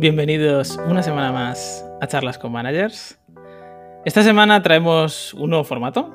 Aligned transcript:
Bienvenidos 0.00 0.80
una 0.88 1.02
semana 1.02 1.30
más 1.30 1.84
a 2.00 2.06
Charlas 2.06 2.38
con 2.38 2.52
Managers. 2.52 3.18
Esta 4.06 4.22
semana 4.22 4.62
traemos 4.62 5.34
un 5.34 5.50
nuevo 5.50 5.62
formato 5.62 6.14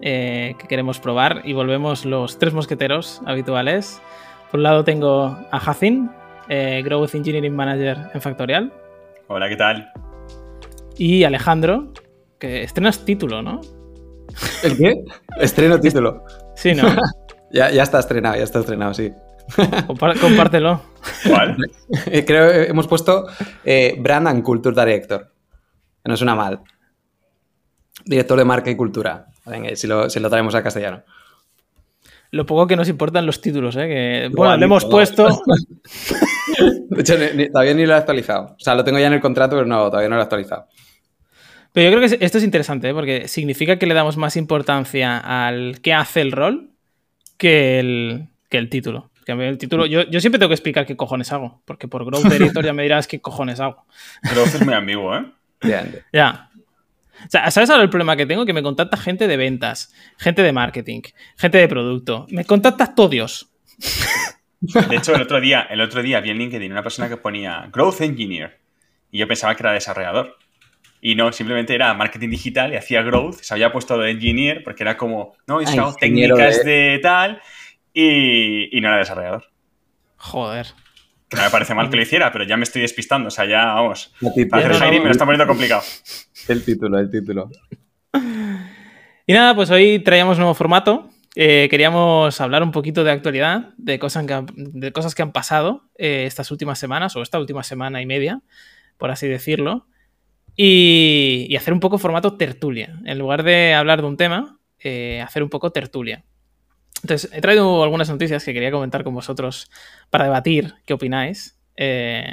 eh, 0.00 0.54
que 0.56 0.68
queremos 0.68 1.00
probar 1.00 1.42
y 1.44 1.52
volvemos 1.52 2.04
los 2.04 2.38
tres 2.38 2.54
mosqueteros 2.54 3.20
habituales. 3.26 4.00
Por 4.52 4.58
un 4.60 4.62
lado 4.62 4.84
tengo 4.84 5.36
a 5.50 5.58
Jacin, 5.58 6.12
eh, 6.48 6.80
Growth 6.84 7.16
Engineering 7.16 7.56
Manager 7.56 7.98
en 8.14 8.20
Factorial. 8.20 8.72
Hola, 9.26 9.48
¿qué 9.48 9.56
tal? 9.56 9.90
Y 10.96 11.24
Alejandro, 11.24 11.92
que 12.38 12.62
estrenas 12.62 13.04
título, 13.04 13.42
¿no? 13.42 13.62
¿El 14.62 14.78
qué? 14.78 14.94
Estreno 15.40 15.80
título. 15.80 16.22
Sí, 16.54 16.72
¿no? 16.72 16.84
ya, 17.50 17.68
ya 17.72 17.82
está 17.82 17.98
estrenado, 17.98 18.36
ya 18.36 18.44
está 18.44 18.60
estrenado, 18.60 18.94
sí. 18.94 19.12
Compártelo. 20.20 20.82
¿Cuál? 21.28 21.56
Eh, 22.06 22.24
creo 22.24 22.50
que 22.50 22.62
hemos 22.70 22.86
puesto 22.86 23.26
eh, 23.64 23.94
Brand 23.98 24.28
and 24.28 24.42
Culture 24.42 24.74
Director. 24.74 25.32
Que 26.02 26.10
no 26.10 26.16
suena 26.16 26.34
mal. 26.34 26.60
Director 28.04 28.38
de 28.38 28.44
marca 28.44 28.70
y 28.70 28.76
cultura. 28.76 29.26
Venga, 29.46 29.74
si 29.76 29.86
lo, 29.86 30.08
si 30.10 30.20
lo 30.20 30.28
traemos 30.30 30.54
a 30.54 30.62
castellano. 30.62 31.02
Lo 32.30 32.46
poco 32.46 32.66
que 32.66 32.74
nos 32.76 32.88
importan 32.88 33.26
los 33.26 33.40
títulos, 33.40 33.76
¿eh? 33.76 33.86
Que, 33.86 34.30
bueno, 34.34 34.56
lo 34.56 34.64
hemos 34.64 34.84
puesto. 34.86 35.28
De 36.90 37.00
hecho, 37.00 37.16
ni- 37.16 37.36
ni- 37.36 37.48
todavía 37.48 37.74
ni 37.74 37.86
lo 37.86 37.92
he 37.94 37.96
actualizado. 37.96 38.56
O 38.58 38.58
sea, 38.58 38.74
lo 38.74 38.82
tengo 38.82 38.98
ya 38.98 39.06
en 39.06 39.12
el 39.12 39.20
contrato, 39.20 39.54
pero 39.56 39.66
no, 39.66 39.86
todavía 39.88 40.08
no 40.08 40.16
lo 40.16 40.22
he 40.22 40.24
actualizado. 40.24 40.66
Pero 41.72 41.90
yo 41.90 41.96
creo 41.96 42.08
que 42.18 42.24
esto 42.24 42.38
es 42.38 42.44
interesante, 42.44 42.88
¿eh? 42.88 42.94
porque 42.94 43.28
significa 43.28 43.78
que 43.78 43.86
le 43.86 43.94
damos 43.94 44.16
más 44.16 44.36
importancia 44.36 45.18
al 45.18 45.80
que 45.80 45.92
hace 45.92 46.20
el 46.22 46.32
rol 46.32 46.70
que 47.36 47.78
el, 47.80 48.28
que 48.48 48.58
el 48.58 48.68
título. 48.68 49.10
Que 49.24 49.32
a 49.32 49.36
mí 49.36 49.44
el 49.44 49.58
título, 49.58 49.86
yo, 49.86 50.02
yo 50.02 50.20
siempre 50.20 50.38
tengo 50.38 50.50
que 50.50 50.54
explicar 50.54 50.86
qué 50.86 50.96
cojones 50.96 51.32
hago, 51.32 51.62
porque 51.64 51.88
por 51.88 52.04
Growth 52.04 52.24
Editor 52.32 52.64
ya 52.64 52.72
me 52.72 52.82
dirás 52.82 53.06
qué 53.06 53.20
cojones 53.20 53.60
hago. 53.60 53.86
Growth 54.22 54.54
es 54.54 54.64
muy 54.64 54.74
ambiguo, 54.74 55.16
¿eh? 55.16 55.24
Ya. 56.12 56.50
O 57.24 57.30
sea, 57.30 57.50
¿sabes 57.50 57.70
ahora 57.70 57.82
el 57.82 57.90
problema 57.90 58.16
que 58.16 58.26
tengo? 58.26 58.44
Que 58.44 58.52
me 58.52 58.62
contacta 58.62 58.96
gente 58.96 59.26
de 59.26 59.36
ventas, 59.36 59.94
gente 60.18 60.42
de 60.42 60.52
marketing, 60.52 61.00
gente 61.38 61.58
de 61.58 61.68
producto. 61.68 62.26
Me 62.30 62.44
contacta 62.44 62.94
todo 62.94 63.08
Dios. 63.08 63.50
De 64.60 64.96
hecho, 64.96 65.14
el 65.14 65.22
otro 65.22 65.40
día, 65.40 65.62
el 65.70 65.80
otro 65.80 66.02
día 66.02 66.20
vi 66.20 66.30
en 66.30 66.38
LinkedIn 66.38 66.70
una 66.72 66.82
persona 66.82 67.08
que 67.08 67.16
ponía 67.16 67.68
Growth 67.72 68.00
Engineer. 68.00 68.60
Y 69.10 69.18
yo 69.18 69.28
pensaba 69.28 69.54
que 69.54 69.62
era 69.62 69.72
desarrollador. 69.72 70.36
Y 71.00 71.14
no, 71.14 71.30
simplemente 71.32 71.74
era 71.74 71.92
marketing 71.92 72.30
digital 72.30 72.72
y 72.72 72.76
hacía 72.76 73.02
growth. 73.02 73.36
Se 73.42 73.52
había 73.52 73.70
puesto 73.70 73.98
de 73.98 74.10
engineer 74.10 74.64
porque 74.64 74.82
era 74.82 74.96
como, 74.96 75.34
no, 75.46 75.58
Ah, 75.60 75.94
técnicas 76.00 76.64
de... 76.64 76.98
tal. 77.02 77.42
Y, 77.94 78.76
y 78.76 78.80
no 78.80 78.88
era 78.88 78.98
desarrollador. 78.98 79.44
Joder. 80.16 80.66
Que 81.28 81.36
no 81.36 81.44
me 81.44 81.50
parece 81.50 81.74
mal 81.74 81.88
que 81.88 81.96
lo 81.96 82.02
hiciera, 82.06 82.32
pero 82.32 82.44
ya 82.44 82.56
me 82.56 82.64
estoy 82.64 82.82
despistando. 82.82 83.28
O 83.28 83.30
sea, 83.30 83.46
ya, 83.46 83.66
vamos. 83.66 84.12
Para 84.50 84.66
hacer 84.66 84.88
hiring 84.88 85.00
me 85.02 85.06
lo 85.06 85.12
está 85.12 85.24
poniendo 85.24 85.46
complicado. 85.46 85.82
El 86.48 86.64
título, 86.64 86.98
el 86.98 87.10
título. 87.10 87.50
Y 89.26 89.32
nada, 89.32 89.54
pues 89.54 89.70
hoy 89.70 90.00
traíamos 90.00 90.36
nuevo 90.38 90.54
formato. 90.54 91.08
Eh, 91.36 91.68
queríamos 91.70 92.40
hablar 92.40 92.62
un 92.62 92.70
poquito 92.70 93.02
de 93.02 93.10
actualidad, 93.10 93.70
de 93.76 93.98
cosas 93.98 94.26
que 94.26 94.34
han, 94.34 94.46
de 94.54 94.92
cosas 94.92 95.14
que 95.14 95.22
han 95.22 95.32
pasado 95.32 95.84
eh, 95.96 96.24
estas 96.26 96.50
últimas 96.50 96.78
semanas 96.78 97.16
o 97.16 97.22
esta 97.22 97.40
última 97.40 97.62
semana 97.62 98.00
y 98.02 98.06
media, 98.06 98.42
por 98.98 99.10
así 99.10 99.26
decirlo, 99.26 99.86
y, 100.54 101.46
y 101.48 101.56
hacer 101.56 101.72
un 101.72 101.80
poco 101.80 101.98
formato 101.98 102.36
tertulia. 102.36 103.00
En 103.04 103.18
lugar 103.18 103.42
de 103.42 103.74
hablar 103.74 104.00
de 104.02 104.06
un 104.06 104.16
tema, 104.16 104.58
eh, 104.78 105.22
hacer 105.22 105.42
un 105.42 105.48
poco 105.48 105.72
tertulia. 105.72 106.24
Entonces, 107.04 107.30
he 107.34 107.42
traído 107.42 107.82
algunas 107.82 108.08
noticias 108.08 108.42
que 108.42 108.54
quería 108.54 108.70
comentar 108.70 109.04
con 109.04 109.12
vosotros 109.12 109.70
para 110.08 110.24
debatir 110.24 110.72
qué 110.86 110.94
opináis. 110.94 111.60
Eh, 111.76 112.32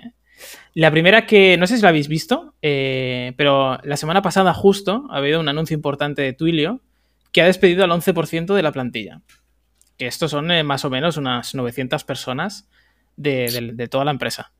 la 0.75 0.89
primera 0.91 1.25
que, 1.25 1.57
no 1.57 1.67
sé 1.67 1.75
si 1.75 1.81
la 1.83 1.89
habéis 1.89 2.07
visto, 2.07 2.55
eh, 2.61 3.33
pero 3.35 3.79
la 3.83 3.97
semana 3.97 4.21
pasada 4.21 4.53
justo 4.53 5.07
ha 5.11 5.17
habido 5.17 5.41
un 5.41 5.49
anuncio 5.49 5.75
importante 5.75 6.21
de 6.21 6.31
Twilio 6.31 6.79
que 7.33 7.41
ha 7.41 7.47
despedido 7.47 7.83
al 7.83 7.91
11% 7.91 8.53
de 8.53 8.63
la 8.63 8.71
plantilla. 8.71 9.19
Que 9.97 10.07
estos 10.07 10.31
son 10.31 10.49
eh, 10.51 10.63
más 10.63 10.85
o 10.85 10.89
menos 10.89 11.17
unas 11.17 11.53
900 11.53 12.05
personas 12.05 12.69
de, 13.17 13.89
toda 13.91 14.05
la 14.05 14.11
empresa. 14.11 14.53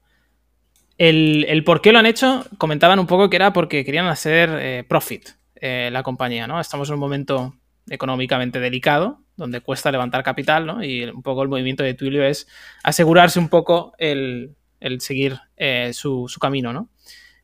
El, 0.98 1.64
por 1.64 1.80
qué 1.80 1.94
lo 1.94 2.00
han 2.00 2.06
hecho, 2.06 2.46
comentaban 2.58 3.00
un 3.00 3.08
poco 3.08 3.30
que 3.30 3.38
era 3.38 3.54
porque 3.54 3.86
querían 3.86 4.08
hacer 4.08 4.86
profit 4.88 5.30
la 5.62 6.04
compañía, 6.04 6.48
¿no? 6.48 6.60
Estamos 6.60 6.90
en 6.90 6.96
un 6.96 7.00
momento 7.00 7.56
económicamente 7.90 8.60
delicado, 8.60 9.21
donde 9.36 9.62
cuesta 9.62 9.92
levantar 9.92 10.24
capital, 10.24 10.66
¿no? 10.66 10.84
Y 10.84 11.04
un 11.06 11.22
poco 11.22 11.44
el 11.44 11.50
movimiento 11.50 11.84
de 11.84 11.94
Twilio 11.94 12.24
es 12.24 12.48
asegurarse 12.84 13.40
un 13.40 13.50
poco 13.50 13.94
el, 13.98 14.56
el 14.80 15.02
seguir 15.02 15.40
eh, 15.58 15.92
su, 15.94 16.28
su 16.28 16.40
camino, 16.40 16.74
¿no? 16.74 16.90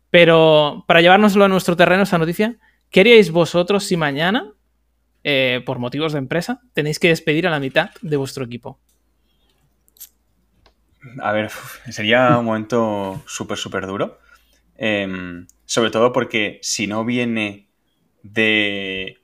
Pero 0.10 0.84
para 0.88 1.02
llevárnoslo 1.02 1.46
a 1.46 1.48
nuestro 1.48 1.76
terreno, 1.76 2.04
esta 2.04 2.18
noticia, 2.18 2.58
¿qué 2.90 3.02
haríais 3.02 3.32
vosotros 3.32 3.84
si 3.84 3.98
mañana, 3.98 4.54
eh, 5.24 5.62
por 5.66 5.80
motivos 5.80 6.14
de 6.14 6.20
empresa, 6.20 6.62
tenéis 6.74 7.00
que 7.00 7.10
despedir 7.10 7.48
a 7.48 7.52
la 7.52 7.60
mitad 7.60 7.92
de 8.02 8.18
vuestro 8.18 8.46
equipo? 8.46 8.80
A 11.22 11.32
ver, 11.32 11.52
sería 11.90 12.38
un 12.38 12.46
momento 12.46 13.22
súper, 13.28 13.58
súper 13.58 13.86
duro. 13.86 14.20
Em, 14.78 15.48
sobre 15.66 15.92
todo 15.92 16.14
porque 16.14 16.60
si 16.62 16.88
no 16.88 17.04
viene 17.04 17.68
de 18.24 19.18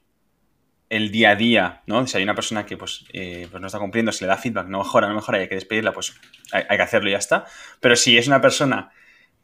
el 0.94 1.12
día 1.12 1.32
a 1.32 1.36
día, 1.36 1.82
¿no? 1.88 2.06
Si 2.06 2.18
hay 2.18 2.24
una 2.24 2.36
persona 2.36 2.68
que 2.68 2.78
pues, 2.78 3.06
eh, 3.14 3.48
pues 3.50 3.60
no 3.60 3.66
está 3.66 3.80
cumpliendo, 3.80 4.12
se 4.12 4.24
le 4.24 4.28
da 4.28 4.38
feedback, 4.38 4.68
no 4.68 4.78
mejora, 4.78 5.08
no 5.08 5.16
mejora 5.16 5.40
y 5.40 5.42
hay 5.42 5.48
que 5.50 5.56
despedirla, 5.56 5.92
pues 5.92 6.14
hay, 6.52 6.66
que 6.66 6.84
hacerlo 6.84 7.10
y 7.10 7.14
ya 7.14 7.18
está. 7.18 7.46
Pero 7.80 7.96
si 7.96 8.16
es 8.16 8.28
una 8.28 8.42
persona 8.42 8.92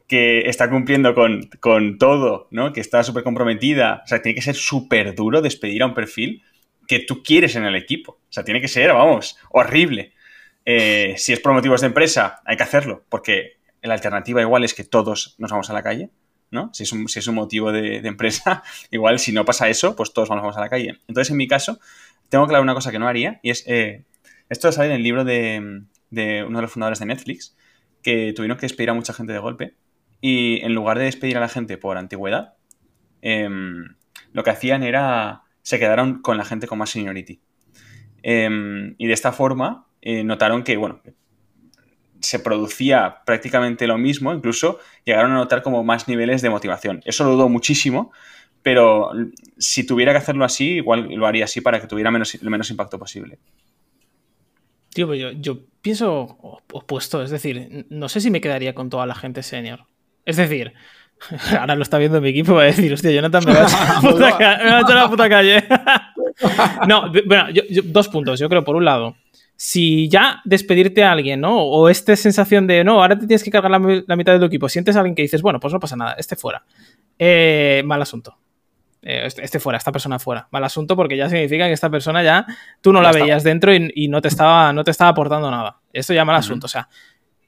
que 0.07 0.47
está 0.47 0.69
cumpliendo 0.69 1.15
con, 1.15 1.49
con 1.59 1.97
todo, 1.97 2.47
¿no? 2.51 2.71
Que 2.71 2.81
está 2.81 3.03
súper 3.03 3.23
comprometida, 3.23 4.03
o 4.05 4.07
sea, 4.07 4.21
tiene 4.21 4.35
que 4.35 4.43
ser 4.43 4.55
súper 4.55 5.15
duro 5.15 5.41
despedir 5.41 5.81
a 5.81 5.87
un 5.87 5.95
perfil 5.95 6.43
que 6.87 6.99
tú 6.99 7.23
quieres 7.23 7.55
en 7.55 7.65
el 7.65 7.75
equipo. 7.75 8.13
O 8.13 8.31
sea, 8.31 8.43
tiene 8.43 8.61
que 8.61 8.67
ser, 8.67 8.93
vamos, 8.93 9.37
horrible. 9.49 10.13
Eh, 10.65 11.15
si 11.17 11.33
es 11.33 11.39
por 11.39 11.53
motivos 11.53 11.81
de 11.81 11.87
empresa, 11.87 12.41
hay 12.45 12.57
que 12.57 12.63
hacerlo, 12.63 13.05
porque 13.09 13.57
la 13.81 13.95
alternativa 13.95 14.41
igual 14.41 14.63
es 14.63 14.75
que 14.75 14.83
todos 14.83 15.35
nos 15.39 15.49
vamos 15.49 15.69
a 15.71 15.73
la 15.73 15.81
calle, 15.81 16.11
¿no? 16.51 16.69
Si 16.73 16.83
es 16.83 16.91
un, 16.91 17.07
si 17.07 17.19
es 17.19 17.27
un 17.27 17.35
motivo 17.35 17.71
de, 17.71 17.97
empresa, 17.97 18.63
igual 18.91 19.19
si 19.19 19.31
no 19.31 19.45
pasa 19.45 19.69
eso, 19.69 19.95
pues 19.95 20.13
todos 20.13 20.29
vamos 20.29 20.57
a 20.57 20.59
la 20.59 20.69
calle. 20.69 20.99
Entonces, 21.07 21.31
en 21.31 21.37
mi 21.37 21.47
caso, 21.47 21.79
tengo 22.29 22.47
claro 22.47 22.63
una 22.63 22.73
cosa 22.73 22.91
que 22.91 22.99
no 22.99 23.07
haría, 23.07 23.39
y 23.43 23.51
es, 23.51 23.63
eh, 23.67 24.05
esto 24.49 24.71
sale 24.71 24.89
en 24.89 24.95
el 24.95 25.03
libro 25.03 25.23
de, 25.23 25.83
de 26.09 26.43
uno 26.43 26.57
de 26.59 26.61
los 26.63 26.71
fundadores 26.71 26.99
de 26.99 27.05
Netflix, 27.05 27.55
que 28.01 28.33
tuvieron 28.35 28.57
que 28.57 28.65
despedir 28.65 28.89
a 28.89 28.93
mucha 28.93 29.13
gente 29.13 29.33
de 29.33 29.39
golpe, 29.39 29.75
y 30.21 30.59
en 30.61 30.73
lugar 30.73 30.97
de 30.97 31.05
despedir 31.05 31.37
a 31.37 31.41
la 31.41 31.49
gente 31.49 31.77
por 31.77 31.97
antigüedad, 31.97 32.55
em, 33.21 33.95
lo 34.33 34.43
que 34.43 34.49
hacían 34.49 34.83
era, 34.83 35.43
se 35.61 35.79
quedaron 35.79 36.21
con 36.21 36.37
la 36.37 36.45
gente 36.45 36.67
con 36.67 36.77
más 36.77 36.89
seniority. 36.89 37.41
Em, 38.21 38.95
y 38.97 39.07
de 39.07 39.13
esta 39.13 39.31
forma 39.31 39.87
eh, 40.01 40.23
notaron 40.23 40.63
que, 40.63 40.77
bueno, 40.77 41.01
se 42.21 42.39
producía 42.39 43.17
prácticamente 43.25 43.87
lo 43.87 43.97
mismo, 43.97 44.33
incluso 44.33 44.79
llegaron 45.05 45.31
a 45.31 45.35
notar 45.35 45.61
como 45.63 45.83
más 45.83 46.07
niveles 46.07 46.41
de 46.41 46.49
motivación. 46.49 47.01
Eso 47.05 47.23
lo 47.23 47.31
dudo 47.31 47.49
muchísimo, 47.49 48.11
pero 48.61 49.11
si 49.57 49.85
tuviera 49.85 50.11
que 50.11 50.17
hacerlo 50.17 50.43
así, 50.45 50.75
igual 50.77 51.07
lo 51.13 51.25
haría 51.27 51.45
así 51.45 51.61
para 51.61 51.79
que 51.79 51.87
tuviera 51.87 52.11
menos, 52.11 52.35
el 52.35 52.49
menos 52.49 52.69
impacto 52.69 52.99
posible. 52.99 53.37
Tío, 54.93 55.07
pues 55.07 55.19
yo, 55.19 55.31
yo 55.31 55.59
pienso 55.81 56.13
op- 56.41 56.73
opuesto, 56.73 57.21
es 57.21 57.29
decir, 57.29 57.85
no 57.89 58.09
sé 58.09 58.21
si 58.21 58.31
me 58.31 58.41
quedaría 58.41 58.73
con 58.73 58.89
toda 58.89 59.05
la 59.05 59.15
gente 59.15 59.43
senior. 59.43 59.85
Es 60.25 60.37
decir, 60.37 60.73
ahora 61.59 61.75
lo 61.75 61.83
está 61.83 61.97
viendo 61.99 62.19
mi 62.21 62.29
equipo, 62.29 62.55
va 62.55 62.63
a 62.63 62.65
decir, 62.65 62.91
hostia, 62.91 63.11
Jonathan 63.11 63.43
me 63.45 63.53
va 63.53 63.61
a 63.61 63.67
echar 63.67 63.87
a 63.87 63.93
la 63.93 64.01
puta, 64.11 64.37
ca- 64.37 64.57
me 64.57 64.69
va 64.71 64.77
a 64.77 64.81
echar 64.81 64.97
a 64.97 65.01
la 65.03 65.09
puta 65.09 65.29
calle. 65.29 65.63
no, 66.87 67.11
bueno, 67.25 67.49
yo- 67.51 67.63
yo- 67.69 67.83
dos 67.85 68.07
puntos. 68.09 68.39
Yo 68.39 68.49
creo, 68.49 68.63
por 68.63 68.75
un 68.75 68.83
lado, 68.85 69.15
si 69.61 70.07
ya 70.07 70.39
despedirte 70.45 71.03
a 71.03 71.11
alguien, 71.11 71.41
¿no? 71.41 71.57
O 71.61 71.89
esta 71.89 72.15
sensación 72.15 72.65
de, 72.65 72.81
no, 72.85 73.01
ahora 73.01 73.19
te 73.19 73.27
tienes 73.27 73.43
que 73.43 73.51
cargar 73.51 73.69
la, 73.69 73.77
mi- 73.79 74.03
la 74.07 74.15
mitad 74.15 74.31
de 74.31 74.39
tu 74.39 74.45
equipo, 74.45 74.69
sientes 74.69 74.95
a 74.95 74.99
alguien 74.99 75.15
que 75.15 75.21
dices, 75.21 75.41
bueno, 75.41 75.59
pues 75.59 75.73
no 75.73 75.81
pasa 75.81 75.97
nada, 75.97 76.13
este 76.17 76.37
fuera. 76.37 76.63
Eh, 77.17 77.83
mal 77.85 78.01
asunto. 78.01 78.37
Eh, 79.01 79.23
este, 79.25 79.43
este 79.43 79.59
fuera, 79.59 79.77
esta 79.77 79.91
persona 79.91 80.17
fuera. 80.17 80.47
Mal 80.51 80.63
asunto 80.63 80.95
porque 80.95 81.17
ya 81.17 81.27
significa 81.29 81.67
que 81.67 81.73
esta 81.73 81.89
persona 81.89 82.23
ya 82.23 82.45
tú 82.79 82.93
no 82.93 82.99
Ya 82.99 83.03
la 83.03 83.09
está. 83.09 83.21
veías 83.23 83.43
dentro 83.43 83.75
y, 83.75 83.91
y 83.95 84.07
no, 84.07 84.21
te 84.21 84.29
estaba, 84.29 84.71
no 84.71 84.85
te 84.85 84.91
estaba 84.91 85.09
aportando 85.09 85.51
nada. 85.51 85.79
Esto 85.91 86.13
ya 86.13 86.23
mal 86.23 86.37
asunto. 86.37 86.67
O 86.67 86.69
sea, 86.69 86.87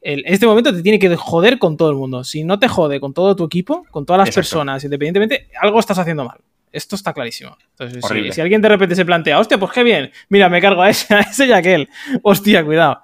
el- 0.02 0.24
este 0.26 0.46
momento 0.46 0.74
te 0.74 0.82
tiene 0.84 1.00
que 1.00 1.16
joder 1.16 1.60
con 1.60 1.78
todo 1.78 1.92
el 1.92 1.96
mundo. 1.96 2.26
Si 2.26 2.44
no 2.44 2.60
te 2.60 2.68
jode 2.68 3.00
con 3.00 3.14
todo 3.14 3.38
tu 3.38 3.46
equipo, 3.46 3.86
con 3.90 4.06
todas 4.06 4.18
las 4.20 4.28
Exacto. 4.28 4.42
personas, 4.50 4.84
independientemente, 4.84 5.48
algo 5.62 5.80
estás 5.80 5.98
haciendo 5.98 6.26
mal. 6.26 6.42
Esto 6.72 6.96
está 6.96 7.14
clarísimo. 7.14 7.58
Entonces, 7.72 8.34
si, 8.34 8.42
alguien 8.42 8.62
de 8.62 8.70
repente 8.70 8.96
se 8.96 9.06
plantea, 9.06 9.40
hostia, 9.40 9.58
pues 9.58 9.72
qué 9.72 9.84
bien, 9.84 10.12
mira, 10.30 10.48
me 10.50 10.62
cargo 10.62 10.82
a 10.82 10.90
ese, 10.90 11.14
a 11.14 11.22
ese 11.22 11.48
y 11.48 11.52
a 11.52 11.58
aquel. 11.58 11.90
Hostia, 12.24 12.64
cuidado. 12.64 13.02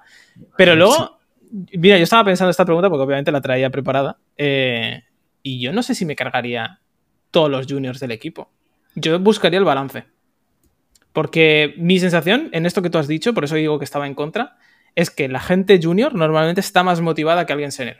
Pero 0.56 0.74
luego, 0.74 1.18
mira, 1.72 1.96
yo 1.96 2.04
estaba 2.04 2.24
pensando 2.24 2.50
esta 2.50 2.64
pregunta 2.64 2.88
porque 2.88 3.02
obviamente 3.02 3.32
la 3.32 3.40
traía 3.40 3.70
preparada. 3.70 4.18
eh, 4.36 5.02
y 5.42 5.60
yo 5.60 5.72
no 5.72 5.82
sé 5.82 5.94
si 5.94 6.04
me 6.04 6.16
cargaría 6.16 6.80
todos 7.30 7.50
los 7.50 7.66
juniors 7.66 8.00
del 8.00 8.10
equipo. 8.10 8.50
Yo 8.94 9.18
buscaría 9.18 9.58
el 9.58 9.64
balance. 9.64 10.04
Porque 11.12 11.74
mi 11.78 11.98
sensación 11.98 12.50
en 12.52 12.66
esto 12.66 12.82
que 12.82 12.90
tú 12.90 12.98
has 12.98 13.08
dicho, 13.08 13.34
por 13.34 13.44
eso 13.44 13.54
digo 13.54 13.78
que 13.78 13.84
estaba 13.84 14.06
en 14.06 14.14
contra, 14.14 14.56
es 14.94 15.10
que 15.10 15.28
la 15.28 15.40
gente 15.40 15.80
junior 15.82 16.14
normalmente 16.14 16.60
está 16.60 16.82
más 16.82 17.00
motivada 17.00 17.46
que 17.46 17.52
alguien 17.52 17.72
senior. 17.72 17.98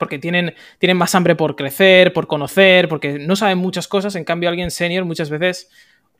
Porque 0.00 0.18
tienen, 0.18 0.54
tienen 0.78 0.96
más 0.96 1.14
hambre 1.14 1.36
por 1.36 1.54
crecer, 1.54 2.14
por 2.14 2.26
conocer, 2.26 2.88
porque 2.88 3.18
no 3.18 3.36
saben 3.36 3.58
muchas 3.58 3.86
cosas. 3.86 4.16
En 4.16 4.24
cambio, 4.24 4.48
alguien 4.48 4.70
senior 4.70 5.04
muchas 5.04 5.28
veces, 5.28 5.70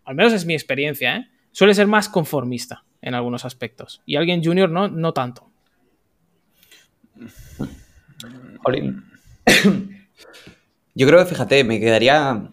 al 0.04 0.14
menos 0.14 0.34
es 0.34 0.44
mi 0.44 0.52
experiencia, 0.52 1.16
¿eh? 1.16 1.30
suele 1.50 1.74
ser 1.74 1.86
más 1.86 2.10
conformista 2.10 2.84
en 3.00 3.14
algunos 3.14 3.46
aspectos. 3.46 4.02
Y 4.04 4.16
alguien 4.16 4.44
junior 4.44 4.70
no, 4.70 4.88
no 4.88 5.14
tanto. 5.14 5.50
Yo 10.94 11.06
creo 11.06 11.18
que, 11.20 11.24
fíjate, 11.24 11.64
me 11.64 11.80
quedaría. 11.80 12.50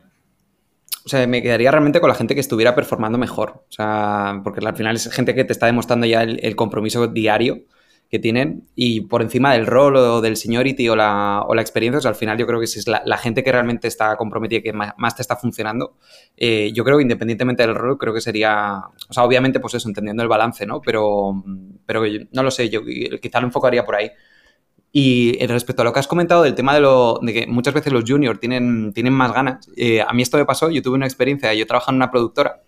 O 1.06 1.10
sea, 1.10 1.28
me 1.28 1.42
quedaría 1.42 1.72
realmente 1.72 2.00
con 2.00 2.08
la 2.08 2.16
gente 2.16 2.36
que 2.36 2.42
estuviera 2.42 2.74
performando 2.74 3.18
mejor. 3.18 3.66
O 3.70 3.72
sea, 3.72 4.40
porque 4.46 4.66
al 4.66 4.78
final 4.78 4.96
es 4.96 5.12
gente 5.12 5.36
que 5.36 5.44
te 5.44 5.52
está 5.52 5.66
demostrando 5.66 6.06
ya 6.06 6.24
el 6.24 6.56
compromiso 6.56 7.06
diario 7.08 7.66
que 8.10 8.20
tienen 8.20 8.68
y 8.76 9.02
por 9.02 9.22
encima 9.22 9.54
del 9.54 9.66
rol 9.66 9.96
o 9.98 10.22
del 10.22 10.38
seniority 10.38 10.88
o 10.88 10.96
la, 10.96 11.44
o 11.46 11.54
la 11.54 11.62
experiencia, 11.62 12.08
al 12.10 12.16
final 12.16 12.38
yo 12.38 12.48
creo 12.48 12.60
que 12.60 12.68
si 12.68 12.80
es 12.80 12.88
la, 12.88 13.18
gente 13.18 13.44
que 13.44 13.52
realmente 13.52 13.88
está 13.88 14.16
comprometida 14.16 14.60
y 14.60 14.64
que 14.64 14.74
más, 14.74 15.16
te 15.16 15.22
está 15.22 15.36
funcionando, 15.36 15.98
eh, 16.38 16.72
yo 16.74 16.86
creo 16.86 16.98
que 16.98 17.04
independientemente 17.04 17.64
del 17.64 17.76
rol, 17.76 17.98
creo 17.98 18.14
que 18.14 18.22
sería, 18.22 18.82
o 19.10 19.14
sea, 19.14 19.24
obviamente 19.24 19.60
pues 19.60 19.74
eso, 19.74 19.90
entendiendo 19.90 20.24
el 20.24 20.30
balance, 20.30 20.66
¿no? 20.66 20.80
Pero, 20.82 21.44
pero 21.86 22.04
no 22.32 22.44
lo 22.44 22.52
sé, 22.52 22.70
yo 22.70 22.82
quizá 23.22 23.42
lo 23.42 23.48
enfocaría 23.48 23.84
por 23.84 23.96
ahí. 23.96 24.10
Y 24.92 25.46
respecto 25.46 25.82
a 25.82 25.86
lo 25.86 25.92
que 25.92 26.00
has 26.00 26.08
comentado 26.08 26.44
del 26.44 26.56
tema 26.56 26.74
de, 26.74 26.80
lo, 26.80 27.20
de 27.22 27.34
que 27.34 27.48
muchas 27.48 27.74
veces 27.74 27.92
los 27.92 28.06
juniors 28.08 28.40
tienen, 28.40 28.94
tienen 28.94 29.14
más 29.14 29.34
ganas, 29.34 29.70
eh, 29.76 30.02
a 30.02 30.14
mí 30.14 30.22
esto 30.22 30.38
me 30.38 30.46
pasó, 30.46 30.70
yo 30.70 30.82
tuve 30.82 30.96
una 30.96 31.06
experiencia, 31.06 31.54
yo 31.54 31.68
trabajaba 31.68 31.92
en 31.92 31.98
una 31.98 32.10
productora 32.10 32.62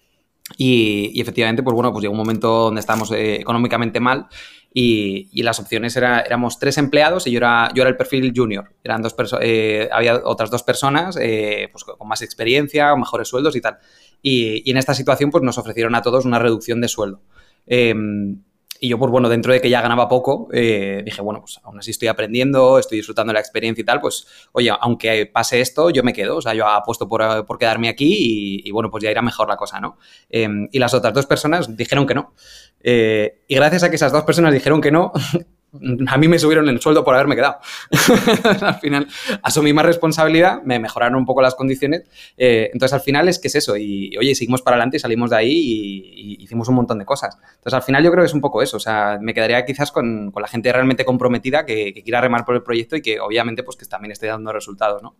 y, 0.57 1.19
efectivamente, 1.19 1.63
pues 1.63 1.73
bueno, 1.73 1.91
pues 1.91 2.01
llegó 2.01 2.11
un 2.11 2.17
momento 2.17 2.65
donde 2.65 2.79
estábamos 2.79 3.11
eh, 3.11 3.35
económicamente 3.35 3.99
mal 3.99 4.27
y, 4.73 5.41
las 5.41 5.59
opciones 5.59 5.95
era, 5.95 6.21
éramos 6.21 6.59
tres 6.59 6.77
empleados 6.77 7.25
y 7.27 7.31
yo 7.31 7.37
era, 7.37 7.71
yo 7.73 7.81
era 7.81 7.89
el 7.89 7.97
perfil 7.97 8.31
junior. 8.35 8.73
Eran 8.83 9.01
dos 9.01 9.15
eh, 9.41 9.89
había 9.91 10.21
otras 10.23 10.51
dos 10.51 10.63
personas 10.63 11.17
eh, 11.19 11.69
pues 11.71 11.83
con 11.83 12.07
más 12.07 12.21
experiencia, 12.21 12.95
mejores 12.95 13.27
sueldos 13.27 13.55
y 13.55 13.61
tal. 13.61 13.77
Y, 14.21 14.63
y, 14.65 14.71
en 14.71 14.77
esta 14.77 14.93
situación 14.93 15.31
pues 15.31 15.43
nos 15.43 15.57
ofrecieron 15.57 15.95
a 15.95 16.01
todos 16.01 16.25
una 16.25 16.39
reducción 16.39 16.81
de 16.81 16.87
sueldo. 16.87 17.21
Em, 17.65 18.41
y 18.79 18.89
yo, 18.89 18.97
pues 18.97 19.11
bueno, 19.11 19.29
dentro 19.29 19.51
de 19.51 19.61
que 19.61 19.69
ya 19.69 19.81
ganaba 19.81 20.07
poco, 20.07 20.47
eh, 20.53 21.01
dije, 21.03 21.21
bueno, 21.21 21.41
pues 21.41 21.59
aún 21.63 21.79
así 21.79 21.91
estoy 21.91 22.07
aprendiendo, 22.07 22.79
estoy 22.79 22.97
disfrutando 22.97 23.31
de 23.31 23.35
la 23.35 23.39
experiencia 23.39 23.81
y 23.81 23.85
tal, 23.85 23.99
pues 23.99 24.25
oye, 24.53 24.71
aunque 24.79 25.25
pase 25.25 25.59
esto, 25.61 25.89
yo 25.89 26.03
me 26.03 26.13
quedo, 26.13 26.37
o 26.37 26.41
sea, 26.41 26.53
yo 26.53 26.65
apuesto 26.67 27.07
por, 27.07 27.45
por 27.45 27.57
quedarme 27.57 27.89
aquí 27.89 28.61
y, 28.63 28.71
bueno, 28.71 28.89
pues 28.89 29.03
ya 29.03 29.11
irá 29.11 29.21
mejor 29.21 29.49
la 29.49 29.57
cosa, 29.57 29.79
¿no? 29.79 29.97
Em, 30.29 30.67
y 30.71 30.79
las 30.79 30.93
otras 30.93 31.13
dos 31.13 31.25
personas 31.25 31.75
dijeron 31.75 32.07
que 32.07 32.15
no. 32.15 32.33
Eh, 32.81 33.43
y 33.47 33.55
gracias 33.55 33.83
a 33.83 33.89
que 33.89 33.97
esas 33.97 34.11
dos 34.11 34.23
personas 34.23 34.53
dijeron 34.53 34.81
que 34.81 34.91
no, 34.91 35.11
a 36.07 36.17
mí 36.17 36.27
me 36.27 36.39
subieron 36.39 36.67
el 36.67 36.81
sueldo 36.81 37.03
por 37.03 37.15
haberme 37.15 37.35
quedado. 37.35 37.59
al 38.61 38.75
final 38.75 39.07
asumí 39.43 39.73
más 39.73 39.85
responsabilidad, 39.85 40.61
me 40.63 40.79
mejoraron 40.79 41.17
un 41.17 41.25
poco 41.25 41.41
las 41.41 41.55
condiciones. 41.55 42.03
Eh, 42.37 42.69
entonces 42.73 42.93
al 42.93 43.01
final 43.01 43.27
es 43.27 43.39
que 43.39 43.47
es 43.49 43.55
eso. 43.55 43.77
Y, 43.77 44.15
oye, 44.17 44.33
seguimos 44.35 44.61
para 44.61 44.75
adelante 44.75 44.97
y 44.97 44.99
salimos 44.99 45.29
de 45.29 45.37
ahí 45.37 45.51
y, 45.51 46.43
hicimos 46.43 46.67
un 46.69 46.75
montón 46.75 46.99
de 46.99 47.05
cosas. 47.05 47.37
Entonces 47.55 47.73
al 47.73 47.83
final 47.83 48.03
yo 48.03 48.11
creo 48.11 48.23
que 48.23 48.27
es 48.27 48.33
un 48.33 48.41
poco 48.41 48.61
eso. 48.61 48.77
O 48.77 48.79
sea, 48.79 49.19
me 49.21 49.33
quedaría 49.33 49.63
quizás 49.65 49.91
con, 49.91 50.31
la 50.35 50.47
gente 50.47 50.71
realmente 50.71 51.05
comprometida 51.05 51.65
que, 51.65 51.93
quiera 52.03 52.21
remar 52.21 52.45
por 52.45 52.55
el 52.55 52.63
proyecto 52.63 52.95
y 52.95 53.01
que 53.01 53.19
obviamente 53.19 53.63
pues 53.63 53.77
que 53.77 53.85
también 53.85 54.11
esté 54.11 54.27
dando 54.27 54.51
resultados, 54.51 55.03
¿no? 55.03 55.15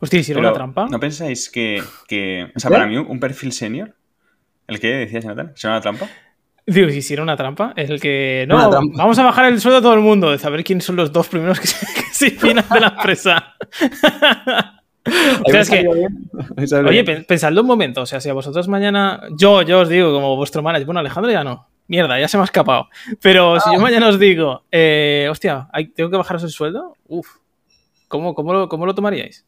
Hostia, 0.00 0.18
¿hicieron 0.18 0.44
una 0.44 0.52
trampa? 0.52 0.88
¿No 0.90 0.98
pensáis 0.98 1.48
que, 1.48 1.80
o 2.54 2.60
sea, 2.60 2.70
para 2.70 2.86
mí 2.86 2.96
un 2.96 3.20
perfil 3.20 3.52
senior, 3.52 3.94
el 4.66 4.80
que 4.80 4.88
decías, 4.88 5.22
Jonathan, 5.22 5.52
¿se 5.54 5.68
llama 5.68 5.80
trampa? 5.80 6.08
Digo, 6.66 6.88
si 6.90 6.98
hiciera 6.98 7.22
una 7.22 7.36
trampa, 7.36 7.72
es 7.76 7.90
el 7.90 8.00
que. 8.00 8.46
No, 8.48 8.70
vamos 8.70 9.18
a 9.18 9.24
bajar 9.24 9.46
el 9.46 9.60
sueldo 9.60 9.78
a 9.78 9.82
todo 9.82 9.94
el 9.94 10.00
mundo, 10.00 10.30
de 10.30 10.38
saber 10.38 10.62
quiénes 10.62 10.84
son 10.84 10.96
los 10.96 11.12
dos 11.12 11.28
primeros 11.28 11.58
que 11.58 11.66
se, 11.66 12.30
finan 12.38 12.64
de 12.72 12.80
la 12.80 12.88
empresa. 12.88 13.56
o 15.44 15.50
sea, 15.50 15.60
es 15.60 15.70
que. 15.70 15.84
Oye, 16.86 17.04
pensadlo 17.04 17.62
un 17.62 17.66
momento. 17.66 18.02
O 18.02 18.06
sea, 18.06 18.20
si 18.20 18.28
a 18.28 18.32
vosotros 18.32 18.68
mañana. 18.68 19.22
Yo, 19.36 19.62
yo 19.62 19.80
os 19.80 19.88
digo, 19.88 20.12
como 20.12 20.36
vuestro 20.36 20.62
manager. 20.62 20.86
Bueno, 20.86 21.00
Alejandro 21.00 21.32
ya 21.32 21.42
no. 21.42 21.66
Mierda, 21.88 22.20
ya 22.20 22.28
se 22.28 22.36
me 22.36 22.42
ha 22.42 22.44
escapado. 22.44 22.88
Pero 23.20 23.58
si 23.58 23.70
yo 23.70 23.78
ah. 23.78 23.82
mañana 23.82 24.08
os 24.08 24.20
digo, 24.20 24.62
eh, 24.70 25.26
hostia, 25.30 25.68
¿tengo 25.96 26.10
que 26.10 26.16
bajaros 26.16 26.44
el 26.44 26.50
sueldo? 26.50 26.96
Uf. 27.08 27.26
¿Cómo, 28.06 28.34
cómo, 28.34 28.52
lo, 28.52 28.68
cómo 28.68 28.86
lo 28.86 28.94
tomaríais? 28.94 29.44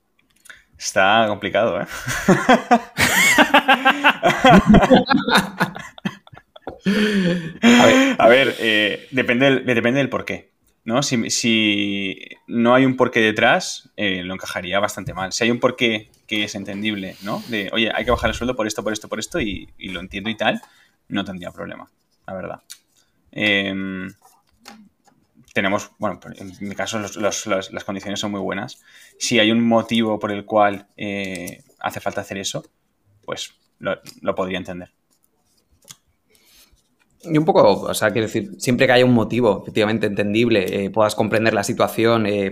Está 0.77 1.27
complicado, 1.29 1.81
¿eh? 1.81 1.87
A 8.19 8.29
ver, 8.29 8.55
eh, 8.59 9.09
depende, 9.11 9.47
del, 9.47 9.67
depende 9.67 9.99
del 9.99 10.09
porqué. 10.09 10.55
¿no? 10.85 11.03
Si, 11.03 12.19
no 12.47 12.75
hay 12.75 12.85
un 12.85 12.97
porqué 12.97 13.21
detrás, 13.21 13.91
eh, 13.97 14.23
lo 14.23 14.35
encajaría 14.35 14.79
bastante 14.81 15.15
mal. 15.15 15.33
Si 15.33 15.45
hay 15.45 15.51
un 15.51 15.59
porqué 15.59 16.11
que 16.27 16.45
es 16.45 16.55
entendible, 16.55 17.17
¿no? 17.23 17.43
De, 17.49 17.71
oye, 17.73 17.91
hay 17.95 18.05
que 18.05 18.11
bajar 18.11 18.31
el 18.31 18.37
sueldo 18.37 18.55
por 18.55 18.67
esto, 18.67 18.85
por 18.85 18.93
esto, 18.93 19.09
por 19.09 19.19
esto, 19.19 19.41
y, 19.41 19.69
lo 19.79 20.01
entiendo 20.01 20.31
y 20.31 20.37
tal, 20.37 20.61
no 21.09 21.25
tendría 21.25 21.51
problema, 21.51 21.91
la 22.27 22.35
verdad. 22.35 22.63
Em, 23.33 24.13
tenemos, 25.55 25.91
bueno, 25.99 26.21
en 26.37 26.53
mi 26.61 26.75
caso 26.75 26.99
las 26.99 27.85
condiciones 27.85 28.21
son 28.21 28.31
muy 28.31 28.41
buenas. 28.41 28.83
Si 29.19 29.39
hay 29.39 29.51
un 29.51 29.67
motivo 29.67 30.19
por 30.19 30.33
el 30.33 30.45
cual 30.45 30.89
eh, 30.97 31.63
hace 31.79 32.01
falta 32.01 32.21
hacer 32.21 32.39
eso, 32.39 32.65
pues 33.25 33.55
lo 33.79 34.35
podría 34.35 34.59
entender. 34.59 34.93
Y 37.25 37.39
un 37.39 37.45
poco, 37.45 37.83
o 37.83 37.95
sea, 37.95 38.11
quiero 38.11 38.27
decir, 38.27 38.53
siempre 38.59 38.87
que 38.87 38.93
haya 38.93 39.05
un 39.05 39.15
motivo 39.15 39.61
efectivamente 39.63 40.07
entendible, 40.07 40.85
eh, 40.85 40.91
puedas 40.91 41.15
comprender 41.15 41.55
la 41.55 41.65
situación, 41.65 42.27
eh, 42.27 42.51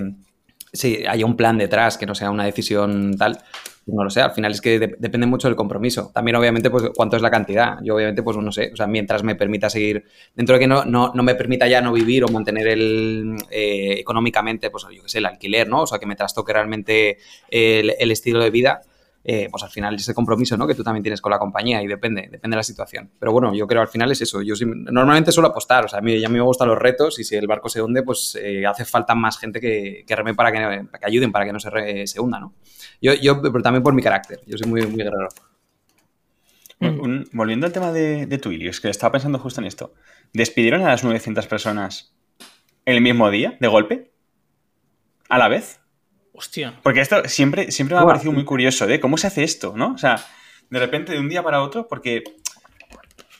si 0.72 1.04
haya 1.06 1.26
un 1.26 1.36
plan 1.36 1.58
detrás, 1.58 1.98
que 1.98 2.06
no 2.06 2.14
sea 2.14 2.30
una 2.30 2.44
decisión 2.44 3.16
tal, 3.16 3.38
pues 3.84 3.96
no 3.96 4.04
lo 4.04 4.10
sé, 4.10 4.20
al 4.20 4.30
final 4.30 4.52
es 4.52 4.60
que 4.60 4.78
depende 4.78 5.26
mucho 5.26 5.48
del 5.48 5.56
compromiso. 5.56 6.12
También, 6.14 6.36
obviamente, 6.36 6.70
pues 6.70 6.84
cuánto 6.94 7.16
es 7.16 7.22
la 7.22 7.30
cantidad. 7.30 7.78
Yo, 7.82 7.96
obviamente, 7.96 8.22
pues 8.22 8.36
no 8.36 8.52
sé, 8.52 8.70
o 8.72 8.76
sea, 8.76 8.86
mientras 8.86 9.24
me 9.24 9.34
permita 9.34 9.68
seguir, 9.68 10.04
dentro 10.36 10.54
de 10.54 10.60
que 10.60 10.66
no, 10.68 10.84
no, 10.84 11.12
no 11.14 11.22
me 11.22 11.34
permita 11.34 11.66
ya 11.66 11.80
no 11.80 11.92
vivir 11.92 12.24
o 12.24 12.28
mantener 12.28 12.68
el, 12.68 13.36
eh, 13.50 13.96
económicamente, 13.98 14.70
pues 14.70 14.84
yo 14.94 15.02
qué 15.02 15.08
sé, 15.08 15.18
el 15.18 15.26
alquiler, 15.26 15.68
¿no? 15.68 15.82
O 15.82 15.86
sea, 15.86 15.98
que 15.98 16.06
me 16.06 16.14
trastoque 16.16 16.52
realmente 16.52 17.18
el, 17.50 17.94
el 17.98 18.10
estilo 18.12 18.40
de 18.40 18.50
vida, 18.50 18.82
eh, 19.24 19.48
pues 19.50 19.62
al 19.62 19.70
final 19.70 19.94
ese 19.94 20.14
compromiso 20.14 20.56
¿no? 20.56 20.66
que 20.66 20.74
tú 20.74 20.82
también 20.82 21.02
tienes 21.02 21.20
con 21.20 21.30
la 21.30 21.38
compañía 21.38 21.82
y 21.82 21.86
depende, 21.86 22.22
depende 22.22 22.54
de 22.54 22.58
la 22.58 22.62
situación. 22.62 23.10
Pero 23.18 23.32
bueno, 23.32 23.54
yo 23.54 23.66
creo 23.66 23.80
al 23.80 23.88
final 23.88 24.10
es 24.10 24.20
eso. 24.22 24.42
Yo 24.42 24.54
normalmente 24.66 25.30
suelo 25.30 25.48
apostar, 25.48 25.84
o 25.84 25.88
sea, 25.88 26.00
a 26.00 26.02
mí, 26.02 26.24
a 26.24 26.28
mí 26.28 26.34
me 26.34 26.40
gustan 26.40 26.68
los 26.68 26.78
retos 26.78 27.18
y 27.18 27.24
si 27.24 27.36
el 27.36 27.46
barco 27.46 27.68
se 27.68 27.80
hunde, 27.80 28.02
pues 28.02 28.38
eh, 28.40 28.66
hace 28.66 28.84
falta 28.84 29.14
más 29.14 29.38
gente 29.38 29.60
que, 29.60 30.04
reme 30.08 30.34
para 30.34 30.52
que, 30.52 30.86
ayuden, 31.02 31.32
para 31.32 31.44
que 31.44 31.52
no 31.52 31.60
se, 31.60 32.06
se 32.06 32.20
hunda, 32.20 32.40
¿no? 32.40 32.54
Yo, 33.00 33.14
yo, 33.14 33.40
pero 33.40 33.62
también 33.62 33.82
por 33.82 33.94
mi 33.94 34.02
carácter, 34.02 34.40
yo 34.46 34.58
soy 34.58 34.68
muy, 34.68 34.82
muy 34.86 35.02
guerrero. 35.02 35.28
volviendo 37.32 37.66
al 37.66 37.72
tema 37.72 37.92
de, 37.92 38.26
de 38.26 38.38
Twilio, 38.38 38.70
es 38.70 38.80
que 38.80 38.88
estaba 38.88 39.12
pensando 39.12 39.38
justo 39.38 39.60
en 39.60 39.66
esto. 39.66 39.94
¿Despidieron 40.32 40.82
a 40.82 40.88
las 40.88 41.04
900 41.04 41.46
personas 41.46 42.16
el 42.84 43.00
mismo 43.00 43.30
día, 43.30 43.56
de 43.60 43.68
golpe? 43.68 44.12
¿A 45.28 45.38
la 45.38 45.48
vez? 45.48 45.81
Hostia. 46.32 46.78
Porque 46.82 47.00
esto 47.00 47.28
siempre, 47.28 47.70
siempre 47.70 47.96
me 47.96 48.02
ha 48.02 48.06
parecido 48.06 48.32
muy 48.32 48.44
curioso, 48.44 48.88
¿eh? 48.88 49.00
¿Cómo 49.00 49.18
se 49.18 49.26
hace 49.26 49.44
esto, 49.44 49.74
no? 49.76 49.92
O 49.92 49.98
sea, 49.98 50.24
de 50.70 50.78
repente 50.78 51.12
de 51.12 51.20
un 51.20 51.28
día 51.28 51.42
para 51.42 51.62
otro, 51.62 51.86
porque. 51.88 52.24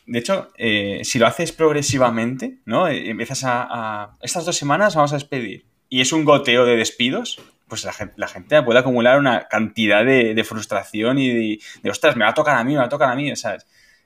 De 0.05 0.19
hecho, 0.19 0.51
eh, 0.59 1.01
si 1.05 1.19
lo 1.19 1.27
haces 1.27 1.53
progresivamente, 1.53 2.59
¿no? 2.67 2.89
Eh, 2.89 3.09
empiezas 3.09 3.45
a, 3.47 4.17
Estas 4.21 4.45
dos 4.45 4.57
semanas 4.57 4.95
vamos 4.95 5.13
a 5.13 5.17
despedir. 5.17 5.65
Y 5.89 6.01
es 6.01 6.13
un 6.13 6.25
goteo 6.25 6.65
de 6.65 6.77
despidos, 6.77 7.41
pues 7.69 7.85
la 7.85 7.93
gente, 7.93 8.15
la 8.17 8.29
gente 8.29 8.63
puede 8.63 8.81
acumular 8.81 9.19
una 9.19 9.47
cantidad 9.49 10.05
de, 10.05 10.45
frustración 10.45 11.19
y 11.19 11.29
de, 11.29 11.59
de, 11.83 11.91
ostras, 11.91 12.17
me 12.17 12.25
va 12.25 12.31
a 12.31 12.35
tocar 12.35 12.57
a 12.57 12.65
mí, 12.65 12.73
me 12.73 12.81
va 12.81 12.87
a 12.87 12.91
tocar 12.91 13.11
a 13.11 13.15
mí. 13.15 13.31
O 13.31 13.37
sea, 13.37 13.57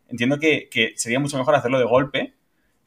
entiendo 0.08 0.38
que, 0.38 0.68
que 0.70 0.92
sería 0.96 1.18
mucho 1.18 1.38
mejor 1.38 1.54
hacerlo 1.54 1.78
de 1.78 1.86
golpe 1.86 2.35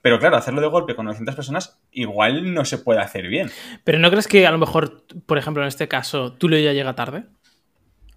pero 0.02 0.20
claro, 0.20 0.38
hacerlo 0.38 0.62
de 0.62 0.68
golpe 0.68 0.96
con 0.96 1.06
900 1.06 1.36
personas 1.36 1.80
igual 1.92 2.54
no 2.54 2.64
se 2.66 2.78
puede 2.78 3.00
hacer 3.00 3.28
bien. 3.28 3.52
Pero 3.84 4.00
¿no 4.00 4.10
crees 4.10 4.28
que 4.28 4.48
a 4.48 4.52
lo 4.52 4.58
mejor, 4.58 5.04
por 5.26 5.38
ejemplo, 5.38 5.64
en 5.64 5.68
este 5.68 5.88
caso, 5.88 6.34
tú 6.34 6.50
ya 6.50 6.74
llega 6.74 6.96
tarde? 6.96 7.26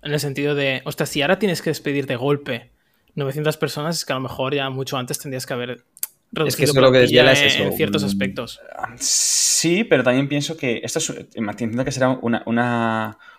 En 0.03 0.13
el 0.13 0.21
sentido 0.21 0.55
de, 0.55 0.83
ostras, 0.85 1.09
si 1.09 1.23
ahora 1.23 1.39
tienes 1.39 1.63
que 1.63 1.71
despedir 1.71 2.07
de 2.07 2.17
golpe 2.17 2.71
900 3.15 3.57
personas, 3.57 3.99
es 3.99 4.05
que 4.05 4.13
a 4.13 4.17
lo 4.17 4.23
mejor 4.23 4.55
ya 4.55 4.71
mucho 4.71 4.97
antes 4.97 5.19
tendrías 5.19 5.45
que 5.45 5.55
haber 5.55 5.85
reducido 6.33 6.47
es 6.47 6.57
que 6.57 6.65
eso 6.65 6.81
lo 6.81 6.93
que 6.93 6.99
desviela 6.99 7.33
es 7.33 7.43
eso. 7.43 7.65
en 7.65 7.73
ciertos 7.73 8.05
aspectos. 8.05 8.61
Sí, 8.97 9.85
pero 9.85 10.03
también 10.03 10.29
pienso 10.29 10.57
que 10.57 10.81
esto 10.83 10.99
es, 10.99 11.13
entiendo 11.35 11.85
que 11.85 11.93
será 11.93 12.11
una, 12.11 12.43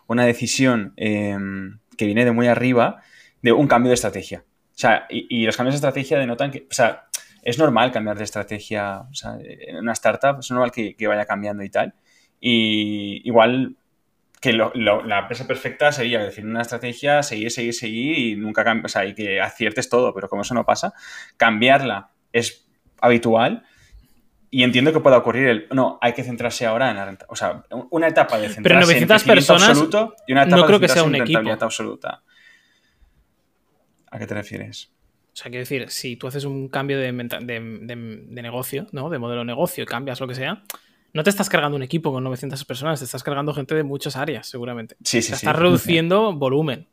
una, 0.08 0.26
decisión 0.26 0.94
em, 0.98 1.80
que 1.98 2.06
viene 2.06 2.26
de 2.26 2.32
muy 2.32 2.48
arriba 2.48 3.02
de 3.42 3.52
un 3.52 3.68
cambio 3.68 3.90
de 3.90 3.96
estrategia. 3.96 4.44
O 4.70 4.78
sea, 4.78 5.06
y, 5.10 5.28
y, 5.30 5.46
los 5.46 5.56
cambios 5.56 5.74
de 5.74 5.78
estrategia 5.78 6.18
denotan 6.18 6.50
que, 6.52 6.68
o 6.70 6.74
sea, 6.74 7.08
es 7.44 7.60
normal 7.60 7.92
cambiar 7.92 8.18
de 8.18 8.24
estrategia, 8.24 9.02
o 9.10 9.14
sea, 9.14 9.38
en 9.40 9.78
una 9.78 9.94
startup 9.94 10.40
es 10.40 10.50
normal 10.50 10.72
que, 10.72 10.96
vaya 11.08 11.26
cambiando 11.26 11.64
y 11.64 11.70
tal. 11.70 11.94
Y 12.40 13.22
igual 13.26 13.76
que 14.42 14.54
la 14.54 15.20
empresa 15.20 15.48
perfecta 15.48 15.92
sería 15.92 16.20
decir 16.20 16.46
una 16.46 16.62
estrategia, 16.62 17.24
seguir, 17.24 17.52
seguir, 17.52 17.74
seguir 17.74 18.18
y 18.18 18.36
nunca 18.36 18.64
cambiar, 18.64 18.86
o 18.86 18.90
sea, 18.90 19.06
y 19.06 19.14
que 19.14 19.40
aciertes 19.40 19.88
todo, 19.90 20.14
pero 20.14 20.28
como 20.28 20.42
eso 20.42 20.54
no 20.54 20.66
pasa, 20.66 20.94
cambiarla 21.38 22.10
es 22.34 22.68
habitual 23.00 23.64
y 24.54 24.64
entiendo 24.64 24.94
que 24.94 25.00
pueda 25.00 25.18
ocurrir 25.18 25.48
el. 25.48 25.68
No, 25.72 25.98
hay 26.00 26.14
que 26.14 26.24
centrarse 26.24 26.66
ahora 26.68 26.92
en 26.92 26.98
la 26.98 27.06
renta. 27.06 27.26
O 27.28 27.36
sea, 27.36 27.64
una 27.90 28.08
etapa 28.08 28.38
de 28.38 28.50
centrarse 28.50 28.62
Pero 28.62 28.80
900 28.82 29.22
en 29.24 29.28
personas, 29.28 29.70
absoluto 29.70 30.16
y 30.28 30.34
una 30.34 30.44
etapa 30.44 30.58
no 30.58 30.66
creo 30.68 30.78
de 30.78 30.88
que 30.88 30.94
sea 30.94 31.04
un 31.04 31.16
equipo. 31.16 31.40
absoluta. 31.60 32.22
¿A 34.12 34.20
qué 34.20 34.28
te 34.28 34.36
refieres? 34.36 34.94
O 35.34 35.36
sea, 35.36 35.50
quiero 35.50 35.62
decir, 35.62 35.90
si 35.90 36.16
tú 36.16 36.28
haces 36.28 36.46
un 36.46 36.68
cambio 36.70 36.98
de, 37.00 37.12
de- 37.12 37.80
de- 37.82 38.24
de 38.28 38.42
negocio, 38.42 38.86
¿no? 38.92 39.10
De 39.10 39.18
modelo 39.18 39.40
de 39.42 39.46
negocio 39.46 39.84
y 39.84 39.88
cambias 39.88 40.20
lo 40.20 40.28
que 40.28 40.36
sea, 40.36 40.62
no 41.12 41.24
te 41.24 41.30
estás 41.32 41.50
cargando 41.50 41.75
un 41.75 41.84
equipo 41.84 42.12
con 42.13 42.24
900 42.24 42.63
personas, 42.66 43.00
te 43.00 43.06
estás 43.06 43.24
cargando 43.24 43.54
gente 43.54 43.74
de 43.75 43.84
muchas 43.84 44.16
áreas, 44.16 44.48
seguramente. 44.48 44.96
Sí, 45.04 45.22
sí, 45.22 45.30
sí. 45.30 45.34
estás 45.34 45.56
reduciendo 45.56 46.34
volumen. 46.34 46.88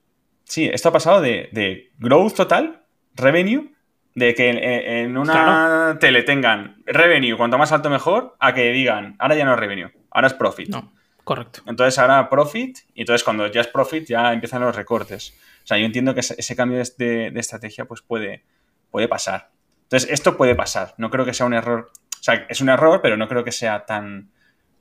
Sí, 0.44 0.68
esto 0.72 0.88
ha 0.88 0.92
pasado 0.92 1.20
de, 1.20 1.48
de 1.52 1.90
growth 1.98 2.34
total, 2.34 2.82
revenue, 3.14 3.72
de 4.14 4.34
que 4.34 4.48
en, 4.50 4.58
en 4.58 5.16
una 5.16 5.96
tele 6.00 6.22
tengan 6.22 6.82
revenue 6.86 7.36
cuanto 7.36 7.56
más 7.58 7.72
alto 7.72 7.88
mejor, 7.90 8.36
a 8.40 8.52
que 8.54 8.72
digan, 8.72 9.16
ahora 9.18 9.36
ya 9.36 9.44
no 9.44 9.52
es 9.54 9.60
revenue, 9.60 9.90
ahora 10.10 10.26
es 10.26 10.34
profit. 10.34 10.68
No, 10.70 10.92
correcto. 11.24 11.60
Entonces 11.66 11.98
ahora 11.98 12.28
profit, 12.28 12.78
y 12.94 13.02
entonces 13.02 13.22
cuando 13.22 13.46
ya 13.46 13.60
es 13.60 13.68
profit 13.68 14.06
ya 14.08 14.32
empiezan 14.32 14.62
los 14.62 14.74
recortes. 14.74 15.34
O 15.62 15.66
sea, 15.66 15.78
yo 15.78 15.84
entiendo 15.86 16.14
que 16.14 16.20
ese, 16.20 16.56
cambio 16.56 16.78
de, 16.78 16.88
de- 16.98 17.30
de 17.30 17.40
estrategia 17.40 17.84
pues 17.84 18.02
puede, 18.02 18.44
puede 18.90 19.08
pasar. 19.08 19.50
Entonces 19.84 20.10
esto 20.10 20.36
puede 20.36 20.54
pasar. 20.54 20.94
No 20.98 21.10
creo 21.10 21.24
que 21.24 21.34
sea 21.34 21.46
un 21.46 21.54
error. 21.54 21.90
O 22.18 22.22
sea, 22.22 22.46
es 22.48 22.60
un 22.60 22.68
error, 22.68 23.00
pero 23.02 23.16
no 23.16 23.28
creo 23.28 23.44
que 23.44 23.52
sea 23.52 23.86
tan, 23.86 24.30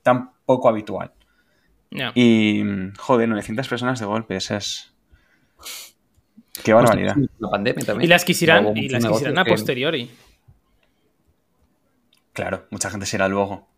tan 0.02 0.32
poco 0.44 0.68
habitual. 0.68 1.12
Y, 2.14 2.62
joder, 2.98 3.28
900 3.28 3.66
personas 3.66 3.98
de 3.98 4.06
golpe, 4.06 4.36
esa 4.36 4.56
es... 4.58 4.92
Qué 6.62 6.72
barbaridad. 6.72 7.16
La 7.38 7.50
pandemia 7.50 7.84
también. 7.84 8.04
Y 8.04 8.08
las 8.08 8.24
quisieran, 8.24 8.76
y 8.76 8.88
las 8.88 9.04
quisieran 9.04 9.38
a 9.38 9.44
posteriori. 9.44 10.10
Claro, 12.32 12.66
mucha 12.70 12.90
gente 12.90 13.06
se 13.06 13.16
irá 13.16 13.28
luego. 13.28 13.68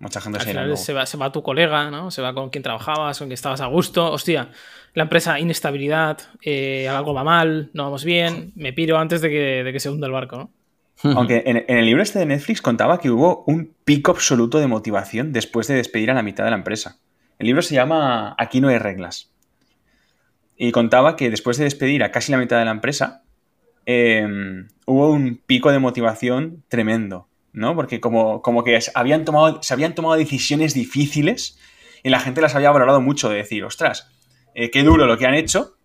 Mucha 0.00 0.20
gente 0.22 0.38
Al 0.38 0.44
se 0.44 0.50
final 0.50 0.76
se 0.78 0.92
va, 0.94 1.04
se 1.04 1.18
va 1.18 1.30
tu 1.30 1.42
colega, 1.42 1.90
¿no? 1.90 2.10
Se 2.10 2.22
va 2.22 2.32
con 2.32 2.48
quien 2.48 2.62
trabajabas, 2.62 3.18
con 3.18 3.28
quien 3.28 3.34
estabas 3.34 3.60
a 3.60 3.66
gusto. 3.66 4.10
Hostia, 4.10 4.50
la 4.94 5.02
empresa, 5.02 5.38
inestabilidad, 5.38 6.18
eh, 6.40 6.88
algo 6.88 7.12
va 7.12 7.22
mal, 7.22 7.70
no 7.74 7.84
vamos 7.84 8.04
bien, 8.04 8.52
me 8.56 8.72
piro 8.72 8.98
antes 8.98 9.20
de 9.20 9.28
que, 9.28 9.62
de 9.62 9.72
que 9.72 9.78
se 9.78 9.90
hunda 9.90 10.06
el 10.06 10.12
barco, 10.12 10.36
¿no? 10.36 10.50
Aunque 11.16 11.42
en, 11.44 11.58
en 11.68 11.76
el 11.76 11.84
libro 11.84 12.02
este 12.02 12.18
de 12.18 12.26
Netflix 12.26 12.62
contaba 12.62 12.98
que 12.98 13.10
hubo 13.10 13.44
un 13.46 13.74
pico 13.84 14.10
absoluto 14.10 14.58
de 14.58 14.66
motivación 14.66 15.32
después 15.32 15.68
de 15.68 15.74
despedir 15.74 16.10
a 16.10 16.14
la 16.14 16.22
mitad 16.22 16.44
de 16.44 16.50
la 16.50 16.56
empresa. 16.56 16.98
El 17.38 17.46
libro 17.46 17.60
se 17.60 17.74
llama 17.74 18.34
Aquí 18.38 18.60
no 18.60 18.68
hay 18.68 18.78
reglas. 18.78 19.30
Y 20.56 20.72
contaba 20.72 21.16
que 21.16 21.30
después 21.30 21.58
de 21.58 21.64
despedir 21.64 22.02
a 22.04 22.10
casi 22.10 22.32
la 22.32 22.38
mitad 22.38 22.58
de 22.58 22.64
la 22.64 22.70
empresa, 22.70 23.22
eh, 23.86 24.26
hubo 24.86 25.10
un 25.10 25.40
pico 25.46 25.72
de 25.72 25.78
motivación 25.78 26.64
tremendo, 26.68 27.29
¿no? 27.52 27.74
Porque 27.74 28.00
como, 28.00 28.42
como 28.42 28.64
que 28.64 28.78
habían, 28.94 29.24
tomado, 29.24 29.62
se 29.62 29.74
habían 29.74 29.94
tomado 29.94 30.16
decisiones 30.16 30.74
difíciles 30.74 31.58
y 32.02 32.10
la 32.10 32.20
gente 32.20 32.40
las 32.40 32.54
había 32.54 32.70
valorado 32.70 33.00
mucho 33.00 33.28
de 33.28 33.36
decir, 33.36 33.64
ostras, 33.64 34.10
eh, 34.54 34.70
qué 34.70 34.82
duro 34.82 35.06
lo 35.06 35.18
que 35.18 35.26
han 35.26 35.34
hecho, 35.34 35.76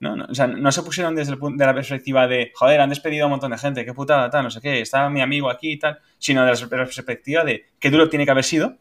¿no? 0.00 0.16
No, 0.16 0.26
o 0.28 0.34
sea, 0.34 0.46
no 0.46 0.72
se 0.72 0.82
pusieron 0.82 1.14
desde 1.14 1.32
el 1.32 1.38
punto 1.38 1.62
de 1.62 1.66
la 1.66 1.74
perspectiva 1.74 2.26
de, 2.26 2.52
joder, 2.54 2.80
han 2.80 2.90
despedido 2.90 3.24
a 3.24 3.26
un 3.26 3.32
montón 3.32 3.52
de 3.52 3.58
gente, 3.58 3.84
qué 3.84 3.94
putada, 3.94 4.28
tal, 4.30 4.44
no 4.44 4.50
sé 4.50 4.60
qué, 4.60 4.80
está 4.80 5.08
mi 5.08 5.20
amigo 5.20 5.48
aquí 5.48 5.72
y 5.72 5.78
tal, 5.78 5.98
sino 6.18 6.44
de 6.44 6.52
la 6.52 6.68
perspectiva 6.68 7.44
de 7.44 7.66
qué 7.78 7.90
duro 7.90 8.08
tiene 8.08 8.24
que 8.24 8.30
haber 8.32 8.44
sido, 8.44 8.78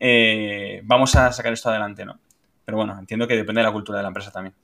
eh, 0.00 0.80
vamos 0.84 1.14
a 1.14 1.30
sacar 1.30 1.52
esto 1.52 1.68
adelante, 1.68 2.04
¿no? 2.04 2.18
Pero 2.64 2.78
bueno, 2.78 2.98
entiendo 2.98 3.28
que 3.28 3.36
depende 3.36 3.60
de 3.60 3.66
la 3.66 3.72
cultura 3.72 3.98
de 3.98 4.02
la 4.02 4.08
empresa 4.08 4.30
también. 4.30 4.54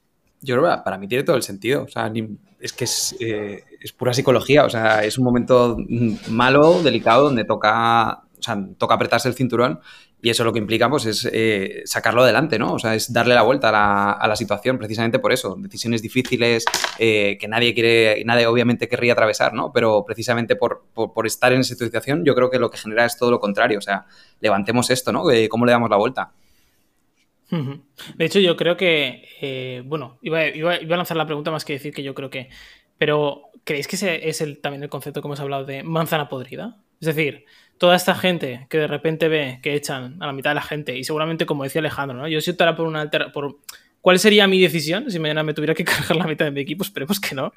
Yo 0.41 0.55
creo 0.57 0.69
que 0.69 0.81
para 0.83 0.97
mí 0.97 1.07
tiene 1.07 1.23
todo 1.23 1.35
el 1.35 1.43
sentido. 1.43 1.83
O 1.83 1.87
sea, 1.87 2.11
es 2.59 2.73
que 2.73 2.85
es, 2.85 3.15
eh, 3.19 3.63
es 3.81 3.91
pura 3.93 4.13
psicología. 4.13 4.65
O 4.65 4.69
sea, 4.69 5.03
es 5.03 5.17
un 5.17 5.23
momento 5.25 5.77
malo, 6.29 6.81
delicado, 6.81 7.25
donde 7.25 7.43
toca, 7.45 8.21
o 8.37 8.41
sea, 8.41 8.57
toca 8.77 8.95
apretarse 8.95 9.27
el 9.27 9.35
cinturón 9.35 9.79
y 10.21 10.29
eso 10.29 10.43
lo 10.43 10.51
que 10.51 10.59
implica 10.59 10.89
pues, 10.89 11.05
es 11.05 11.29
eh, 11.31 11.81
sacarlo 11.85 12.23
adelante, 12.23 12.59
¿no? 12.59 12.73
O 12.73 12.79
sea, 12.79 12.93
es 12.93 13.13
darle 13.13 13.35
la 13.35 13.41
vuelta 13.41 13.69
a 13.69 14.27
la, 14.27 14.35
situación 14.35 14.77
precisamente 14.77 15.17
por 15.19 15.31
eso. 15.31 15.55
Decisiones 15.57 16.01
difíciles 16.01 16.65
eh, 16.97 17.37
que 17.39 17.47
nadie 17.47 17.73
quiere, 17.73 18.21
nadie 18.25 18.45
obviamente 18.45 18.89
querría 18.89 19.13
atravesar, 19.13 19.53
¿no? 19.53 19.71
Pero 19.71 20.03
precisamente 20.05 20.57
por, 20.57 20.83
por- 20.93 21.13
por 21.13 21.25
estar 21.25 21.53
en 21.53 21.61
esa 21.61 21.73
situación, 21.75 22.25
yo 22.25 22.35
creo 22.35 22.49
que 22.49 22.59
lo 22.59 22.69
que 22.69 22.77
genera 22.77 23.05
es 23.05 23.17
todo 23.17 23.31
lo 23.31 23.39
contrario. 23.39 23.77
O 23.77 23.81
sea, 23.81 24.05
levantemos 24.41 24.89
esto, 24.89 25.13
¿no? 25.13 25.23
¿Cómo 25.49 25.65
le 25.65 25.71
damos 25.71 25.89
la 25.89 25.97
vuelta? 25.97 26.31
De 27.49 28.25
hecho, 28.25 28.39
yo 28.39 28.55
creo 28.55 28.77
que, 28.77 29.27
eh, 29.41 29.81
bueno, 29.85 30.17
iba, 30.21 30.39
a 30.41 30.79
lanzar 30.81 31.17
la 31.17 31.25
pregunta 31.25 31.51
más 31.51 31.65
que 31.65 31.73
decir 31.73 31.93
que 31.93 32.03
yo 32.03 32.13
creo 32.13 32.29
que, 32.29 32.49
pero 32.97 33.43
¿creéis 33.63 33.87
que 33.87 33.95
ese 33.95 34.29
es 34.29 34.41
el, 34.41 34.59
también 34.59 34.83
el 34.83 34.89
concepto 34.89 35.21
que 35.21 35.27
hemos 35.27 35.39
hablado 35.39 35.65
de 35.65 35.83
manzana 35.83 36.29
podrida? 36.29 36.77
Es 37.01 37.07
decir, 37.07 37.45
toda 37.77 37.95
esta 37.95 38.13
gente 38.13 38.67
que 38.69 38.77
de 38.77 38.87
repente 38.87 39.27
ve 39.29 39.59
que 39.63 39.73
echan 39.73 40.21
a 40.21 40.27
la 40.27 40.33
mitad 40.33 40.51
de 40.51 40.55
la 40.55 40.61
gente 40.61 40.97
y 40.97 41.03
seguramente, 41.03 41.45
como 41.45 41.63
decía 41.63 41.79
Alejandro, 41.79 42.17
¿no? 42.17 42.27
yo 42.27 42.41
si 42.41 42.51
optara 42.51 42.75
por 42.75 42.85
una 42.85 43.01
alter- 43.01 43.31
por 43.31 43.57
¿Cuál 44.01 44.17
sería 44.19 44.47
mi 44.47 44.61
decisión 44.61 45.11
si 45.11 45.19
mañana 45.19 45.43
me 45.43 45.53
tuviera 45.53 45.73
que 45.73 45.83
cargar 45.85 46.15
la 46.15 46.25
mitad 46.25 46.45
de 46.45 46.51
mi 46.51 46.61
equipo? 46.61 46.83
Esperemos 46.83 47.19
que 47.19 47.35
no. 47.35 47.53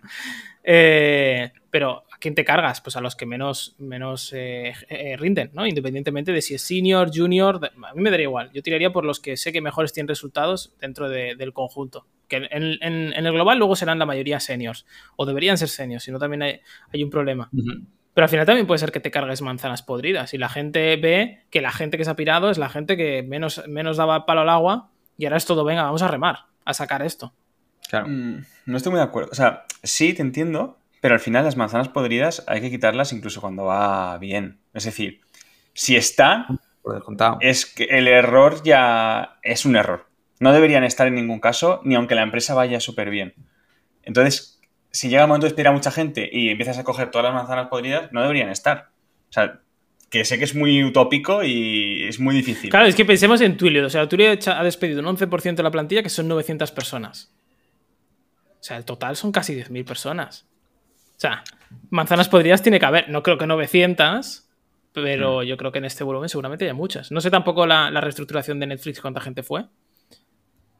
Eh, 0.65 1.53
pero 1.71 2.05
¿a 2.11 2.12
quién 2.23 2.35
te 2.35 2.45
cargas? 2.45 2.81
Pues 2.81 2.97
a 2.97 3.00
los 3.02 3.17
que 3.17 3.26
menos, 3.26 3.75
menos 3.79 4.33
eh, 4.33 4.73
eh, 4.88 5.17
rinden, 5.19 5.50
¿no? 5.52 5.67
Independientemente 5.67 6.33
de 6.33 6.41
si 6.41 6.55
es 6.55 6.62
senior, 6.62 7.11
junior, 7.12 7.61
a 7.85 7.95
mí 7.95 8.00
me 8.00 8.11
daría 8.11 8.25
igual. 8.25 8.50
Yo 8.55 8.62
tiraría 8.62 8.93
por 8.93 9.05
los 9.05 9.21
que 9.21 9.37
sé 9.37 9.52
que 9.52 9.61
mejores 9.61 9.93
tienen 9.93 10.09
resultados 10.09 10.75
dentro 10.81 11.09
de- 11.11 11.35
del 11.35 11.52
conjunto. 11.52 12.07
Que 12.29 12.37
en, 12.37 12.47
en- 12.81 13.12
en 13.12 13.26
el 13.26 13.33
global 13.33 13.59
luego 13.59 13.76
serán 13.76 13.99
la 13.99 14.07
mayoría 14.07 14.38
seniors. 14.41 14.87
O 15.17 15.26
deberían 15.26 15.59
ser 15.59 15.69
seniors, 15.69 16.05
si 16.05 16.12
no 16.12 16.19
también 16.19 16.43
hay, 16.43 16.61
hay 16.95 17.02
un 17.05 17.11
problema. 17.11 17.50
Pero 18.14 18.25
al 18.25 18.29
final 18.29 18.47
también 18.47 18.67
puede 18.67 18.79
ser 18.79 18.93
que 18.93 19.00
te 19.00 19.11
cargues 19.11 19.43
manzanas 19.43 19.83
podridas 19.83 20.33
y 20.33 20.38
la 20.38 20.49
gente 20.49 20.97
ve 20.97 21.45
que 21.50 21.61
la 21.61 21.73
gente 21.73 21.99
que 21.99 22.05
se 22.05 22.11
ha 22.11 22.17
pirado 22.17 22.50
es 22.50 22.57
la 22.59 22.69
gente 22.69 22.97
que 22.97 23.23
menos, 23.23 23.62
menos 23.69 23.97
daba 23.97 24.26
palo 24.26 24.43
al 24.43 24.49
agua 24.49 24.91
y 25.19 25.25
ahora 25.25 25.38
es 25.38 25.45
todo, 25.47 25.64
venga, 25.64 25.83
vamos 25.83 26.02
a 26.02 26.09
remar, 26.09 26.41
a 26.64 26.73
sacar 26.75 27.02
esto. 27.02 27.33
Claro. 27.88 28.07
Mm, 28.09 28.45
no 28.67 28.76
estoy 28.76 28.91
muy 28.93 28.99
de 28.99 29.05
acuerdo. 29.05 29.31
O 29.33 29.35
sea, 29.35 29.64
sí, 29.83 30.12
te 30.14 30.23
entiendo, 30.23 30.79
pero 31.02 31.14
al 31.14 31.21
final 31.21 31.44
las 31.44 31.56
manzanas 31.56 31.88
podridas 31.88 32.44
hay 32.47 32.61
que 32.61 32.71
quitarlas 32.71 33.12
incluso 33.12 33.40
cuando 33.40 33.64
va 33.64 34.16
bien. 34.18 34.61
Es 34.73 34.85
decir, 34.85 35.21
si 35.75 35.97
descontado. 35.97 37.38
es 37.40 37.66
que 37.66 37.85
el 37.90 38.06
error 38.06 38.62
ya 38.62 39.40
es 39.42 39.66
un 39.66 39.75
error. 39.75 40.06
No 40.38 40.52
deberían 40.52 40.85
estar 40.85 41.09
en 41.09 41.16
ningún 41.16 41.40
caso, 41.40 41.80
ni 41.82 41.97
aunque 41.97 42.14
la 42.14 42.23
empresa 42.23 42.54
vaya 42.54 42.78
súper 42.78 43.11
bien. 43.11 43.35
Entonces, 44.04 44.61
si 44.92 45.09
llega 45.09 45.23
el 45.23 45.28
momento 45.28 45.47
de 45.47 45.50
despedir 45.50 45.66
a 45.66 45.73
mucha 45.73 45.90
gente 45.90 46.30
y 46.32 46.50
empiezas 46.50 46.78
a 46.78 46.85
coger 46.85 47.11
todas 47.11 47.25
las 47.25 47.35
manzanas 47.35 47.66
podridas, 47.66 48.12
no 48.12 48.23
deberían 48.23 48.49
estar. 48.49 48.90
O 49.28 49.32
sea, 49.32 49.59
que 50.09 50.25
sé 50.25 50.38
que 50.38 50.44
es 50.44 50.54
muy 50.54 50.85
utópico 50.85 51.42
y 51.42 52.04
es 52.04 52.21
muy 52.21 52.37
difícil. 52.37 52.71
Claro, 52.71 52.87
es 52.87 52.94
que 52.94 53.04
pensemos 53.04 53.40
en 53.40 53.56
Twilio. 53.56 53.85
O 53.85 53.90
sea, 53.90 54.09
Twilio 54.09 54.30
ha 54.30 54.62
despedido 54.62 55.00
un 55.00 55.16
11% 55.16 55.56
de 55.56 55.62
la 55.64 55.73
plantilla, 55.73 56.04
que 56.04 56.11
son 56.11 56.28
900 56.28 56.71
personas. 56.71 57.35
O 58.61 58.62
sea, 58.62 58.76
el 58.76 58.85
total 58.85 59.16
son 59.16 59.32
casi 59.32 59.56
10.000 59.56 59.85
personas. 59.85 60.47
O 61.23 61.29
sea, 61.29 61.45
manzanas 61.91 62.29
podridas 62.29 62.62
tiene 62.62 62.81
que 62.81 62.87
haber. 62.87 63.09
No 63.09 63.23
creo 63.23 63.38
que 63.38 63.47
900, 63.47 64.49
pero 64.93 65.45
yo 65.45 65.57
creo 65.57 65.71
que 65.71 65.79
en 65.79 65.85
este 65.85 66.02
volumen 66.02 66.29
seguramente 66.29 66.67
hay 66.67 66.73
muchas. 66.73 67.12
No 67.12 67.21
sé 67.21 67.31
tampoco 67.31 67.64
la, 67.64 67.91
la 67.93 68.00
reestructuración 68.00 68.59
de 68.59 68.67
Netflix, 68.67 69.00
cuánta 69.00 69.21
gente 69.21 69.45
fue, 69.45 69.67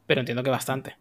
pero 0.05 0.19
entiendo 0.21 0.43
que 0.43 0.49
bastante. 0.49 0.95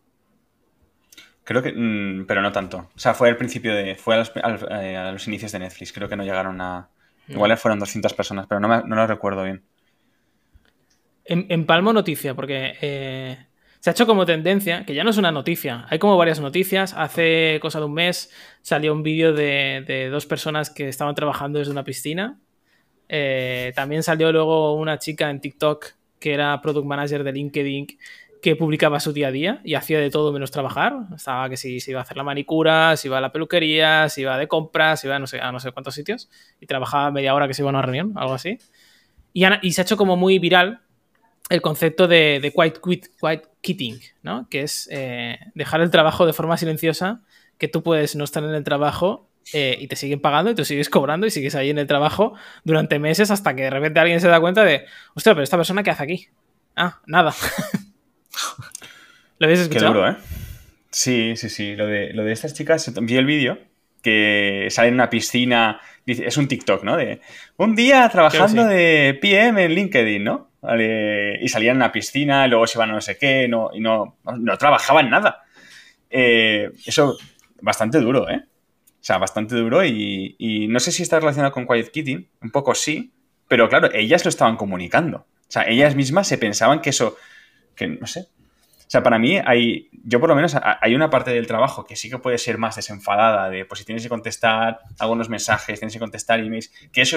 Creo 1.44 1.62
que. 1.62 1.72
mm, 1.72 2.26
pero 2.26 2.40
no 2.42 2.52
tanto. 2.52 2.90
O 2.94 2.98
sea, 2.98 3.14
fue 3.14 3.28
al 3.28 3.36
principio 3.36 3.74
de. 3.74 3.96
Fue 3.96 4.14
a 4.14 4.18
los, 4.18 4.32
al- 4.42 4.68
eh, 4.84 4.96
a 4.96 5.12
los 5.12 5.26
inicios 5.28 5.52
de 5.52 5.58
Netflix. 5.58 5.92
Creo 5.92 6.08
que 6.08 6.16
no 6.16 6.24
llegaron 6.24 6.60
a. 6.60 6.88
Igual 7.28 7.56
fueron 7.56 7.78
200 7.80 8.14
personas, 8.14 8.46
pero 8.48 8.60
no, 8.60 8.68
me- 8.68 8.82
no 8.84 8.96
lo 8.96 9.06
recuerdo 9.06 9.44
bien. 9.44 9.64
En, 11.24 11.46
en 11.48 11.66
Palmo 11.66 11.92
noticia, 11.92 12.34
porque 12.34 12.74
eh, 12.80 13.46
se 13.82 13.90
ha 13.90 13.94
hecho 13.94 14.06
como 14.06 14.24
tendencia, 14.26 14.86
que 14.86 14.94
ya 14.94 15.02
no 15.02 15.10
es 15.10 15.16
una 15.16 15.32
noticia, 15.32 15.86
hay 15.90 15.98
como 15.98 16.16
varias 16.16 16.38
noticias. 16.38 16.94
Hace 16.96 17.58
cosa 17.60 17.80
de 17.80 17.86
un 17.86 17.94
mes 17.94 18.30
salió 18.60 18.92
un 18.92 19.02
vídeo 19.02 19.32
de, 19.32 20.08
dos 20.08 20.24
personas 20.24 20.70
que 20.70 20.88
estaban 20.88 21.16
trabajando 21.16 21.58
desde 21.58 21.72
una 21.72 21.82
piscina. 21.82 22.38
Eh, 23.08 23.72
también 23.74 24.04
salió 24.04 24.30
luego 24.30 24.76
una 24.76 25.00
chica 25.00 25.30
en 25.30 25.40
TikTok 25.40 25.84
que 26.20 26.32
era 26.32 26.62
product 26.62 26.86
manager 26.86 27.24
de 27.24 27.32
LinkedIn 27.32 27.86
que 28.40 28.54
publicaba 28.54 29.00
su 29.00 29.12
día 29.12 29.26
a 29.26 29.30
día 29.32 29.60
y 29.64 29.74
hacía 29.74 29.98
de 29.98 30.10
todo 30.10 30.32
menos 30.32 30.52
trabajar. 30.52 30.94
Estaba 31.16 31.48
que 31.48 31.56
si 31.56 31.80
se 31.80 31.90
iba 31.90 31.98
a 31.98 32.04
hacer 32.04 32.16
la 32.16 32.22
manicura, 32.22 32.96
si 32.96 33.08
iba 33.08 33.18
a 33.18 33.20
la 33.20 33.32
peluquería, 33.32 34.08
si 34.08 34.20
iba 34.20 34.38
de 34.38 34.46
compras, 34.46 35.00
si 35.00 35.08
iba 35.08 35.16
a 35.16 35.18
no 35.18 35.26
sé, 35.26 35.40
a 35.40 35.50
no 35.50 35.58
sé 35.58 35.72
cuántos 35.72 35.96
sitios 35.96 36.30
y 36.60 36.66
trabajaba 36.66 37.10
media 37.10 37.34
hora 37.34 37.48
que 37.48 37.54
se 37.54 37.62
iba 37.62 37.70
a 37.70 37.72
una 37.72 37.82
reunión, 37.82 38.12
algo 38.14 38.34
así. 38.34 38.58
Y 39.32 39.72
se 39.72 39.80
ha 39.80 39.82
hecho 39.82 39.96
como 39.96 40.16
muy 40.16 40.38
viral 40.38 40.82
el 41.50 41.60
concepto 41.60 42.08
de, 42.08 42.40
de 42.40 42.52
quiet, 42.52 42.80
quit, 42.82 43.06
quiet 43.20 43.48
quitting, 43.60 44.00
¿no? 44.22 44.48
Que 44.50 44.62
es 44.62 44.88
eh, 44.90 45.38
dejar 45.54 45.80
el 45.80 45.90
trabajo 45.90 46.26
de 46.26 46.32
forma 46.32 46.56
silenciosa, 46.56 47.20
que 47.58 47.68
tú 47.68 47.82
puedes 47.82 48.16
no 48.16 48.24
estar 48.24 48.42
en 48.42 48.54
el 48.54 48.64
trabajo 48.64 49.28
eh, 49.52 49.76
y 49.80 49.88
te 49.88 49.96
siguen 49.96 50.20
pagando 50.20 50.50
y 50.50 50.54
tú 50.54 50.64
sigues 50.64 50.88
cobrando 50.88 51.26
y 51.26 51.30
sigues 51.30 51.54
ahí 51.54 51.70
en 51.70 51.78
el 51.78 51.86
trabajo 51.86 52.34
durante 52.64 52.98
meses 52.98 53.30
hasta 53.30 53.54
que 53.54 53.62
de 53.62 53.70
repente 53.70 54.00
alguien 54.00 54.20
se 54.20 54.28
da 54.28 54.40
cuenta 54.40 54.64
de, 54.64 54.84
hostia, 55.14 55.34
pero 55.34 55.42
esta 55.42 55.56
persona 55.56 55.82
qué 55.82 55.90
hace 55.90 56.02
aquí? 56.02 56.28
Ah, 56.76 57.00
nada. 57.06 57.34
¿Lo 59.38 59.46
habéis 59.46 59.60
Qué 59.60 59.64
escuchado? 59.64 59.92
duro, 59.92 60.10
¿eh? 60.10 60.16
Sí, 60.90 61.34
sí, 61.36 61.48
sí. 61.48 61.74
Lo 61.74 61.86
de, 61.86 62.12
lo 62.12 62.24
de 62.24 62.32
estas 62.32 62.54
chicas, 62.54 62.92
vi 63.02 63.16
el 63.16 63.26
vídeo 63.26 63.58
que 64.02 64.68
sale 64.70 64.88
en 64.88 64.94
una 64.94 65.10
piscina 65.10 65.80
es 66.06 66.36
un 66.36 66.48
TikTok, 66.48 66.82
¿no? 66.82 66.96
De 66.96 67.20
un 67.56 67.76
día 67.76 68.08
trabajando 68.08 68.66
de 68.66 69.16
PM 69.20 69.64
en 69.64 69.74
LinkedIn, 69.74 70.24
¿no? 70.24 70.50
Y 70.62 71.48
salían 71.48 71.76
a 71.76 71.86
una 71.86 71.92
piscina, 71.92 72.46
luego 72.46 72.66
se 72.66 72.78
iban 72.78 72.90
a 72.90 72.94
no 72.94 73.00
sé 73.00 73.18
qué, 73.18 73.48
no, 73.48 73.70
y 73.72 73.80
no, 73.80 74.18
no 74.38 74.58
trabajaban 74.58 75.10
nada. 75.10 75.42
Eh, 76.08 76.70
eso, 76.86 77.16
bastante 77.60 77.98
duro, 77.98 78.28
¿eh? 78.30 78.44
O 78.44 79.04
sea, 79.04 79.18
bastante 79.18 79.56
duro 79.56 79.84
y, 79.84 80.36
y, 80.38 80.68
no 80.68 80.78
sé 80.78 80.92
si 80.92 81.02
está 81.02 81.18
relacionado 81.18 81.52
con 81.52 81.66
Quiet 81.66 81.90
Kitty, 81.90 82.28
un 82.42 82.50
poco 82.50 82.74
sí, 82.74 83.12
pero 83.48 83.68
claro, 83.68 83.90
ellas 83.92 84.24
lo 84.24 84.28
estaban 84.28 84.56
comunicando. 84.56 85.18
O 85.18 85.26
sea, 85.48 85.64
ellas 85.68 85.96
mismas 85.96 86.28
se 86.28 86.38
pensaban 86.38 86.80
que 86.80 86.90
eso, 86.90 87.16
que 87.74 87.88
no 87.88 88.06
sé. 88.06 88.20
O 88.20 88.90
sea, 88.92 89.02
para 89.02 89.18
mí 89.18 89.38
hay, 89.44 89.88
yo 90.04 90.20
por 90.20 90.28
lo 90.28 90.36
menos, 90.36 90.54
hay 90.62 90.94
una 90.94 91.10
parte 91.10 91.30
del 91.32 91.46
trabajo 91.46 91.84
que 91.84 91.96
sí 91.96 92.10
que 92.10 92.18
puede 92.18 92.38
ser 92.38 92.58
más 92.58 92.76
desenfadada, 92.76 93.48
de 93.48 93.64
pues 93.64 93.80
si 93.80 93.84
tienes 93.86 94.02
que 94.02 94.08
contestar 94.10 94.80
algunos 94.98 95.28
mensajes, 95.28 95.80
tienes 95.80 95.94
que 95.94 95.98
contestar 95.98 96.40
emails, 96.40 96.70
que 96.92 97.00
eso 97.00 97.16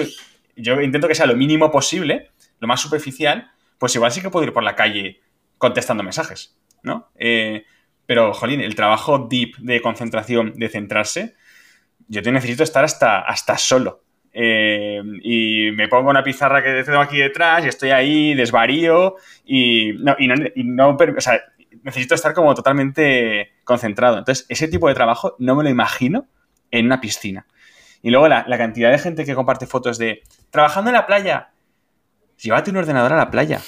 yo 0.56 0.80
intento 0.80 1.06
que 1.06 1.14
sea 1.14 1.26
lo 1.26 1.36
mínimo 1.36 1.70
posible, 1.70 2.30
lo 2.58 2.68
más 2.68 2.80
superficial, 2.80 3.50
pues 3.78 3.94
igual 3.94 4.12
sí 4.12 4.20
que 4.20 4.30
puedo 4.30 4.46
ir 4.46 4.52
por 4.52 4.62
la 4.62 4.74
calle 4.74 5.20
contestando 5.58 6.02
mensajes, 6.02 6.56
¿no? 6.82 7.08
Eh, 7.16 7.64
pero, 8.06 8.32
jolín, 8.32 8.60
el 8.60 8.74
trabajo 8.74 9.26
deep 9.28 9.56
de 9.58 9.80
concentración, 9.82 10.54
de 10.54 10.68
centrarse, 10.68 11.34
yo 12.08 12.22
necesito 12.30 12.62
estar 12.62 12.84
hasta, 12.84 13.20
hasta 13.20 13.58
solo. 13.58 14.02
Eh, 14.32 15.02
y 15.22 15.70
me 15.72 15.88
pongo 15.88 16.10
una 16.10 16.22
pizarra 16.22 16.62
que 16.62 16.84
tengo 16.84 17.00
aquí 17.00 17.18
detrás 17.18 17.64
y 17.64 17.68
estoy 17.68 17.90
ahí, 17.90 18.34
desvarío 18.34 19.16
y 19.44 19.94
no, 19.98 20.14
y 20.18 20.28
no, 20.64 20.96
necesito 21.82 22.14
estar 22.14 22.34
como 22.34 22.54
totalmente 22.54 23.54
concentrado. 23.64 24.18
Entonces, 24.18 24.46
ese 24.48 24.68
tipo 24.68 24.88
de 24.88 24.94
trabajo 24.94 25.34
no 25.38 25.56
me 25.56 25.64
lo 25.64 25.70
imagino 25.70 26.28
en 26.70 26.86
una 26.86 27.00
piscina. 27.00 27.46
Y 28.02 28.10
luego 28.10 28.28
la 28.28 28.58
cantidad 28.58 28.92
de 28.92 28.98
gente 28.98 29.24
que 29.24 29.34
comparte 29.34 29.66
fotos 29.66 29.98
de 29.98 30.22
trabajando 30.50 30.90
en 30.90 30.94
la 30.94 31.06
playa, 31.06 31.50
Llévate 32.40 32.70
un 32.70 32.76
ordenador 32.76 33.12
a 33.12 33.16
la 33.16 33.30
playa. 33.30 33.60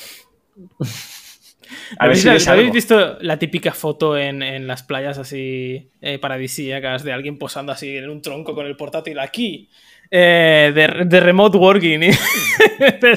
A 1.99 2.05
¿Habéis, 2.05 2.73
visto 2.73 3.19
la 3.21 3.39
típica 3.39 3.73
foto 3.73 4.17
en, 4.17 4.67
las 4.67 4.83
playas 4.83 5.19
así 5.19 5.91
eh, 6.01 6.19
paradisíacas 6.19 7.03
de 7.03 7.13
alguien 7.13 7.39
posando 7.39 7.73
así 7.73 7.97
en 7.97 8.11
un 8.11 8.23
tronco 8.23 8.55
con 8.55 8.67
el 8.67 8.77
portátil 8.77 9.19
aquí? 9.19 9.69
Eh, 10.11 10.73
de, 10.75 11.21
remote 11.21 11.57
working. 11.57 12.01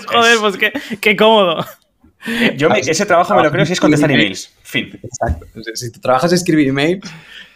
joder, 0.06 0.38
pues 0.40 0.58
qué, 1.00 1.16
cómodo. 1.16 1.66
Eh, 2.28 2.54
yo 2.56 2.70
ese 2.70 3.06
trabajo 3.06 3.36
me 3.36 3.44
lo 3.44 3.52
creo 3.52 3.66
si 3.66 3.74
es 3.74 3.80
contestar 3.80 4.12
emails. 4.12 4.54
Fin. 4.64 5.00
Exacto. 5.02 5.46
Si 5.74 5.92
trabajas 5.92 6.32
escribir 6.34 6.70
emails, 6.70 7.10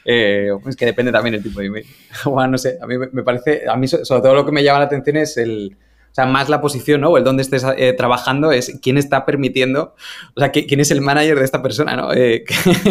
es 0.06 0.76
que 0.76 0.86
depende 0.86 1.12
también 1.12 1.36
el 1.36 1.44
tipo 1.44 1.60
de 1.60 1.68
email. 1.68 1.86
Bueno, 2.26 2.52
no 2.52 2.58
sé, 2.58 2.78
a 2.82 2.88
mí 2.88 2.96
me 2.98 3.24
parece, 3.24 3.64
a 3.70 3.76
mí 3.76 3.88
sobre 3.88 4.22
todo 4.22 4.34
lo 4.34 4.46
que 4.46 4.52
me 4.52 4.64
llama 4.64 4.80
la 4.80 4.86
atención 4.86 5.18
es 5.18 5.38
el, 5.38 5.76
o 6.16 6.22
sea, 6.22 6.26
más 6.26 6.48
la 6.48 6.62
posición, 6.62 7.02
¿no? 7.02 7.10
O 7.10 7.18
el 7.18 7.26
dónde 7.26 7.44
estés 7.44 7.66
eh, 7.76 7.92
trabajando 7.92 8.54
es 8.54 8.80
quién 8.82 8.98
está 8.98 9.26
permitiendo, 9.26 9.96
o 10.34 10.40
sea, 10.40 10.50
quién 10.50 10.80
es 10.80 10.90
el 10.92 11.02
manager 11.02 11.38
de 11.38 11.44
esta 11.44 11.62
persona, 11.62 11.98
¿no? 11.98 12.14
Eh, 12.14 12.46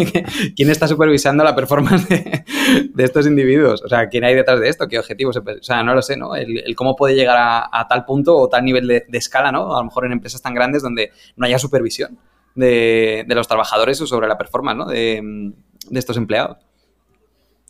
quién 0.55 0.69
está 0.69 0.87
supervisando 0.87 1.43
la 1.43 1.55
performance 1.55 2.07
de, 2.07 3.03
estos 3.03 3.25
individuos. 3.25 3.81
O 3.81 3.89
sea, 3.89 4.09
quién 4.09 4.25
hay 4.25 4.35
detrás 4.35 4.59
de 4.59 4.69
esto, 4.69 4.87
qué 4.87 4.99
objetivos. 4.99 5.37
O 5.37 5.63
sea, 5.63 5.81
no 5.81 5.95
lo 5.95 6.03
sé, 6.03 6.17
¿no? 6.17 6.35
El, 6.35 6.75
cómo 6.75 6.95
puede 6.95 7.15
llegar 7.15 7.67
a, 7.71 7.87
tal 7.87 8.05
punto 8.05 8.37
o 8.37 8.47
tal 8.47 8.63
nivel 8.63 8.87
de, 8.87 9.03
escala, 9.13 9.51
¿no? 9.51 9.75
A 9.75 9.79
lo 9.79 9.85
mejor 9.85 10.05
en 10.05 10.11
empresas 10.11 10.43
tan 10.43 10.53
grandes 10.53 10.83
donde 10.83 11.11
no 11.35 11.47
haya 11.47 11.57
supervisión 11.57 12.19
de, 12.53 13.25
los 13.27 13.47
trabajadores 13.47 13.99
o 14.01 14.05
sobre 14.05 14.27
la 14.27 14.37
performance, 14.37 14.77
¿no? 14.77 14.85
De, 14.85 15.51
estos 15.93 16.17
empleados. 16.17 16.59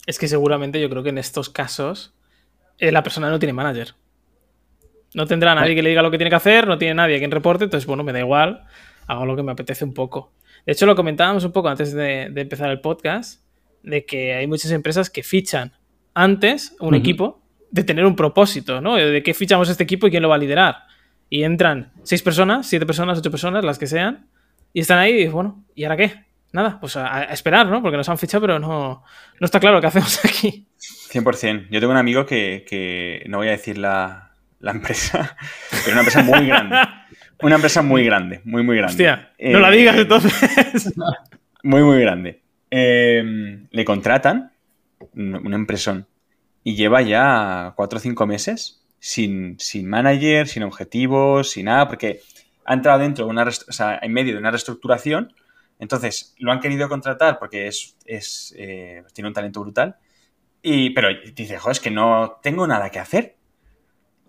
Es 0.05 0.19
que 0.19 0.27
seguramente 0.27 0.81
yo 0.81 0.89
creo 0.89 1.01
que 1.01 1.09
en 1.12 1.17
estos 1.17 1.50
casos 1.50 2.13
eh, 2.77 2.91
la 2.91 3.03
persona 3.03 3.29
no 3.29 3.39
tiene 3.39 3.53
manager. 3.53 3.95
No 5.15 5.25
tendrá 5.25 5.55
nadie 5.55 5.75
que 5.75 5.81
le 5.81 5.89
diga 5.89 6.01
lo 6.01 6.12
que 6.12 6.17
tiene 6.17 6.29
que 6.29 6.36
hacer, 6.36 6.67
no 6.67 6.77
tiene 6.77 6.93
nadie 6.93 7.19
quien 7.19 7.31
reporte, 7.31 7.63
entonces, 7.63 7.88
bueno, 7.88 8.03
me 8.03 8.12
da 8.12 8.19
igual, 8.19 8.65
hago 9.07 9.25
lo 9.25 9.33
que 9.37 9.44
me 9.44 9.53
apetece 9.53 9.85
un 9.85 9.94
poco. 9.94 10.33
De 10.66 10.74
hecho, 10.74 10.85
lo 10.85 10.94
comentábamos 10.94 11.46
un 11.46 11.53
poco 11.53 11.70
antes 11.70 11.94
de, 11.94 12.24
empezar 12.35 12.70
el 12.70 12.81
podcast, 12.81 13.42
de 13.81 14.05
que 14.05 14.33
hay 14.33 14.46
muchas 14.46 14.72
empresas 14.72 15.09
que 15.09 15.24
fichan 15.24 15.72
antes 16.13 16.75
un 16.81 16.96
equipo 16.96 17.42
de 17.72 17.85
tener 17.85 18.05
un 18.05 18.18
propósito, 18.18 18.81
¿no? 18.81 18.96
De 18.96 19.24
qué 19.24 19.33
fichamos 19.33 19.70
este 19.70 19.83
equipo 19.83 20.05
y 20.05 20.11
quién 20.11 20.22
lo 20.22 20.27
va 20.27 20.35
a 20.35 20.40
liderar. 20.40 20.79
Y 21.29 21.44
entran 21.44 21.94
seis 22.03 22.22
personas, 22.22 22.68
siete 22.68 22.85
personas, 22.85 23.18
ocho 23.20 23.31
personas, 23.31 23.63
las 23.63 23.79
que 23.79 23.87
sean, 23.87 24.27
y 24.74 24.81
están 24.81 25.00
ahí 25.00 25.22
y 25.22 25.27
bueno, 25.29 25.63
¿y 25.75 25.85
ahora 25.85 25.96
qué? 25.96 26.25
Nada, 26.51 26.77
pues 26.81 26.98
a, 26.98 27.24
esperar, 27.24 27.68
¿no? 27.68 27.81
Porque 27.81 27.96
nos 27.96 28.09
han 28.09 28.18
fichado, 28.18 28.42
pero 28.42 28.59
no, 28.59 29.01
no 29.40 29.46
está 29.46 29.61
claro 29.61 29.79
qué 29.79 29.87
hacemos 29.87 30.20
aquí. 30.25 30.68
100%. 30.77 31.68
Yo 31.70 31.79
tengo 31.79 31.92
un 31.92 31.98
amigo 31.98 32.25
que, 32.25 32.66
que 32.68 33.24
no 33.29 33.37
voy 33.37 33.48
a 33.48 33.51
decir 33.51 33.77
la, 33.77 34.25
la 34.59 34.72
empresa, 34.72 35.37
pero 35.70 35.91
una 35.91 36.01
empresa 36.01 36.24
muy 36.24 36.48
grande. 36.48 36.75
Una 37.41 37.55
empresa 37.55 37.81
muy 37.81 38.05
grande, 38.05 38.41
muy, 38.46 38.63
muy 38.63 38.77
grande. 38.77 38.94
Hostia, 38.94 39.33
no 39.39 39.59
la 39.59 39.70
digas 39.70 39.96
eh, 39.98 40.01
entonces. 40.01 40.94
Muy, 41.63 41.81
muy 41.81 42.00
grande. 42.00 42.41
Em, 42.70 43.68
le 43.72 43.85
contratan 43.85 44.51
una 45.13 45.55
empresón 45.55 46.07
y 46.63 46.75
lleva 46.75 47.01
ya 47.01 47.74
cuatro 47.75 47.98
o 47.98 48.01
cinco 48.01 48.25
meses 48.25 48.83
sin, 49.00 49.59
sin 49.59 49.87
manager, 49.87 50.48
sin 50.48 50.63
objetivos, 50.63 51.51
sin 51.51 51.65
nada, 51.65 51.87
porque 51.87 52.22
ha 52.65 52.74
entrado 52.74 53.00
dentro 53.00 53.25
de 53.25 53.31
una, 53.31 53.44
o 53.44 53.72
sea, 53.72 54.00
en 54.01 54.11
medio 54.11 54.33
de 54.33 54.39
una 54.39 54.51
reestructuración. 54.51 55.33
Entonces, 55.79 56.33
lo 56.39 56.51
han 56.51 56.59
querido 56.59 56.89
contratar 56.89 57.37
porque 57.37 57.68
es, 57.68 57.96
es 58.05 58.55
eh, 58.57 59.03
tiene 59.13 59.27
un 59.27 59.33
talento 59.33 59.61
brutal. 59.61 59.98
Y, 60.61 60.89
pero 60.89 61.09
dice, 61.35 61.59
joder, 61.59 61.74
es 61.74 61.79
que 61.79 61.91
no 61.91 62.39
tengo 62.41 62.65
nada 62.65 62.89
que 62.89 63.00
hacer. 63.00 63.34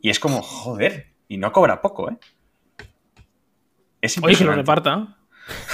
Y 0.01 0.11
es 0.11 0.21
como, 0.21 0.43
joder, 0.43 1.13
y 1.29 1.39
no 1.39 1.53
cobra 1.53 1.81
poco, 1.81 2.11
¿eh? 2.11 2.17
Es 4.01 4.19
Oye, 4.23 4.37
que 4.37 4.45
lo 4.45 4.53
reparta. 4.53 5.17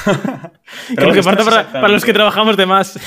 que 0.97 1.05
lo 1.05 1.13
reparta 1.13 1.45
para, 1.73 1.89
los 1.89 2.05
que 2.05 2.13
trabajamos 2.13 2.57
de 2.57 2.67
más. 2.67 2.97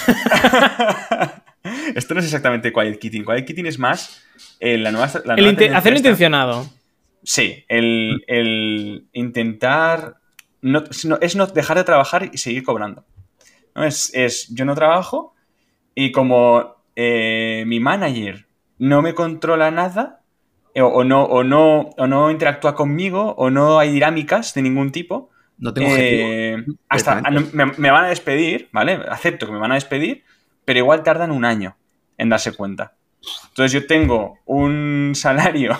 esto 1.95 2.13
no 2.13 2.19
es 2.19 2.25
exactamente 2.25 2.71
Quiet 2.71 2.99
Kitting. 2.99 3.25
Quiet 3.25 3.45
Kitting 3.45 3.65
es 3.65 3.80
más 3.80 4.23
eh, 4.60 4.78
la 4.78 4.91
nueva. 4.91 5.06
hacerlo 5.06 5.97
intencionado. 5.97 6.69
Sí, 7.23 7.65
el, 7.67 9.08
intentar. 9.13 10.17
No, 10.62 10.84
es 11.21 11.36
no 11.36 11.47
dejar 11.47 11.78
de 11.78 11.84
trabajar 11.84 12.30
y 12.32 12.38
seguir 12.38 12.63
cobrando. 12.63 13.06
¿no? 13.73 13.84
Es, 13.84 14.12
es 14.13 14.47
yo 14.54 14.65
no 14.65 14.75
trabajo 14.75 15.36
y 15.95 16.12
como 16.12 16.75
eh, 16.95 17.63
mi 17.65 17.80
manager 17.80 18.47
no 18.78 19.01
me 19.01 19.13
controla 19.13 19.71
nada, 19.71 20.21
o, 20.81 21.03
no, 21.03 21.23
o, 21.23 21.43
no, 21.43 21.89
o 21.97 22.07
no 22.07 22.31
interactúa 22.31 22.75
conmigo, 22.75 23.33
o 23.38 23.49
no 23.49 23.79
hay 23.79 23.91
dinámicas 23.91 24.53
de 24.53 24.61
ningún 24.61 24.91
tipo. 24.91 25.29
No 25.57 25.73
tengo 25.73 25.95
eh, 25.97 26.65
Hasta 26.89 27.21
me, 27.21 27.91
van 27.91 28.05
a 28.05 28.09
despedir, 28.09 28.69
¿vale? 28.73 28.99
Acepto 29.09 29.45
que 29.45 29.53
me 29.53 29.59
van 29.59 29.71
a 29.71 29.75
despedir, 29.75 30.25
pero 30.65 30.79
igual 30.79 31.03
tardan 31.03 31.31
un 31.31 31.45
año 31.45 31.77
en 32.17 32.29
darse 32.29 32.53
cuenta. 32.53 32.93
Entonces 33.49 33.71
yo 33.71 33.88
tengo 33.88 34.39
un 34.45 35.11
salario 35.15 35.79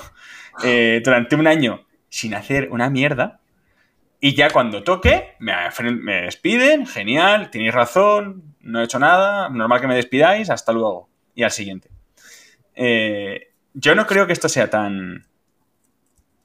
eh, 0.64 1.02
durante 1.04 1.36
un 1.36 1.48
año 1.48 1.86
sin 2.10 2.34
hacer 2.34 2.70
una 2.72 2.90
mierda 2.90 3.42
y 4.22 4.34
ya 4.34 4.50
cuando 4.50 4.84
toque 4.84 5.36
me, 5.40 5.54
me 6.02 6.22
despiden, 6.22 6.88
genial, 6.88 7.52
tenéis 7.52 7.74
razón, 7.74 8.56
no 8.62 8.82
he 8.82 8.86
hecho 8.86 8.98
nada, 8.98 9.50
normal 9.50 9.82
que 9.82 9.88
me 9.88 9.96
despidáis, 9.96 10.50
hasta 10.50 10.72
luego. 10.72 11.10
Y 11.36 11.44
al 11.44 11.52
siguiente. 11.52 11.90
Eh, 12.74 13.50
yo 13.76 13.94
no 13.94 14.08
creo 14.08 14.26
que 14.26 14.34
esto 14.34 14.50
sea 14.50 14.70
tan, 14.70 15.26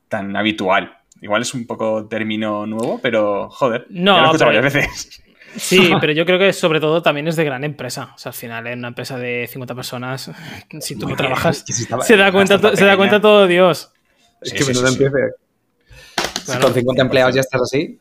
tan 0.09 0.37
habitual. 0.37 0.99
Igual 1.23 1.43
es 1.43 1.55
un 1.55 1.66
poco 1.66 2.07
término 2.09 2.66
nuevo, 2.66 2.99
pero 3.01 3.49
joder, 3.51 3.87
no, 3.90 4.16
ya 4.16 4.21
lo 4.21 4.23
he 4.23 4.27
escuchado 4.27 4.53
varias 4.53 4.75
veces. 4.75 5.23
Sí, 5.57 5.93
pero 6.01 6.12
yo 6.12 6.27
creo 6.27 6.38
que 6.38 6.53
sobre 6.53 6.81
todo 6.81 7.03
también 7.03 7.29
es 7.29 7.37
de 7.37 7.45
gran 7.45 7.64
empresa. 7.64 8.12
O 8.14 8.19
sea, 8.19 8.31
al 8.31 8.35
final 8.35 8.66
en 8.66 8.81
una 8.81 8.88
empresa 8.88 9.16
de 9.16 9.49
50 9.51 9.75
personas, 9.75 10.31
si 10.81 10.97
tú 10.97 11.09
no 11.09 11.16
trabajas, 11.16 11.64
se 11.66 12.16
da 12.16 12.33
cuenta, 12.33 12.77
se 12.77 12.85
da 12.85 12.97
cuenta 12.97 13.21
todo 13.21 13.47
Dios. 13.47 13.93
Es 14.40 14.53
que 14.53 14.64
sí, 14.64 14.71
empiece. 14.71 15.35
Si 16.45 16.59
con 16.59 16.73
50 16.73 17.03
empleados 17.03 17.35
ya 17.35 17.43
estás 17.43 17.62
así, 17.62 17.99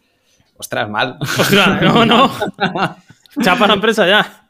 ostras, 0.58 0.90
mal. 0.90 1.18
Ostras, 1.22 1.82
no, 1.82 2.06
no. 2.06 2.32
Chapa 3.44 3.68
la 3.68 3.74
empresa 3.74 4.08
ya. 4.08 4.49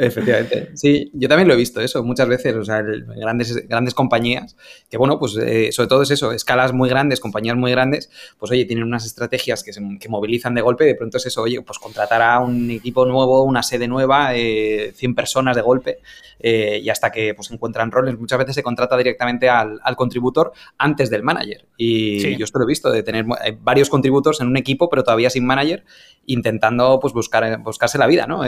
Efectivamente. 0.00 0.70
Sí, 0.74 1.10
yo 1.12 1.28
también 1.28 1.46
lo 1.46 1.52
he 1.52 1.56
visto 1.58 1.78
eso 1.82 2.02
muchas 2.02 2.26
veces, 2.26 2.56
o 2.56 2.64
sea, 2.64 2.80
grandes, 2.80 3.68
grandes 3.68 3.92
compañías, 3.92 4.56
que 4.88 4.96
bueno, 4.96 5.18
pues 5.18 5.36
eh, 5.36 5.72
sobre 5.72 5.88
todo 5.88 6.02
es 6.02 6.10
eso, 6.10 6.32
escalas 6.32 6.72
muy 6.72 6.88
grandes, 6.88 7.20
compañías 7.20 7.56
muy 7.56 7.70
grandes, 7.70 8.10
pues 8.38 8.50
oye, 8.50 8.64
tienen 8.64 8.84
unas 8.84 9.04
estrategias 9.04 9.62
que, 9.62 9.74
se, 9.74 9.82
que 10.00 10.08
movilizan 10.08 10.54
de 10.54 10.62
golpe, 10.62 10.84
de 10.84 10.94
pronto 10.94 11.18
es 11.18 11.26
eso, 11.26 11.42
oye, 11.42 11.60
pues 11.60 11.78
contratar 11.78 12.22
a 12.22 12.38
un 12.38 12.70
equipo 12.70 13.04
nuevo, 13.04 13.44
una 13.44 13.62
sede 13.62 13.88
nueva, 13.88 14.34
eh, 14.34 14.92
100 14.94 15.14
personas 15.14 15.54
de 15.54 15.60
golpe, 15.60 15.98
eh, 16.38 16.80
y 16.82 16.88
hasta 16.88 17.12
que 17.12 17.34
pues 17.34 17.50
encuentran 17.50 17.90
roles, 17.90 18.18
muchas 18.18 18.38
veces 18.38 18.54
se 18.54 18.62
contrata 18.62 18.96
directamente 18.96 19.50
al, 19.50 19.80
al 19.82 19.96
contributor 19.96 20.52
antes 20.78 21.10
del 21.10 21.22
manager. 21.22 21.66
Y 21.76 22.36
yo 22.38 22.44
esto 22.44 22.58
lo 22.58 22.64
he 22.64 22.68
visto, 22.68 22.90
de 22.90 23.02
tener 23.02 23.26
eh, 23.44 23.54
varios 23.60 23.90
contributores 23.90 24.40
en 24.40 24.46
un 24.46 24.56
equipo, 24.56 24.88
pero 24.88 25.04
todavía 25.04 25.28
sin 25.28 25.44
manager, 25.44 25.84
intentando 26.24 26.98
pues 27.00 27.12
buscar, 27.12 27.60
buscarse 27.60 27.98
la 27.98 28.06
vida, 28.06 28.26
¿no? 28.26 28.44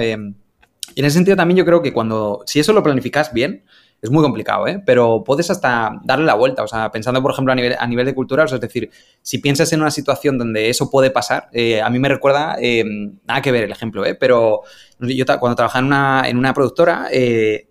Y 0.95 1.01
en 1.01 1.07
ese 1.07 1.15
sentido 1.15 1.37
también 1.37 1.57
yo 1.59 1.65
creo 1.65 1.83
que 1.83 1.93
cuando, 1.93 2.43
si 2.47 2.61
eso 2.61 2.73
lo 2.73 2.83
planificas 2.83 3.33
bien, 3.33 3.65
es 4.03 4.11
muy 4.11 4.23
complicado, 4.23 4.67
¿eh? 4.67 4.83
Pero 4.85 5.23
puedes 5.25 5.49
hasta 5.49 6.01
darle 6.03 6.27
la 6.27 6.35
vuelta, 6.35 6.65
o 6.65 6.69
sea, 6.69 6.91
pensando, 6.91 7.23
por 7.23 7.31
ejemplo, 7.31 7.53
a 7.53 7.57
nivel, 7.57 7.77
a 7.79 7.87
nivel 7.87 8.05
de 8.05 8.15
cultura, 8.15 8.45
o 8.45 8.49
sea, 8.49 8.57
es 8.57 8.61
decir, 8.61 8.91
si 9.23 9.39
piensas 9.39 9.73
en 9.73 9.81
una 9.81 9.93
situación 9.93 10.39
donde 10.39 10.69
eso 10.69 10.91
puede 10.91 11.11
pasar, 11.11 11.49
eh, 11.53 11.81
a 11.81 11.89
mí 11.89 12.01
me 12.01 12.09
recuerda, 12.09 12.57
eh, 12.61 12.85
nada 13.25 13.41
que 13.41 13.53
ver 13.53 13.63
el 13.63 13.71
ejemplo, 13.71 14.05
¿eh? 14.05 14.17
Pero 14.17 14.63
yo 14.99 15.25
cuando 15.39 15.55
trabajaba 15.55 15.81
en 15.81 15.87
una, 15.87 16.25
en 16.27 16.37
una 16.37 16.53
productora, 16.53 17.09
eh, 17.13 17.69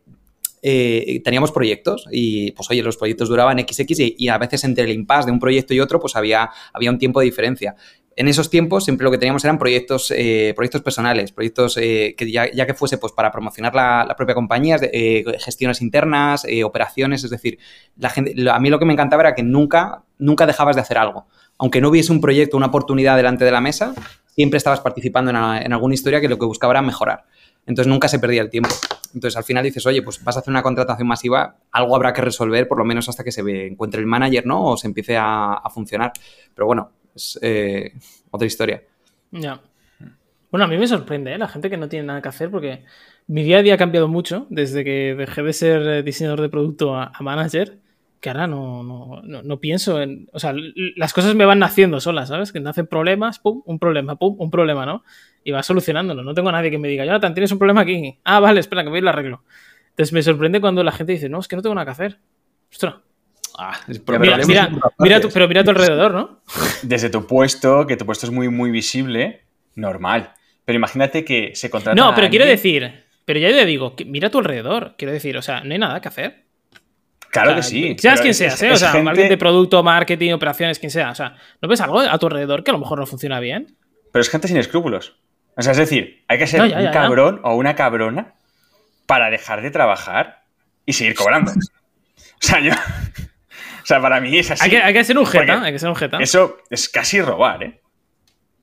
eh, 0.64 1.22
teníamos 1.24 1.52
proyectos 1.52 2.06
y, 2.12 2.52
pues, 2.52 2.70
oye, 2.70 2.84
los 2.84 2.96
proyectos 2.96 3.30
duraban 3.30 3.60
XX 3.60 4.00
y, 4.00 4.16
y, 4.18 4.28
a 4.30 4.38
veces 4.38 4.64
entre 4.64 4.84
el 4.84 4.92
impasse 4.92 5.26
de 5.26 5.32
un 5.32 5.40
proyecto 5.40 5.74
y 5.74 5.80
otro, 5.80 6.00
pues 6.00 6.16
había, 6.16 6.52
había 6.72 6.92
un 6.92 7.00
tiempo 7.00 7.20
de 7.20 7.26
diferencia. 7.26 7.76
En 8.16 8.28
esos 8.28 8.50
tiempos 8.50 8.84
siempre 8.84 9.06
lo 9.06 9.12
que 9.12 9.18
teníamos 9.18 9.44
eran 9.46 9.58
proyectos, 9.58 10.12
eh, 10.16 10.54
proyectos 10.56 10.82
personales, 10.82 11.32
proyectos 11.32 11.78
eh, 11.78 12.14
que 12.18 12.30
ya, 12.30 12.50
que 12.50 12.74
fuese 12.74 12.98
pues 12.98 13.14
para 13.14 13.32
promocionar 13.32 13.74
la, 13.74 14.14
propia 14.18 14.36
compañía, 14.36 14.78
eh, 14.82 15.24
gestiones 15.40 15.82
internas, 15.82 16.46
operaciones, 16.64 17.24
es 17.24 17.30
decir, 17.30 17.58
a 18.04 18.60
mí 18.60 18.70
lo 18.70 18.80
que 18.80 18.86
me 18.86 18.94
encantaba 18.94 19.24
era 19.24 19.36
que 19.36 19.44
nunca, 19.44 20.04
nunca 20.18 20.46
dejabas 20.46 20.76
de 20.76 20.82
hacer 20.82 20.98
algo. 20.98 21.28
Aunque 21.58 21.80
no 21.80 21.90
hubiese 21.90 22.12
un 22.12 22.20
proyecto, 22.20 22.58
una 22.58 22.68
oportunidad 22.68 23.16
delante 23.16 23.46
de 23.46 23.52
la 23.52 23.62
mesa, 23.62 23.94
siempre 24.28 24.58
estabas 24.58 24.82
participando 24.82 25.32
en, 25.32 25.38
en 25.38 25.74
alguna 25.74 25.94
historia 25.94 26.20
que 26.20 26.28
lo 26.28 26.38
que 26.38 26.46
buscaba 26.46 26.74
era 26.74 26.82
mejorar. 26.82 27.24
Entonces 27.66 27.88
nunca 27.88 28.08
se 28.08 28.20
perdía 28.20 28.42
el 28.42 28.50
tiempo. 28.50 28.72
Entonces 29.14 29.38
al 29.38 29.44
final 29.44 29.64
dices, 29.64 29.86
oye, 29.86 30.02
pues 30.02 30.22
vas 30.24 30.36
a 30.36 30.40
hacer 30.40 30.52
una 30.52 30.64
contratación 30.64 31.08
masiva, 31.08 31.58
algo 31.72 31.96
habrá 31.96 32.12
que 32.12 32.22
resolver, 32.22 32.68
por 32.68 32.78
lo 32.78 32.84
menos 32.84 33.08
hasta 33.08 33.24
que 33.24 33.32
se 33.32 33.42
encuentre 33.68 34.02
el 34.02 34.08
manager, 34.08 34.46
¿no? 34.46 34.66
O 34.66 34.78
se 34.78 34.88
empiece 34.88 35.16
a, 35.16 35.54
a 35.54 35.70
funcionar. 35.70 36.12
Pero 36.54 36.66
bueno, 36.66 36.92
es 37.16 37.40
eh, 37.42 37.94
otra 38.30 38.48
historia. 38.48 38.84
Ya. 39.32 39.62
Bueno, 40.50 40.66
a 40.66 40.68
mí 40.68 40.78
me 40.78 40.88
sorprende 40.88 41.34
¿eh? 41.34 41.38
la 41.38 41.48
gente 41.48 41.70
que 41.70 41.78
no 41.78 41.88
tiene 41.88 42.06
nada 42.06 42.22
que 42.22 42.30
hacer 42.30 42.52
porque 42.52 42.84
mi 43.28 43.44
día 43.44 43.60
a 43.60 43.62
día 43.62 43.76
ha 43.76 43.78
cambiado 43.78 44.08
mucho 44.08 44.48
desde 44.50 44.84
que 44.84 45.16
dejé 45.16 45.44
de 45.44 45.54
ser 45.54 46.04
diseñador 46.04 46.42
de 46.42 46.50
producto 46.50 46.96
a, 46.96 47.12
a 47.14 47.24
manager, 47.24 47.80
que 48.20 48.30
ahora 48.30 48.48
no, 48.48 48.84
no, 48.84 49.22
no, 49.24 49.42
no, 49.42 49.60
pienso 49.60 50.02
en... 50.02 50.30
O 50.32 50.40
sea, 50.40 50.54
las 50.96 51.12
cosas 51.12 51.34
me 51.34 51.46
van 51.46 51.60
naciendo 51.60 52.00
solas, 52.00 52.30
¿sabes? 52.30 52.52
Que 52.52 52.60
nacen 52.60 52.86
problemas, 52.86 53.40
pum, 53.40 53.64
un 53.66 53.80
problema, 53.80 54.16
pum, 54.16 54.36
un 54.38 54.52
problema, 54.52 54.86
¿no? 54.86 55.04
Y 55.44 55.52
va 55.52 55.64
solucionándolo. 55.64 56.22
No 56.22 56.36
tengo 56.36 56.50
a 56.50 56.52
nadie 56.52 56.70
que 56.70 56.78
me 56.78 56.88
diga, 56.88 57.04
Jonathan, 57.04 57.34
tienes 57.34 57.52
un 57.52 57.58
problema 57.58 57.82
aquí. 57.82 58.20
Ah, 58.24 58.40
vale, 58.40 58.60
espera, 58.60 58.84
que 58.84 58.90
voy 58.90 59.00
y 59.00 59.02
lo 59.02 59.10
arreglo. 59.10 59.44
Entonces 59.90 60.14
me 60.14 60.22
sorprende 60.22 60.62
cuando 60.62 60.84
la 60.84 60.92
gente 60.92 61.14
dice, 61.14 61.30
no, 61.30 61.40
es 61.40 61.48
que 61.48 61.56
no 61.56 61.64
tengo 61.64 61.74
nada 61.74 61.86
que 61.86 61.92
hacer. 61.92 62.20
Ostras, 62.72 62.96
Ah, 63.58 63.80
mira, 64.20 64.38
mira, 64.46 64.70
mira 65.00 65.22
tu, 65.22 65.30
pero 65.30 65.48
mira 65.48 65.62
a 65.62 65.64
tu 65.64 65.72
alrededor, 65.72 66.14
¿no? 66.14 66.42
Desde 66.84 67.10
tu 67.10 67.28
puesto, 67.28 67.86
que 67.86 67.98
tu 67.98 68.06
puesto 68.06 68.26
es 68.26 68.32
muy, 68.32 68.50
muy 68.50 68.72
visible, 68.72 69.44
normal. 69.76 70.34
Pero 70.66 70.78
imagínate 70.78 71.26
que 71.26 71.52
se 71.56 71.70
contrata. 71.70 71.96
No, 71.96 72.14
pero 72.16 72.30
quiero 72.30 72.46
decir, 72.46 73.06
pero 73.26 73.40
ya 73.40 73.50
te 73.50 73.66
digo, 73.66 73.96
que 73.96 74.06
mira 74.06 74.28
a 74.28 74.32
tu 74.32 74.40
alrededor. 74.40 74.96
Quiero 74.98 75.14
decir, 75.14 75.38
o 75.38 75.42
sea, 75.42 75.64
no 75.64 75.74
hay 75.74 75.80
nada 75.80 76.02
que 76.02 76.08
hacer. 76.08 76.46
Claro 77.32 77.52
o 77.52 77.54
sea, 77.54 77.62
que 77.62 77.64
sí. 77.64 77.96
Seas 77.98 78.22
quien 78.22 78.34
seas, 78.34 78.62
¿eh? 78.62 78.72
o 78.72 78.76
sea, 78.76 78.92
gente... 78.92 79.10
alguien 79.10 79.30
de 79.30 79.38
producto, 79.38 79.82
marketing, 79.84 80.34
operaciones, 80.34 80.80
quien 80.80 80.92
sea. 80.92 81.12
O 81.12 81.16
sea, 81.16 81.36
¿no 81.62 81.68
ves 81.68 81.80
algo 81.82 82.00
a 82.00 82.18
tu 82.18 82.28
alrededor 82.28 82.64
que 82.64 82.72
a 82.72 82.74
lo 82.74 82.80
mejor 82.80 83.00
no 83.00 83.06
funciona 83.06 83.40
bien? 83.40 83.78
Pero 84.12 84.22
es 84.22 84.30
gente 84.30 84.48
sin 84.48 84.58
escrúpulos. 84.58 85.16
O 85.56 85.62
sea, 85.62 85.72
es 85.72 85.78
decir, 85.78 86.24
hay 86.28 86.38
que 86.38 86.48
ser 86.48 86.60
No, 86.60 86.66
ya, 86.66 86.78
un 86.78 86.84
ya, 86.84 86.90
ya. 86.90 86.92
cabrón 86.92 87.40
o 87.44 87.56
una 87.56 87.76
cabrona 87.76 88.34
para 89.06 89.30
dejar 89.30 89.62
de 89.62 89.72
trabajar 89.72 90.44
y 90.86 90.94
seguir 90.94 91.16
cobrando. 91.16 91.52
O 92.44 92.44
sea, 92.44 92.60
yo. 92.60 92.72
O 93.82 93.86
sea, 93.86 94.02
para 94.02 94.20
mí 94.22 94.38
es 94.38 94.52
así. 94.52 94.64
Hay 94.64 94.70
que, 94.70 94.78
hay 94.82 94.94
que 94.94 95.04
ser 95.04 95.18
un 95.18 95.26
jeta, 95.26 95.62
hay 95.64 95.72
que 95.74 95.80
ser 95.80 95.90
un 95.90 95.96
jeta. 95.96 96.18
Eso 96.20 96.58
es 96.70 96.90
casi 96.90 97.22
robar, 97.22 97.64
¿eh? 97.64 97.82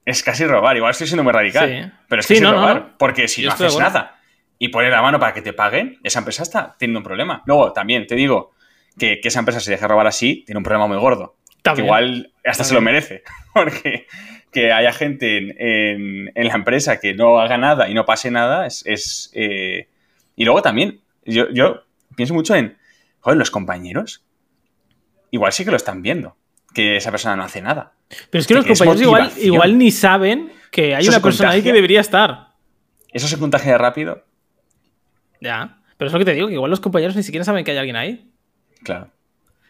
Es 0.05 0.23
casi 0.23 0.47
robar. 0.47 0.77
Igual 0.77 0.91
estoy 0.93 1.07
siendo 1.07 1.23
muy 1.25 1.33
radical. 1.33 1.69
Sí. 1.69 1.91
Pero 2.09 2.21
es 2.21 2.27
Sí, 2.27 2.35
casi 2.35 2.43
no, 2.45 2.53
no, 2.53 2.57
robar. 2.61 2.77
no. 2.77 2.99
Porque 2.99 3.29
si 3.29 3.43
Yo 3.43 3.49
no 3.51 3.55
haces 3.55 3.79
nada 3.79 4.19
y 4.59 4.69
pones 4.69 4.91
la 4.91 5.03
mano 5.03 5.19
para 5.21 5.35
que 5.35 5.43
te 5.43 5.53
paguen, 5.53 5.99
esa 6.03 6.21
empresa 6.21 6.43
está 6.43 6.77
teniendo 6.79 7.01
un 7.01 7.05
problema. 7.05 7.43
Luego, 7.47 7.73
también 7.73 8.07
te 8.07 8.15
digo 8.15 8.53
que, 8.99 9.21
que 9.21 9.29
esa 9.29 9.41
empresa 9.41 9.61
se 9.61 9.71
deja 9.71 9.87
robar 9.87 10.07
así, 10.07 10.45
tiene 10.47 10.59
un 10.59 10.65
problema 10.65 10.87
muy 10.87 10.97
gordo. 10.97 11.37
También. 11.63 11.85
Que 11.85 11.87
igual 11.89 12.33
hasta 12.45 12.65
se 12.65 12.75
lo 12.75 12.81
merece. 12.81 13.23
Porque 13.55 14.07
que 14.51 14.73
haya 14.73 14.93
gente 14.93 15.37
en, 15.37 15.55
en- 15.61 16.33
en 16.35 16.47
la 16.49 16.55
empresa 16.55 16.99
que 17.01 17.13
no 17.13 17.39
haga 17.39 17.59
nada 17.59 17.89
y 17.91 17.95
no 17.95 18.07
pase 18.07 18.31
nada 18.31 18.67
es... 18.67 18.83
es, 18.87 19.31
eh, 19.35 19.89
Y 20.37 20.45
luego 20.47 20.63
también, 20.63 21.01
yo, 21.27 21.51
yo 21.51 21.83
pienso 22.17 22.33
mucho 22.33 22.55
en, 22.55 22.79
joder, 23.21 23.37
los 23.39 23.51
compañeros 23.51 24.25
igual 25.31 25.53
sí 25.53 25.65
que 25.65 25.71
lo 25.71 25.77
están 25.77 26.03
viendo, 26.03 26.37
que 26.75 26.97
esa 26.97 27.11
persona 27.11 27.37
no 27.37 27.45
hace 27.45 27.61
nada. 27.63 27.93
Pero 28.31 28.41
es 28.41 28.47
que 28.47 28.55
los 28.55 28.67
compañeros 28.67 29.37
igual, 29.39 29.79
ni 29.79 29.91
saben 29.91 30.53
que 30.71 30.95
hay 30.95 31.03
Eso 31.03 31.11
una 31.11 31.21
persona 31.21 31.51
ahí 31.51 31.63
que 31.63 31.73
debería 31.73 32.01
estar. 32.01 32.49
Eso 33.13 33.29
se 33.29 33.39
contagia 33.39 33.79
rápido, 33.79 34.25
Ya. 35.41 35.77
Pero 35.97 36.07
es 36.09 36.13
lo 36.13 36.19
que 36.21 36.25
te 36.25 36.35
digo, 36.35 36.47
que 36.47 36.55
igual 36.55 36.71
los 36.71 36.81
compañeros 36.81 37.17
ni 37.17 37.23
siquiera 37.23 37.45
saben 37.45 37.65
que 37.65 37.73
hay 37.73 37.79
alguien 37.79 37.97
ahí. 37.97 38.31
claro. 38.83 39.11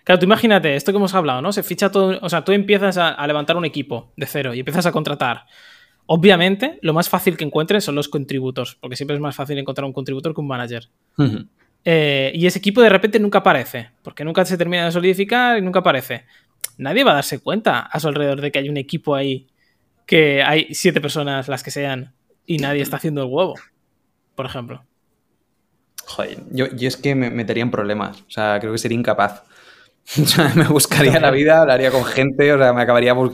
Claro, 0.05 0.21
tú 0.21 0.25
imagínate, 0.25 0.75
esto 0.75 0.91
que 0.91 0.97
hemos 0.97 1.13
hablado, 1.15 1.43
¿no? 1.43 1.53
Se 1.53 1.63
ficha 1.63 1.91
todo, 1.91 2.19
o 2.23 2.29
sea, 2.31 2.43
tú 2.43 2.53
empiezas 2.53 2.97
a, 2.97 3.11
a 3.11 3.27
levantar 3.27 3.59
un 3.59 3.67
equipo 3.67 4.11
de 4.17 4.25
cero 4.25 4.55
y 4.55 4.61
empiezas 4.61 4.87
a 4.87 4.93
contratar. 4.93 5.45
Obviamente, 6.07 6.79
lo 6.81 6.95
más 6.95 7.11
fácil 7.11 7.37
que 7.37 7.45
encuentres 7.45 7.85
son 7.85 7.95
los 7.95 8.09
contributors, 8.09 8.77
porque 8.77 8.97
siempre 8.97 9.17
es 9.17 9.21
más 9.21 9.37
fácil 9.37 9.59
encontrar 9.59 9.85
un 9.85 9.93
contributor 9.93 10.35
que 10.35 10.41
un 10.41 10.47
manager. 10.47 10.89
Eh, 11.91 12.33
y 12.35 12.47
ese 12.47 12.59
equipo 12.59 12.83
de 12.83 12.91
repente 12.91 13.19
nunca 13.19 13.39
aparece, 13.39 13.93
porque 14.03 14.23
nunca 14.23 14.45
se 14.45 14.59
termina 14.59 14.85
de 14.85 14.93
solidificar 14.93 15.57
y 15.57 15.63
nunca 15.63 15.79
aparece. 15.79 16.27
Nadie 16.77 17.03
va 17.03 17.13
a 17.13 17.15
darse 17.15 17.39
cuenta 17.39 17.81
a 17.81 17.99
su 17.99 18.09
alrededor 18.09 18.43
de 18.43 18.53
que 18.53 18.59
hay 18.59 18.69
un 18.69 18.77
equipo 18.77 19.15
ahí, 19.15 19.47
que 20.05 20.43
hay 20.43 20.67
siete 20.75 21.01
personas, 21.01 21.49
las 21.49 21.63
que 21.63 21.71
sean, 21.71 22.13
y 22.45 22.59
nadie 22.59 22.83
está 22.83 22.97
haciendo 22.99 23.23
el 23.23 23.29
huevo, 23.31 23.55
por 24.35 24.45
ejemplo. 24.45 24.85
Joder, 26.05 26.41
yo, 26.51 26.67
yo 26.67 26.89
es 26.89 26.99
que 26.99 27.15
me 27.15 27.31
metería 27.31 27.63
en 27.63 27.71
problemas. 27.71 28.21
O 28.21 28.31
sea, 28.31 28.59
creo 28.61 28.73
que 28.73 28.79
sería 28.79 28.99
incapaz. 28.99 29.45
O 30.23 30.27
sea, 30.27 30.53
me 30.55 30.65
buscaría 30.65 31.19
la 31.21 31.31
vida, 31.31 31.63
hablaría 31.63 31.91
con 31.91 32.05
gente, 32.05 32.53
o 32.53 32.59
sea, 32.59 32.75
me 32.75 32.83
acabaría. 32.83 33.15
No 33.15 33.31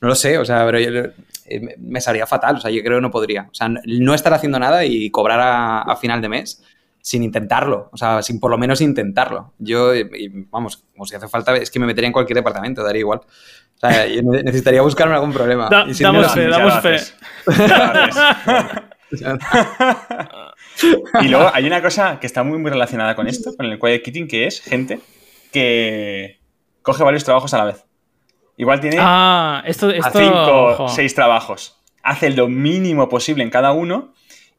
lo 0.00 0.14
sé, 0.14 0.38
o 0.38 0.46
sea, 0.46 0.64
pero 0.64 0.78
eh, 0.78 1.76
me- 1.78 2.00
salía 2.00 2.26
fatal. 2.26 2.56
O 2.56 2.60
sea, 2.60 2.70
yo 2.70 2.82
creo 2.82 2.98
que 2.98 3.02
no 3.02 3.10
podría. 3.10 3.48
O 3.50 3.54
sea, 3.54 3.68
no 3.68 4.14
estar 4.14 4.32
haciendo 4.32 4.58
nada 4.58 4.84
y 4.86 5.10
cobrar 5.10 5.40
a 5.86 5.96
final 5.96 6.22
de 6.22 6.28
mes 6.30 6.62
sin 7.08 7.22
intentarlo. 7.22 7.88
O 7.92 7.96
sea, 7.96 8.20
sin 8.22 8.38
por 8.38 8.50
lo 8.50 8.58
menos 8.58 8.82
intentarlo. 8.82 9.54
Yo, 9.58 9.94
y, 9.94 10.28
vamos, 10.50 10.84
como 10.92 11.06
si 11.06 11.14
hace 11.16 11.26
falta, 11.26 11.56
es 11.56 11.70
que 11.70 11.78
me 11.78 11.86
metería 11.86 12.08
en 12.08 12.12
cualquier 12.12 12.36
departamento, 12.36 12.84
daría 12.84 13.00
igual. 13.00 13.20
O 13.20 13.78
sea, 13.80 14.04
necesitaría 14.42 14.82
buscarme 14.82 15.14
algún 15.14 15.32
problema. 15.32 15.70
Da- 15.70 15.86
Y 15.88 15.94
si 15.94 16.02
damos 16.02 16.30
fe, 16.34 16.48
damos 16.48 16.74
fe. 16.82 16.96
Y 21.22 21.28
luego 21.28 21.50
hay 21.52 21.66
una 21.66 21.80
cosa 21.82 22.18
que 22.20 22.26
está 22.26 22.42
muy, 22.42 22.58
muy 22.58 22.70
relacionada 22.70 23.14
con 23.16 23.26
esto, 23.26 23.54
con 23.56 23.64
el 23.66 23.78
quiet 23.78 24.02
quitting, 24.02 24.28
que 24.28 24.46
es 24.46 24.60
gente 24.60 25.00
que 25.52 26.38
coge 26.82 27.02
varios 27.02 27.24
trabajos 27.24 27.52
a 27.54 27.58
la 27.58 27.64
vez. 27.64 27.84
Igual 28.58 28.80
tiene 28.80 28.96
Ah, 29.00 29.62
esto, 29.66 29.88
a 29.88 29.92
esto 29.92 30.18
cinco 30.18 30.64
ojo. 30.72 30.84
o 30.84 30.88
seis 30.88 31.14
trabajos. 31.14 31.80
Hace 32.02 32.30
lo 32.30 32.48
mínimo 32.48 33.08
posible 33.08 33.42
en 33.42 33.50
cada 33.50 33.72
uno 33.72 34.12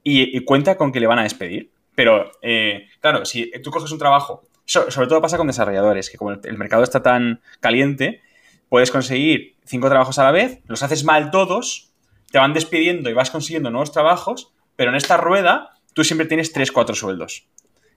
y, 0.03 0.35
y 0.35 0.43
cuenta 0.45 0.77
con 0.77 0.91
que 0.91 0.99
le 0.99 1.07
van 1.07 1.19
a 1.19 1.23
despedir. 1.23 1.71
Pero, 1.99 2.31
eh, 2.41 2.87
claro, 3.01 3.25
si 3.25 3.51
tú 3.61 3.71
coges 3.71 3.91
un 3.91 3.99
trabajo, 3.99 4.47
so- 4.63 4.89
sobre 4.89 5.09
todo 5.09 5.21
pasa 5.21 5.35
con 5.35 5.47
desarrolladores, 5.47 6.09
que 6.09 6.17
como 6.17 6.31
el, 6.31 6.39
el 6.45 6.57
mercado 6.57 6.81
está 6.81 7.03
tan 7.03 7.41
caliente, 7.59 8.21
puedes 8.69 8.89
conseguir 8.89 9.57
cinco 9.65 9.89
trabajos 9.89 10.17
a 10.17 10.23
la 10.23 10.31
vez, 10.31 10.61
los 10.67 10.81
haces 10.81 11.03
mal 11.03 11.29
todos, 11.29 11.91
te 12.31 12.37
van 12.37 12.53
despidiendo 12.53 13.09
y 13.09 13.13
vas 13.13 13.31
consiguiendo 13.31 13.69
nuevos 13.69 13.91
trabajos, 13.91 14.53
pero 14.77 14.91
en 14.91 14.95
esta 14.95 15.17
rueda 15.17 15.71
tú 15.93 16.05
siempre 16.05 16.25
tienes 16.25 16.53
tres, 16.53 16.71
cuatro 16.71 16.95
sueldos. 16.95 17.49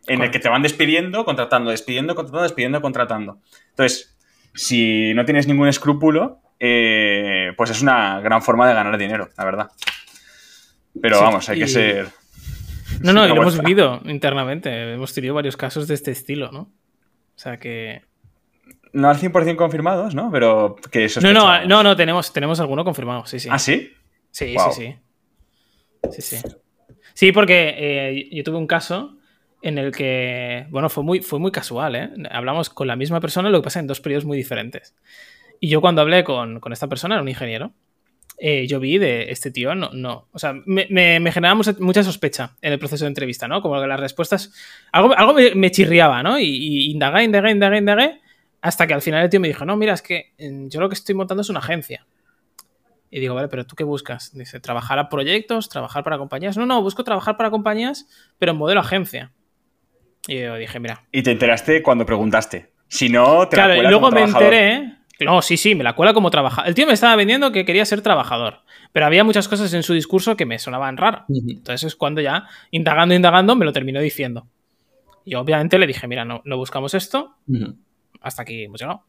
En 0.09 0.21
el 0.21 0.33
que 0.33 0.41
te 0.41 0.49
van 0.49 0.63
despidiendo, 0.63 1.25
contratando, 1.25 1.71
despidiendo, 1.71 2.17
contratando, 2.17 2.43
despidiendo, 2.43 2.81
contratando. 2.83 3.39
Entonces, 3.71 4.17
si 4.53 5.15
no 5.15 5.25
tienes 5.25 5.47
ningún 5.47 5.69
escrúpulo, 5.69 6.41
eh, 6.59 7.53
pues 7.57 7.71
es 7.71 7.83
una 7.83 8.19
gran 8.21 8.43
forma 8.43 8.67
de 8.67 8.75
ganar 8.75 8.99
dinero, 8.99 9.29
la 9.39 9.45
verdad. 9.45 9.71
Pero 11.01 11.19
Sí, 11.19 11.23
vamos, 11.23 11.49
hay 11.49 11.57
y- 11.59 11.61
que 11.61 11.69
ser. 11.69 12.22
No, 13.01 13.13
no, 13.13 13.25
y 13.25 13.29
lo 13.29 13.37
hemos 13.43 13.59
vivido 13.59 14.01
internamente. 14.05 14.93
Hemos 14.95 15.13
tenido 15.15 15.35
varios 15.35 15.57
casos 15.57 15.89
de 15.89 15.95
este 15.95 16.11
estilo, 16.11 16.51
¿no? 16.53 16.61
O 16.63 17.39
sea 17.39 17.59
que. 17.59 18.03
No 18.93 19.09
al 19.09 19.17
100% 19.19 19.57
confirmados, 19.57 20.15
¿no? 20.15 20.31
Pero 20.31 20.77
que 20.91 21.07
eso 21.07 21.21
No, 21.21 21.33
no, 21.33 21.65
no, 21.65 21.83
no, 21.83 21.97
tenemos, 21.97 22.33
tenemos 22.33 22.61
alguno 22.61 22.85
confirmado, 22.85 23.25
sí, 23.27 23.41
sí. 23.41 23.49
¿Ah, 23.51 23.59
sí? 23.59 23.91
Sí, 24.31 24.55
Wow. 24.55 24.73
sí, 24.73 24.83
sí. 24.83 26.21
Sí, 26.21 26.23
sí. 26.23 26.49
Sí, 27.15 27.33
porque 27.33 27.75
eh, 27.77 28.29
yo 28.33 28.43
tuve 28.45 28.59
un 28.59 28.67
caso 28.67 29.17
en 29.63 29.79
el 29.79 29.93
que, 29.93 30.67
bueno, 30.71 30.89
fue 30.91 31.05
muy, 31.05 31.21
fue 31.21 31.39
muy 31.39 31.53
casual, 31.53 31.97
¿eh? 31.97 32.11
Hablamos 32.31 32.69
con 32.69 32.87
la 32.87 32.97
misma 32.97 33.21
persona, 33.21 33.49
lo 33.49 33.61
que 33.61 33.65
pasa 33.65 33.81
en 33.81 33.87
dos 33.87 34.01
periodos 34.01 34.25
muy 34.25 34.37
diferentes. 34.37 34.95
Y 35.61 35.69
yo 35.69 35.81
cuando 35.81 36.03
hablé 36.03 36.25
con, 36.25 36.59
con 36.61 36.73
esta 36.73 36.89
persona, 36.89 37.15
era 37.15 37.23
un 37.23 37.29
ingeniero, 37.29 37.73
eh, 38.45 38.67
yo 38.67 38.81
vi 38.81 38.99
de 38.99 39.31
este 39.31 39.53
tío, 39.53 39.73
no, 39.77 39.91
no. 39.93 40.27
O 40.33 40.39
sea, 40.41 40.53
me, 40.53 40.89
me, 40.91 41.21
me 41.21 41.31
generaba 41.31 41.55
mucha, 41.55 41.77
mucha 41.79 42.03
sospecha 42.03 42.57
en 42.61 42.73
el 42.73 42.81
proceso 42.81 43.05
de 43.05 43.11
entrevista, 43.11 43.47
¿no? 43.47 43.63
Como 43.63 43.81
que 43.81 43.87
las 43.87 44.01
respuestas. 44.01 44.53
Algo, 44.91 45.17
algo 45.17 45.33
me, 45.33 45.55
me 45.55 45.71
chirriaba, 45.71 46.25
¿no? 46.25 46.41
Y, 46.41 46.47
y 46.47 46.91
indagué, 46.91 47.23
indagué, 47.23 47.53
indagué, 47.53 47.79
indagué. 47.79 48.21
Hasta 48.61 48.89
que 48.89 48.95
al 48.95 49.01
final 49.01 49.23
el 49.23 49.31
tío 49.31 49.39
me 49.39 49.47
dijo, 49.47 49.65
no, 49.65 49.77
mira, 49.77 49.95
es 49.95 50.03
que 50.03 50.33
eh, 50.39 50.65
yo 50.67 50.81
lo 50.81 50.89
que 50.89 50.95
estoy 50.95 51.15
montando 51.15 51.43
es 51.43 51.51
una 51.51 51.61
agencia. 51.61 52.05
Y 53.13 53.21
digo, 53.21 53.37
vale, 53.37 53.47
pero 53.47 53.65
¿tú 53.65 53.77
qué 53.77 53.85
buscas? 53.85 54.37
Dice, 54.37 54.59
trabajar 54.59 54.99
a 54.99 55.09
proyectos, 55.09 55.69
trabajar 55.69 56.03
para 56.03 56.19
compañías. 56.19 56.57
No, 56.57 56.67
no, 56.67 56.83
busco 56.83 57.05
trabajar 57.05 57.37
para 57.37 57.51
compañías, 57.51 58.09
pero 58.39 58.51
en 58.51 58.59
modelo 58.59 58.81
agencia. 58.81 59.31
Y 60.27 60.41
yo 60.41 60.57
dije, 60.57 60.81
mira. 60.81 61.05
Y 61.13 61.23
te 61.23 61.31
enteraste 61.31 61.81
cuando 61.81 62.05
preguntaste. 62.05 62.73
Si 62.89 63.09
no, 63.09 63.47
te 63.49 63.55
Claro, 63.55 63.75
la 63.75 63.85
y 63.85 63.87
luego 63.87 64.11
me 64.11 64.23
enteré. 64.23 64.97
No, 65.25 65.43
sí, 65.43 65.57
sí, 65.57 65.75
me 65.75 65.85
la 65.85 65.95
cuela 65.95 66.15
como 66.15 66.31
trabajador. 66.31 66.69
El 66.69 66.75
tío 66.75 66.87
me 66.87 66.93
estaba 66.93 67.17
vendiendo 67.17 67.53
que 67.53 67.65
quería 67.65 67.85
ser 67.85 68.03
trabajador. 68.03 68.61
Pero 68.93 69.07
había 69.07 69.25
muchas 69.25 69.49
cosas 69.49 69.73
en 69.75 69.83
su 69.83 69.95
discurso 69.95 70.37
que 70.37 70.47
me 70.47 70.59
sonaban 70.59 70.97
raras. 70.97 71.25
Ujú. 71.29 71.51
Entonces 71.51 71.85
es 71.85 71.97
cuando 71.97 72.21
ya, 72.21 72.47
indagando, 72.71 73.15
indagando, 73.15 73.57
me 73.57 73.65
lo 73.65 73.73
terminó 73.73 74.01
diciendo. 74.01 74.47
Y 75.25 75.35
obviamente 75.35 75.79
le 75.79 75.87
dije, 75.87 76.07
mira, 76.09 76.25
no, 76.25 76.43
no 76.45 76.57
buscamos 76.57 76.95
esto, 76.95 77.37
hasta 78.21 78.43
aquí 78.43 78.65
hemos 78.65 78.81
llegado. 78.81 79.05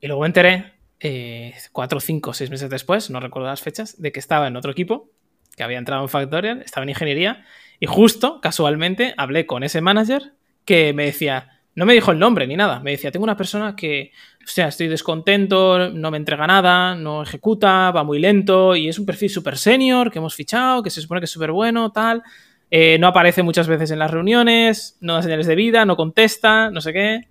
Y 0.00 0.06
luego 0.06 0.22
me 0.22 0.28
enteré, 0.28 0.74
eh, 1.00 1.54
cuatro, 1.72 2.00
cinco, 2.00 2.32
seis 2.32 2.50
meses 2.50 2.70
después, 2.70 3.10
no 3.10 3.20
recuerdo 3.20 3.48
las 3.48 3.60
fechas, 3.60 4.00
de 4.00 4.12
que 4.12 4.20
estaba 4.20 4.46
en 4.46 4.56
otro 4.56 4.70
equipo, 4.70 5.10
que 5.56 5.62
había 5.62 5.78
entrado 5.78 6.02
en 6.02 6.08
Factorial, 6.08 6.62
estaba 6.62 6.84
en 6.84 6.90
ingeniería, 6.90 7.44
y 7.80 7.86
justo, 7.86 8.40
casualmente, 8.40 9.14
hablé 9.16 9.46
con 9.46 9.64
ese 9.64 9.80
manager 9.80 10.34
que 10.64 10.92
me 10.92 11.06
decía, 11.06 11.59
no 11.74 11.86
me 11.86 11.94
dijo 11.94 12.10
el 12.10 12.18
nombre 12.18 12.46
ni 12.46 12.56
nada, 12.56 12.80
me 12.80 12.90
decía, 12.92 13.10
tengo 13.10 13.24
una 13.24 13.36
persona 13.36 13.74
que, 13.76 14.12
o 14.44 14.46
sea, 14.48 14.68
estoy 14.68 14.88
descontento, 14.88 15.90
no 15.90 16.10
me 16.10 16.16
entrega 16.16 16.46
nada, 16.46 16.94
no 16.94 17.22
ejecuta, 17.22 17.90
va 17.92 18.02
muy 18.04 18.18
lento, 18.18 18.74
y 18.76 18.88
es 18.88 18.98
un 18.98 19.06
perfil 19.06 19.30
súper 19.30 19.56
senior 19.56 20.10
que 20.10 20.18
hemos 20.18 20.34
fichado, 20.34 20.82
que 20.82 20.90
se 20.90 21.00
supone 21.00 21.20
que 21.20 21.26
es 21.26 21.30
súper 21.30 21.52
bueno, 21.52 21.90
tal. 21.92 22.22
Eh, 22.70 22.98
no 22.98 23.08
aparece 23.08 23.42
muchas 23.42 23.66
veces 23.68 23.90
en 23.90 23.98
las 23.98 24.10
reuniones, 24.10 24.96
no 25.00 25.14
da 25.14 25.22
señales 25.22 25.46
de 25.46 25.54
vida, 25.56 25.84
no 25.84 25.96
contesta, 25.96 26.70
no 26.70 26.80
sé 26.80 26.92
qué. 26.92 27.28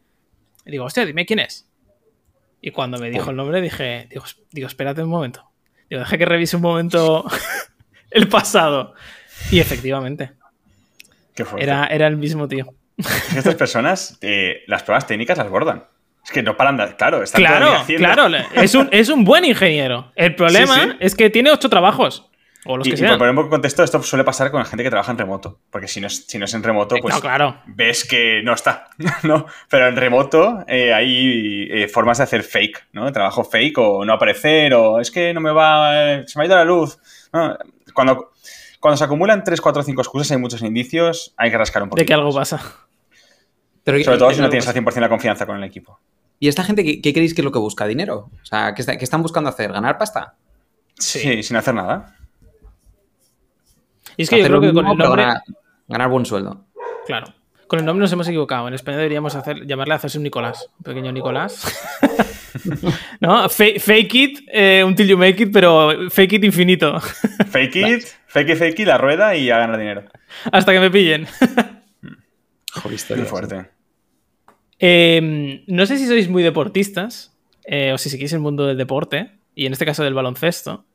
Y 0.66 0.72
digo, 0.72 0.86
hostia, 0.86 1.06
dime 1.06 1.26
quién 1.26 1.40
es. 1.40 1.70
Y 2.62 2.72
cuando 2.72 2.98
me 2.98 3.10
dijo 3.10 3.30
el 3.30 3.38
nombre 3.38 3.62
dije, 3.62 4.08
digo, 4.10 4.26
es- 4.26 4.38
digo 4.52 4.68
espérate 4.68 5.02
un 5.02 5.10
momento. 5.10 5.50
Digo, 5.90 6.02
deja 6.02 6.18
que 6.18 6.26
revise 6.26 6.56
un 6.58 6.62
momento 6.62 7.26
el 8.12 8.28
pasado. 8.28 8.94
Y 9.52 9.60
efectivamente, 9.60 10.32
Qué 11.34 11.46
era, 11.58 11.86
era 11.88 12.08
el 12.08 12.18
mismo 12.18 12.48
tío. 12.50 12.74
Estas 13.36 13.56
personas, 13.56 14.18
eh, 14.22 14.64
las 14.68 14.84
pruebas 14.84 15.08
técnicas 15.08 15.38
las 15.38 15.50
bordan. 15.50 15.86
Es 16.24 16.32
que 16.32 16.44
no 16.44 16.56
paran 16.58 16.78
de. 16.78 16.96
Claro, 16.96 17.24
están 17.24 17.42
Claro, 17.42 17.72
haciendo. 17.74 18.06
claro, 18.06 18.38
es 18.54 18.76
un, 18.76 18.90
es 18.92 19.10
un 19.10 19.24
buen 19.24 19.46
ingeniero. 19.46 20.12
El 20.16 20.36
problema 20.36 20.76
Sí, 20.76 20.82
sí. 20.92 20.98
es 21.00 21.16
que 21.16 21.30
tiene 21.30 21.50
ocho 21.52 21.70
trabajos. 21.70 22.26
O 22.66 22.76
los 22.76 22.86
Y, 22.86 22.92
que 22.92 22.98
y 22.98 23.00
por 23.00 23.08
sean. 23.08 23.18
poner 23.18 23.30
un 23.32 23.38
poco 23.38 23.50
contexto, 23.52 23.84
esto 23.86 24.04
suele 24.04 24.26
pasar 24.26 24.52
con 24.52 24.60
la 24.60 24.66
gente 24.66 24.84
que 24.84 24.90
trabaja 24.90 25.14
en 25.14 25.18
remoto. 25.18 25.60
Porque 25.72 25.88
si 25.88 26.02
no 26.02 26.08
es, 26.08 26.26
si 26.28 26.38
no 26.38 26.44
es 26.44 26.54
en 26.54 26.62
remoto, 26.62 26.98
Eh, 26.98 27.00
pues 27.02 27.16
no, 27.16 27.22
claro. 27.22 27.56
ves 27.68 28.04
que 28.06 28.42
no 28.44 28.54
está. 28.54 28.90
¿no? 29.24 29.46
Pero 29.70 29.88
en 29.88 29.96
remoto 29.96 30.66
eh, 30.68 30.94
hay 30.94 31.68
eh, 31.72 31.88
formas 31.88 32.18
de 32.18 32.26
hacer 32.26 32.44
fake, 32.44 32.88
¿no? 32.92 33.10
Trabajo 33.14 33.46
fake 33.46 33.78
o 33.78 34.04
no 34.04 34.12
aparecer, 34.14 34.74
o 34.74 35.00
es 35.00 35.10
que 35.10 35.34
no 35.34 35.40
me 35.40 35.52
va. 35.52 36.16
eh, 36.16 36.24
se 36.28 36.38
me 36.38 36.44
ha 36.44 36.48
ido 36.48 36.58
la 36.58 36.66
luz. 36.66 36.98
¿no? 37.32 37.58
Cuando, 37.94 38.34
cuando 38.80 38.98
se 38.98 39.04
acumulan 39.04 39.44
3, 39.44 39.60
4, 39.62 39.84
5 39.84 40.02
excusas, 40.02 40.32
hay 40.32 40.38
muchos 40.38 40.62
indicios, 40.62 41.34
hay 41.38 41.52
que 41.52 41.58
rascar 41.58 41.84
un 41.84 41.90
poquito. 41.90 42.02
De 42.02 42.06
que 42.06 42.14
algo 42.14 42.34
pasa. 42.34 42.62
Pero, 43.84 44.04
Sobre 44.04 44.18
todo 44.18 44.32
si 44.32 44.42
no 44.42 44.50
tienes 44.50 44.68
al 44.68 44.76
100% 44.76 45.00
la 45.00 45.10
confianza 45.10 45.46
con 45.46 45.58
el 45.58 45.64
equipo. 45.64 46.00
¿Y 46.40 46.48
esta 46.48 46.64
gente 46.64 46.84
qué, 46.84 47.02
qué 47.02 47.12
creéis 47.14 47.34
que 47.34 47.42
es 47.42 47.46
lo 47.46 47.52
que 47.52 47.60
busca? 47.60 47.86
¿Dinero? 47.88 48.30
O 48.42 48.46
sea, 48.46 48.74
¿qué, 48.74 48.82
está- 48.82 48.98
qué 48.98 49.04
están 49.04 49.22
buscando 49.22 49.50
hacer? 49.50 49.72
¿Ganar 49.74 49.98
pasta? 49.98 50.36
Sí, 50.98 51.20
Sí. 51.20 51.44
sin 51.44 51.58
hacer 51.58 51.74
nada. 51.74 52.16
Y 54.18 54.24
es 54.24 54.30
que 54.30 54.40
yo 54.40 54.46
creo 54.46 54.62
que 54.62 54.74
con 54.74 54.86
el 54.88 54.98
nombre. 54.98 55.24
Ganar, 55.24 55.44
ganar 55.88 56.10
buen 56.10 56.26
sueldo. 56.26 56.66
Claro. 57.06 57.34
Con 57.68 57.80
el 57.80 57.86
nombre 57.86 58.02
nos 58.04 58.12
hemos 58.12 58.28
equivocado. 58.28 58.68
En 58.68 58.74
español 58.74 59.00
deberíamos 59.00 59.36
hacer, 59.36 59.66
llamarle 59.66 59.94
a 59.94 59.98
hacerse 59.98 60.18
un 60.18 60.24
Nicolás. 60.24 60.70
Un 60.80 60.84
pequeño 60.84 61.12
Nicolás. 61.12 61.64
¿No? 63.20 63.48
Fa- 63.50 63.80
Fake 63.80 64.16
it, 64.16 64.40
eh, 64.52 64.84
until 64.86 65.08
you 65.08 65.18
make 65.18 65.42
it, 65.44 65.52
pero 65.54 66.10
fake 66.10 66.34
it 66.34 66.44
infinito. 66.44 67.00
Fake 67.50 67.76
it, 67.76 68.06
fake 68.30 68.50
it, 68.52 68.58
fake 68.58 68.80
it, 68.80 68.88
la 68.88 68.98
rueda 68.98 69.36
y 69.36 69.50
a 69.52 69.58
ganar 69.58 69.78
dinero. 69.78 70.06
Hasta 70.52 70.72
que 70.72 70.80
me 70.80 70.90
pillen. 70.90 71.28
Joder, 72.74 73.00
Muy 73.18 73.26
fuerte. 73.26 73.66
Eh, 74.80 75.64
no 75.68 75.86
sé 75.86 75.98
si 75.98 76.08
sois 76.08 76.30
muy 76.30 76.44
deportistas, 76.44 77.36
eh, 77.66 77.92
o 77.94 77.98
si 77.98 78.10
seguís 78.10 78.32
el 78.34 78.40
mundo 78.40 78.66
del 78.66 78.78
deporte, 78.78 79.32
y 79.56 79.66
en 79.66 79.74
este 79.74 79.86
caso 79.86 80.04
del 80.04 80.14
baloncesto, 80.14 80.86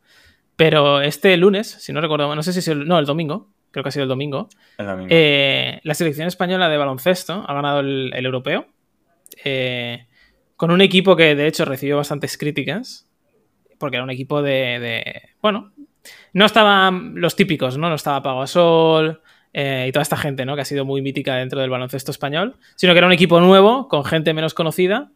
pero 0.56 1.00
este 1.02 1.36
lunes, 1.36 1.66
si 1.80 1.92
no 1.92 2.00
recuerdo, 2.00 2.28
mal, 2.28 2.36
no 2.36 2.42
sé 2.42 2.52
si 2.52 2.60
es 2.60 2.68
el, 2.68 2.86
no, 2.86 2.98
el 2.98 3.04
domingo, 3.06 3.50
creo 3.72 3.82
que 3.82 3.88
ha 3.88 3.92
sido 3.92 4.04
el 4.04 4.08
domingo, 4.08 4.48
El 4.78 4.86
domingo. 4.86 5.08
eh, 5.10 5.80
la 5.82 5.94
selección 5.94 6.28
española 6.28 6.68
de 6.68 6.76
baloncesto 6.78 7.44
ha 7.46 7.52
ganado 7.54 7.80
el, 7.80 8.12
el 8.14 8.24
europeo, 8.24 8.66
eh, 9.44 10.06
con 10.56 10.70
un 10.70 10.80
equipo 10.80 11.16
que 11.16 11.34
de 11.34 11.46
hecho 11.48 11.64
recibió 11.64 11.96
bastantes 11.98 12.38
críticas, 12.38 13.06
porque 13.78 13.96
era 13.96 14.04
un 14.04 14.10
equipo 14.10 14.40
de, 14.40 14.78
de- 14.78 15.22
bueno, 15.42 15.72
no 16.32 16.44
estaban 16.44 17.14
los 17.16 17.36
típicos, 17.36 17.78
¿no? 17.78 17.88
No 17.88 17.94
estaba 17.94 18.22
Pago 18.22 18.40
Gasol 18.40 19.20
eh, 19.52 19.86
y 19.88 19.92
toda 19.92 20.02
esta 20.02 20.16
gente, 20.16 20.44
¿no? 20.44 20.54
Que 20.54 20.62
ha 20.62 20.66
sido 20.66 20.84
muy 20.84 21.02
mítica 21.02 21.36
dentro 21.36 21.60
del 21.60 21.70
baloncesto 21.70 22.10
español, 22.10 22.56
sino 22.76 22.92
que 22.92 22.98
era 22.98 23.06
un 23.06 23.12
equipo 23.12 23.40
nuevo, 23.40 23.88
con 23.88 24.04
gente 24.04 24.34
menos 24.34 24.54
conocida, 24.54 25.10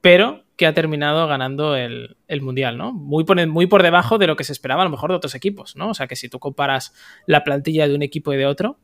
pero 0.00 0.44
que 0.56 0.66
ha 0.66 0.74
terminado 0.74 1.26
ganando 1.26 1.76
el, 1.76 2.16
el 2.28 2.42
Mundial, 2.42 2.78
¿no? 2.78 2.92
Muy 2.92 3.24
por, 3.24 3.46
muy 3.46 3.66
por 3.66 3.82
debajo 3.82 4.18
de 4.18 4.26
lo 4.26 4.36
que 4.36 4.44
se 4.44 4.52
esperaba 4.52 4.82
a 4.82 4.84
lo 4.84 4.90
mejor 4.90 5.10
de 5.10 5.16
otros 5.16 5.34
equipos, 5.34 5.76
¿no? 5.76 5.90
O 5.90 5.94
sea 5.94 6.06
que 6.06 6.16
si 6.16 6.28
tú 6.28 6.38
comparas 6.38 6.94
la 7.26 7.44
plantilla 7.44 7.88
de 7.88 7.94
un 7.94 8.02
equipo 8.02 8.32
y 8.32 8.36
de 8.36 8.46
otro, 8.46 8.78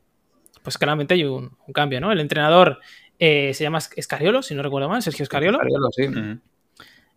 pues 0.63 0.77
claramente 0.77 1.13
hay 1.13 1.23
un, 1.23 1.57
un 1.65 1.73
cambio, 1.73 2.01
¿no? 2.01 2.11
El 2.11 2.19
entrenador 2.19 2.79
eh, 3.19 3.53
se 3.53 3.63
llama 3.63 3.79
Escariolo, 3.95 4.41
si 4.41 4.53
no 4.53 4.61
recuerdo 4.61 4.89
mal, 4.89 5.01
Sergio 5.01 5.23
Escariolo. 5.23 5.57
Escariolo, 5.57 5.89
sí. 5.91 6.39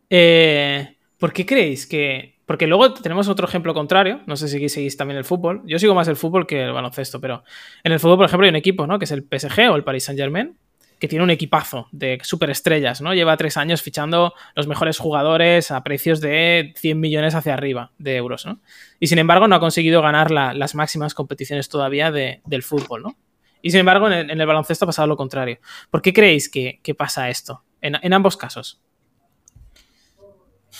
Eh, 0.09 0.97
¿Por 1.19 1.33
qué 1.33 1.47
creéis 1.47 1.87
que.? 1.87 2.40
Porque 2.51 2.67
luego 2.67 2.93
tenemos 2.95 3.29
otro 3.29 3.47
ejemplo 3.47 3.73
contrario. 3.75 4.23
No 4.27 4.35
sé 4.35 4.49
si 4.49 4.69
seguís 4.69 4.97
también 4.97 5.17
el 5.19 5.25
fútbol. 5.25 5.63
Yo 5.67 5.79
sigo 5.79 5.95
más 5.95 6.09
el 6.09 6.17
fútbol 6.17 6.49
que 6.49 6.65
el 6.65 6.73
baloncesto, 6.73 7.21
pero 7.21 7.45
en 7.85 7.93
el 7.93 8.01
fútbol, 8.01 8.17
por 8.17 8.27
ejemplo, 8.27 8.45
hay 8.45 8.49
un 8.51 8.57
equipo, 8.57 8.89
¿no? 8.89 8.99
Que 8.99 9.05
es 9.05 9.13
el 9.13 9.23
PSG 9.23 9.71
o 9.71 9.77
el 9.77 9.85
Paris 9.85 10.03
Saint-Germain, 10.07 10.57
que 10.99 11.07
tiene 11.07 11.23
un 11.23 11.31
equipazo 11.31 11.87
de 11.93 12.19
superestrellas, 12.25 13.03
¿no? 13.03 13.15
Lleva 13.15 13.37
tres 13.37 13.57
años 13.57 13.83
fichando 13.83 14.35
los 14.57 14.67
mejores 14.67 14.99
jugadores 14.99 15.71
a 15.71 15.85
precios 15.85 16.21
de 16.21 16.73
100 16.75 16.99
millones 16.99 17.37
hacia 17.37 17.55
arriba 17.55 17.93
de 17.99 18.17
euros, 18.17 18.45
¿no? 18.47 18.59
Y 18.99 19.07
sin 19.07 19.21
embargo, 19.21 19.47
no 19.47 19.55
ha 19.55 19.61
conseguido 19.61 20.03
ganar 20.03 20.33
la- 20.33 20.53
las 20.53 20.75
máximas 20.75 21.15
competiciones 21.15 21.69
todavía 21.69 22.11
de- 22.11 22.41
del 22.47 22.65
fútbol, 22.65 23.05
¿no? 23.05 23.17
Y 23.63 23.71
sin 23.71 23.79
embargo, 23.79 24.11
en 24.11 24.29
el, 24.29 24.47
baloncesto 24.47 24.87
ha 24.87 24.89
pasado 24.89 25.07
lo 25.07 25.17
contrario. 25.17 25.61
¿Por 25.89 26.03
qué 26.03 26.13
creéis 26.13 26.51
que, 26.51 26.81
pasa 26.99 27.29
esto? 27.31 27.63
En 27.81 28.13
ambos 28.13 28.37
casos. 28.37 28.83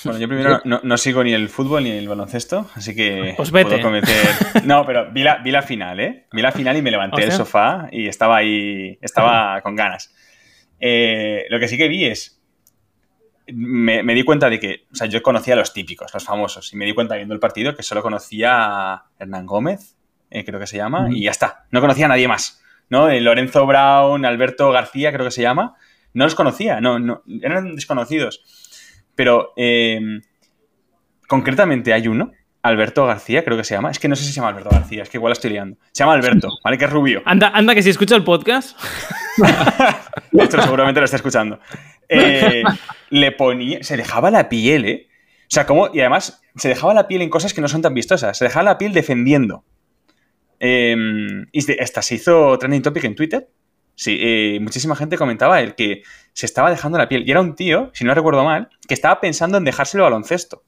Bueno, 0.05 0.19
yo 0.19 0.29
primero 0.29 0.61
no, 0.65 0.81
no 0.83 0.97
sigo 0.97 1.23
ni 1.25 1.33
el 1.33 1.49
fútbol 1.49 1.85
ni 1.85 1.91
el 1.91 2.09
baloncesto, 2.09 2.71
así 2.75 2.95
que 2.95 3.35
Pues 3.37 3.51
vete. 3.51 3.71
puedo 3.71 3.83
cometer... 3.83 4.17
No, 4.65 4.85
pero 4.87 5.11
vi 5.11 5.23
la, 5.23 5.39
vi 5.39 5.51
la 5.51 5.63
final, 5.63 6.01
¿eh? 6.01 6.27
Vi 6.33 6.43
la 6.43 6.53
final 6.53 6.77
y 6.77 6.83
me 6.83 6.91
levanté 6.91 7.21
del 7.23 7.31
Hostia. 7.31 7.45
sofá 7.45 7.89
y 7.91 8.07
estaba 8.07 8.37
ahí, 8.37 8.99
estaba 9.01 9.61
con 9.63 9.75
ganas. 9.77 10.15
Eh, 10.79 11.45
lo 11.51 11.59
que 11.61 11.69
sí 11.69 11.77
que 11.77 11.89
vi 11.89 12.05
es... 12.07 12.37
Me, 13.53 14.05
me 14.05 14.15
di 14.15 14.23
cuenta 14.23 14.49
de 14.49 14.61
que, 14.61 14.87
o 14.93 14.95
sea, 14.95 15.09
yo 15.09 15.23
conocía 15.23 15.55
a 15.55 15.57
los 15.57 15.73
típicos, 15.73 16.15
los 16.15 16.25
famosos, 16.25 16.73
y 16.73 16.77
me 16.77 16.85
di 16.85 16.93
cuenta 16.95 17.17
viendo 17.17 17.35
el 17.35 17.41
partido 17.41 17.75
que 17.75 17.83
solo 17.83 18.01
conocía 18.01 18.53
a 18.93 19.05
Hernán 19.19 19.45
Gómez, 19.47 19.97
eh, 20.31 20.45
creo 20.45 20.61
que 20.61 20.69
se 20.69 20.77
llama, 20.77 21.07
Ujú. 21.07 21.15
y 21.15 21.23
ya 21.25 21.33
está. 21.33 21.65
No 21.73 21.81
conocía 21.81 22.05
a 22.05 22.11
nadie 22.11 22.29
más, 22.29 22.63
¿no? 22.91 23.09
Eh, 23.09 23.21
Lorenzo 23.21 23.67
Brown, 23.67 24.25
Alberto 24.25 24.71
García, 24.71 25.11
creo 25.13 25.25
que 25.25 25.33
se 25.33 25.43
llama, 25.43 25.75
no 26.15 26.25
los 26.25 26.37
conocía, 26.37 26.81
no, 26.81 27.01
no, 27.01 27.23
eran 27.43 27.75
desconocidos. 27.75 28.45
Pero 29.21 29.53
eh, 29.55 30.01
concretamente 31.29 31.93
hay 31.93 32.09
uno, 32.09 32.33
Alberto 32.63 33.05
García, 33.05 33.45
creo 33.45 33.59
que 33.59 33.65
se 33.65 33.75
llama. 33.75 33.91
Es 33.91 33.99
que 33.99 34.09
no 34.09 34.17
sé 34.17 34.25
si 34.25 34.31
se 34.31 34.37
llama 34.37 34.49
Alberto 34.49 34.71
García, 34.71 35.03
es 35.03 35.11
que 35.11 35.19
igual 35.19 35.29
la 35.29 35.35
estoy 35.35 35.51
liando. 35.51 35.77
Se 35.93 36.03
llama 36.03 36.15
Alberto, 36.15 36.49
¿vale? 36.65 36.79
Que 36.79 36.87
es 36.87 36.91
rubio. 36.91 37.21
Anda, 37.27 37.49
anda 37.49 37.75
que 37.75 37.83
si 37.83 37.91
escucha 37.91 38.17
el 38.17 38.25
podcast. 38.25 38.79
Esto 40.33 40.63
seguramente 40.63 41.01
lo 41.01 41.05
está 41.05 41.19
escuchando. 41.19 41.61
Eh, 42.09 42.63
le 43.11 43.33
ponía. 43.33 43.83
Se 43.83 43.99
dejaba 43.99 44.31
la 44.31 44.49
piel, 44.49 44.87
¿eh? 44.87 45.09
O 45.11 45.49
sea, 45.49 45.67
como. 45.67 45.91
Y 45.93 46.01
además, 46.01 46.41
se 46.57 46.71
dejaba 46.71 46.95
la 46.95 47.07
piel 47.07 47.21
en 47.21 47.29
cosas 47.29 47.53
que 47.53 47.61
no 47.61 47.69
son 47.69 47.83
tan 47.83 47.93
vistosas. 47.93 48.39
Se 48.39 48.47
dejaba 48.47 48.63
la 48.63 48.79
piel 48.79 48.95
defendiendo. 48.95 49.67
Eh, 50.61 50.97
y 51.53 51.79
hasta 51.79 52.01
se 52.01 52.15
hizo 52.15 52.59
trending 52.59 52.81
topic 52.81 53.05
en 53.05 53.15
Twitter. 53.15 53.51
Sí, 54.01 54.17
eh, 54.19 54.59
muchísima 54.63 54.97
gente 54.97 55.19
comentaba 55.19 55.61
el 55.61 55.75
que 55.75 56.05
se 56.33 56.47
estaba 56.47 56.71
dejando 56.71 56.97
la 56.97 57.07
piel. 57.07 57.23
Y 57.29 57.31
era 57.33 57.43
un 57.43 57.55
tío, 57.55 57.91
si 57.93 58.03
no 58.05 58.15
recuerdo 58.15 58.43
mal, 58.45 58.71
que 58.89 58.95
estaba 58.95 59.21
pensando 59.21 59.59
en 59.59 59.65
dejarse 59.65 59.99
el 59.99 60.03
baloncesto. 60.05 60.63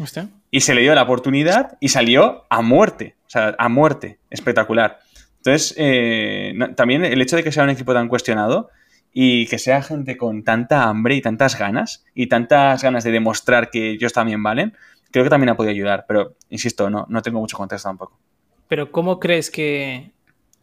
Hostia. 0.00 0.28
Y 0.50 0.62
se 0.62 0.74
le 0.74 0.80
dio 0.80 0.92
la 0.96 1.02
oportunidad 1.04 1.78
y 1.78 1.90
salió 1.90 2.46
a 2.50 2.62
muerte. 2.62 3.14
O 3.26 3.30
sea, 3.30 3.54
a 3.56 3.68
muerte. 3.68 4.18
Espectacular. 4.28 4.98
Entonces, 5.36 5.72
eh, 5.78 6.52
no- 6.56 6.74
también 6.74 7.04
el 7.04 7.22
hecho 7.22 7.36
de 7.36 7.44
que 7.44 7.52
sea 7.52 7.62
un 7.62 7.70
equipo 7.70 7.94
tan 7.94 8.08
cuestionado 8.08 8.70
y 9.12 9.46
que 9.46 9.60
sea 9.60 9.80
gente 9.80 10.16
con 10.16 10.42
tanta 10.42 10.88
hambre 10.88 11.14
y 11.14 11.20
tantas 11.22 11.56
ganas 11.56 12.04
y 12.12 12.26
tantas 12.26 12.82
ganas 12.82 13.04
de 13.04 13.12
demostrar 13.12 13.70
que 13.70 13.90
ellos 13.90 14.12
también 14.12 14.42
valen, 14.42 14.76
creo 15.12 15.22
que 15.22 15.30
también 15.30 15.50
ha 15.50 15.56
podido 15.56 15.70
ayudar. 15.70 16.06
Pero, 16.08 16.34
insisto, 16.48 16.90
no, 16.90 17.06
no 17.08 17.22
tengo 17.22 17.38
mucho 17.38 17.56
contexto 17.56 17.88
tampoco. 17.88 18.18
Pero 18.66 18.90
¿cómo 18.90 19.20
crees 19.20 19.48
que 19.48 20.10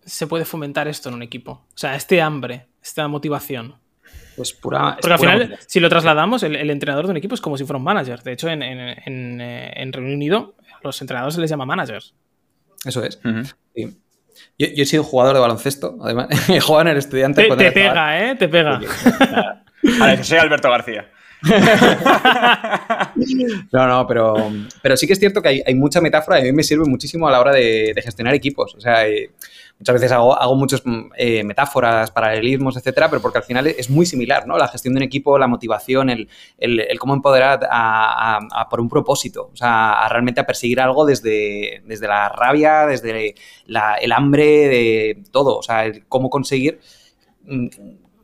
se 0.08 0.26
puede 0.26 0.46
fomentar 0.46 0.88
esto 0.88 1.10
en 1.10 1.16
un 1.16 1.22
equipo? 1.22 1.52
O 1.52 1.78
sea, 1.78 1.96
este 1.96 2.22
hambre, 2.22 2.68
esta 2.82 3.08
motivación. 3.08 3.76
Pues 4.36 4.54
pura. 4.54 4.80
es 4.92 4.96
Porque 5.02 5.14
al 5.14 5.18
pura 5.18 5.18
final, 5.18 5.38
motivación. 5.40 5.68
si 5.70 5.80
lo 5.80 5.90
trasladamos, 5.90 6.44
el, 6.44 6.56
el 6.56 6.70
entrenador 6.70 7.06
de 7.06 7.12
un 7.12 7.18
equipo 7.18 7.36
es 7.36 7.42
como 7.42 7.58
si 7.58 7.66
fuera 7.66 7.78
un 7.78 7.84
manager. 7.84 8.24
De 8.24 8.32
hecho, 8.32 8.50
en, 8.50 8.64
en, 8.64 8.80
en, 9.06 9.42
eh, 9.42 9.74
en 9.76 9.94
Reino 9.94 10.14
Unido, 10.14 10.56
a 10.74 10.80
los 10.84 11.00
entrenadores 11.02 11.36
se 11.36 11.42
les 11.42 11.50
llama 11.50 11.66
managers. 11.66 12.16
Eso 12.86 13.04
es. 13.04 13.20
Sí. 13.76 13.98
Yo, 14.58 14.68
he 14.84 14.86
sido 14.86 15.04
jugador 15.04 15.34
de 15.36 15.40
baloncesto, 15.42 15.98
además. 16.02 16.28
He 16.50 16.60
jugado 16.60 16.84
en 16.84 16.88
el 16.90 16.98
estudiante. 16.98 17.48
Te, 17.48 17.56
te 17.56 17.72
pega, 17.72 18.30
¿eh? 18.30 18.36
Te 18.36 18.48
pega. 18.48 18.80
Vale, 20.00 20.24
soy 20.24 20.38
Alberto 20.38 20.70
García. 20.70 21.10
no, 23.72 23.88
no, 23.88 24.08
pero, 24.08 24.52
pero 24.82 24.98
sí 24.98 25.06
que 25.06 25.14
es 25.14 25.20
cierto 25.20 25.40
que 25.42 25.64
hay, 25.66 25.76
mucha 25.76 26.02
metáfora 26.02 26.40
y 26.40 26.42
a 26.42 26.46
mí 26.46 26.52
me 26.52 26.64
sirve 26.64 26.86
muchísimo 26.86 27.28
a 27.28 27.32
la 27.32 27.40
hora 27.40 27.52
de, 27.54 27.94
gestionar 28.04 28.34
equipos. 28.34 28.74
O 28.76 28.82
sea, 28.82 29.08
eh, 29.08 29.30
muchas 29.80 29.94
veces 29.94 30.12
hago, 30.12 30.36
hago 30.36 30.56
muchas 30.56 30.82
eh, 31.18 31.44
metáforas, 31.44 32.12
paralelismos, 32.12 32.78
etcétera, 32.78 33.10
pero 33.10 33.22
porque 33.22 33.38
al 33.38 33.44
final 33.44 33.68
es 33.68 33.90
muy 33.90 34.06
similar, 34.06 34.48
¿no? 34.48 34.58
La 34.58 34.68
gestión 34.68 34.94
de 34.94 35.00
un 35.00 35.04
equipo, 35.04 35.38
la 35.38 35.48
motivación, 35.48 36.10
el, 36.10 36.28
cómo 37.00 37.14
empoderar 37.14 37.68
a, 37.70 38.68
por 38.70 38.82
un 38.82 38.90
propósito, 38.90 39.50
o 39.54 39.56
sea, 39.56 40.08
realmente 40.10 40.42
a 40.42 40.46
perseguir 40.46 40.82
algo 40.82 41.06
desde, 41.06 41.84
desde 41.86 42.08
la 42.08 42.30
rabia, 42.30 42.88
desde 42.88 43.36
el 43.68 44.12
hambre, 44.12 44.46
de 44.46 45.24
todo, 45.32 45.58
o 45.58 45.64
sea, 45.64 45.86
el 45.86 46.06
cómo 46.08 46.30
conseguir 46.30 46.80
mm, 47.46 47.68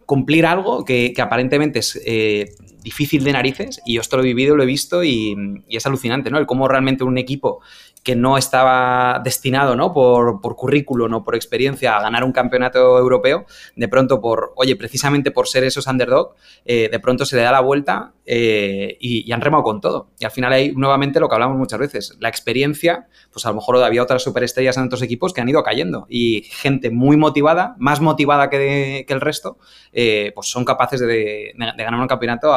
cumplir 0.05 0.45
algo 0.45 0.83
que, 0.83 1.13
aparentemente 1.19 1.79
es 1.79 2.01
eh, 2.05 2.55
difícil 2.81 3.23
de 3.23 3.31
narices 3.31 3.79
y 3.85 3.93
yo 3.95 4.01
esto 4.01 4.17
lo 4.17 4.23
he 4.23 4.27
vivido, 4.27 4.55
lo 4.55 4.63
he 4.63 4.67
visto 4.67 5.03
y, 5.03 5.63
y, 5.67 5.77
es 5.77 5.85
alucinante, 5.85 6.29
¿no? 6.29 6.39
El 6.39 6.45
cómo 6.45 6.67
realmente 6.67 7.03
un 7.03 7.17
equipo 7.17 7.61
que 8.03 8.15
no 8.15 8.37
estaba 8.37 9.21
destinado, 9.23 9.75
¿no? 9.75 9.93
Por, 9.93 10.41
por 10.41 10.55
currículo, 10.55 11.07
no 11.07 11.23
por 11.23 11.35
experiencia, 11.35 11.95
a 11.95 12.01
ganar 12.01 12.23
un 12.25 12.33
campeonato 12.33 12.99
europeo, 12.99 13.45
de 13.75 13.87
pronto 13.87 14.19
por, 14.19 14.51
oye, 14.57 14.75
precisamente 14.75 15.31
por 15.31 15.47
ser 15.47 15.63
esos 15.63 15.87
underdog, 15.87 16.35
eh, 16.65 16.89
de 16.91 16.99
pronto 16.99 17.25
se 17.25 17.37
le 17.37 17.43
da 17.43 17.51
la 17.53 17.61
vuelta 17.61 18.13
eh, 18.25 18.97
y, 18.99 19.31
han 19.31 19.39
remado 19.39 19.63
con 19.63 19.79
todo. 19.79 20.09
Y 20.19 20.25
al 20.25 20.31
final 20.31 20.51
hay 20.51 20.73
nuevamente 20.73 21.19
lo 21.19 21.29
que 21.29 21.35
hablamos 21.35 21.57
muchas 21.57 21.79
veces, 21.79 22.17
la 22.19 22.27
experiencia, 22.27 23.07
pues 23.31 23.45
a 23.45 23.49
lo 23.49 23.55
mejor 23.55 23.81
había 23.81 24.03
otras 24.03 24.21
superestrellas 24.21 24.75
en 24.77 24.83
otros 24.83 25.01
equipos 25.01 25.33
que 25.33 25.41
han 25.41 25.49
ido 25.49 25.63
cayendo 25.63 26.05
y 26.09 26.43
gente 26.43 26.91
muy 26.91 27.15
motivada, 27.15 27.75
más 27.79 28.01
motivada 28.01 28.49
que, 28.49 29.05
el 29.07 29.21
resto, 29.21 29.57
eh, 29.93 30.31
pues 30.35 30.47
son 30.47 30.65
capaces 30.65 30.99
de, 30.99 31.53
ganar 31.55 31.99
un 31.99 32.07
campeonato 32.07 32.53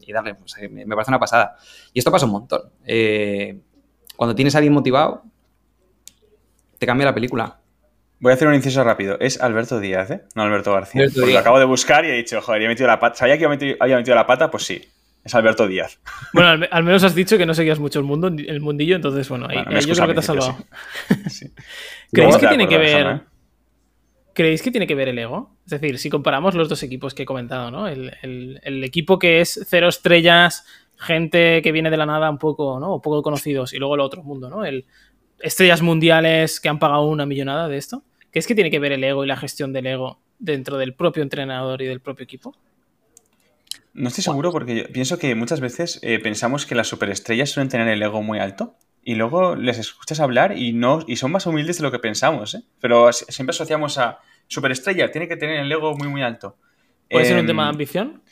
y 0.00 0.12
darle, 0.12 0.34
pues, 0.34 0.56
me 0.70 0.86
parece 0.86 1.10
una 1.10 1.20
pasada. 1.20 1.56
Y 1.92 2.00
esto 2.00 2.10
pasa 2.10 2.26
un 2.26 2.32
montón 2.32 2.62
cuando 4.22 4.36
tienes 4.36 4.54
a 4.54 4.58
alguien 4.58 4.72
motivado, 4.72 5.24
te 6.78 6.86
cambia 6.86 7.06
la 7.06 7.12
película. 7.12 7.58
Voy 8.20 8.30
a 8.30 8.34
hacer 8.34 8.46
un 8.46 8.54
inciso 8.54 8.84
rápido. 8.84 9.18
Es 9.18 9.40
Alberto 9.40 9.80
Díaz, 9.80 10.12
¿eh? 10.12 10.22
No 10.36 10.44
Alberto 10.44 10.72
García. 10.72 11.08
porque 11.12 11.32
lo 11.32 11.40
acabo 11.40 11.58
de 11.58 11.64
buscar 11.64 12.04
y 12.04 12.10
he 12.10 12.12
dicho, 12.12 12.40
joder, 12.40 12.62
he 12.62 12.68
metido 12.68 12.86
la 12.86 13.00
pata. 13.00 13.16
¿Sabía 13.16 13.36
que 13.36 13.46
había 13.46 13.96
metido, 13.96 14.14
la 14.14 14.24
pata? 14.24 14.48
Pues 14.48 14.62
sí. 14.62 14.80
Es 15.24 15.34
Alberto 15.34 15.66
Díaz. 15.66 15.98
Bueno, 16.32 16.64
al, 16.70 16.84
menos 16.84 17.02
has 17.02 17.16
dicho 17.16 17.36
que 17.36 17.46
no 17.46 17.52
seguías 17.52 17.80
mucho 17.80 17.98
el 17.98 18.04
mundo, 18.04 18.28
el 18.28 18.60
mundillo, 18.60 18.94
entonces, 18.94 19.28
bueno, 19.28 19.48
ahí, 19.50 19.56
yo 19.84 19.92
creo 19.92 20.06
que 20.06 20.14
te 20.14 20.20
has 20.20 20.26
salvado. 20.26 20.56
¿Creéis 22.12 22.36
que 22.36 22.46
tiene 22.46 22.68
que 22.68 22.78
ver... 22.78 23.06
¿eh? 23.06 23.20
¿Creéis 24.34 24.62
que 24.62 24.70
tiene 24.70 24.86
que 24.86 24.94
ver 24.94 25.08
el 25.08 25.18
ego? 25.18 25.56
Es 25.64 25.72
decir, 25.72 25.98
si 25.98 26.10
comparamos 26.10 26.54
los 26.54 26.68
dos 26.68 26.80
equipos 26.84 27.12
que 27.12 27.24
he 27.24 27.26
comentado, 27.26 27.72
¿no? 27.72 27.88
El, 27.88 28.12
el 28.22 28.84
equipo 28.84 29.18
que 29.18 29.40
es 29.40 29.66
cero 29.68 29.88
estrellas, 29.88 30.64
gente 30.96 31.62
que 31.62 31.72
viene 31.72 31.90
de 31.90 31.96
la 31.96 32.06
nada 32.06 32.30
un 32.30 32.38
poco, 32.38 32.78
¿no? 32.78 32.94
O 32.94 33.02
poco 33.02 33.22
conocidos 33.22 33.72
y 33.72 33.78
luego 33.78 33.94
el 33.94 34.00
otro 34.00 34.22
mundo, 34.22 34.48
¿no? 34.48 34.64
El, 34.64 34.86
estrellas 35.42 35.82
mundiales 35.82 36.60
que 36.60 36.68
han 36.68 36.78
pagado 36.78 37.06
una 37.06 37.26
millonada 37.26 37.68
de 37.68 37.76
esto. 37.76 38.02
¿Qué 38.30 38.38
es 38.38 38.46
que 38.46 38.54
tiene 38.54 38.70
que 38.70 38.78
ver 38.78 38.92
el 38.92 39.04
ego 39.04 39.24
y 39.24 39.26
la 39.26 39.36
gestión 39.36 39.72
del 39.72 39.86
ego 39.86 40.20
dentro 40.38 40.78
del 40.78 40.94
propio 40.94 41.22
entrenador 41.22 41.82
y 41.82 41.86
del 41.86 42.00
propio 42.00 42.24
equipo? 42.24 42.56
No 43.92 44.08
estoy 44.08 44.24
seguro 44.24 44.52
porque 44.52 44.76
yo 44.76 44.84
pienso 44.90 45.18
que 45.18 45.34
muchas 45.34 45.60
veces 45.60 45.98
eh, 46.02 46.18
pensamos 46.18 46.64
que 46.64 46.74
las 46.74 46.88
superestrellas 46.88 47.50
suelen 47.50 47.68
tener 47.68 47.88
el 47.88 48.02
ego 48.02 48.22
muy 48.22 48.38
alto 48.38 48.74
y 49.04 49.16
luego 49.16 49.54
les 49.54 49.78
escuchas 49.78 50.20
hablar 50.20 50.56
y 50.56 50.72
no 50.72 51.00
y 51.06 51.16
son 51.16 51.32
más 51.32 51.46
humildes 51.46 51.76
de 51.76 51.82
lo 51.82 51.90
que 51.90 51.98
pensamos, 51.98 52.54
¿eh? 52.54 52.62
Pero 52.80 53.12
siempre 53.12 53.50
asociamos 53.50 53.98
a 53.98 54.20
superestrella, 54.46 55.10
tiene 55.10 55.28
que 55.28 55.36
tener 55.36 55.60
el 55.60 55.70
ego 55.70 55.94
muy 55.94 56.08
muy 56.08 56.22
alto. 56.22 56.56
¿Puede 57.10 57.26
ser 57.26 57.38
un 57.38 57.46
tema 57.46 57.64
de 57.64 57.68
em, 57.68 57.74
ambición? 57.74 58.22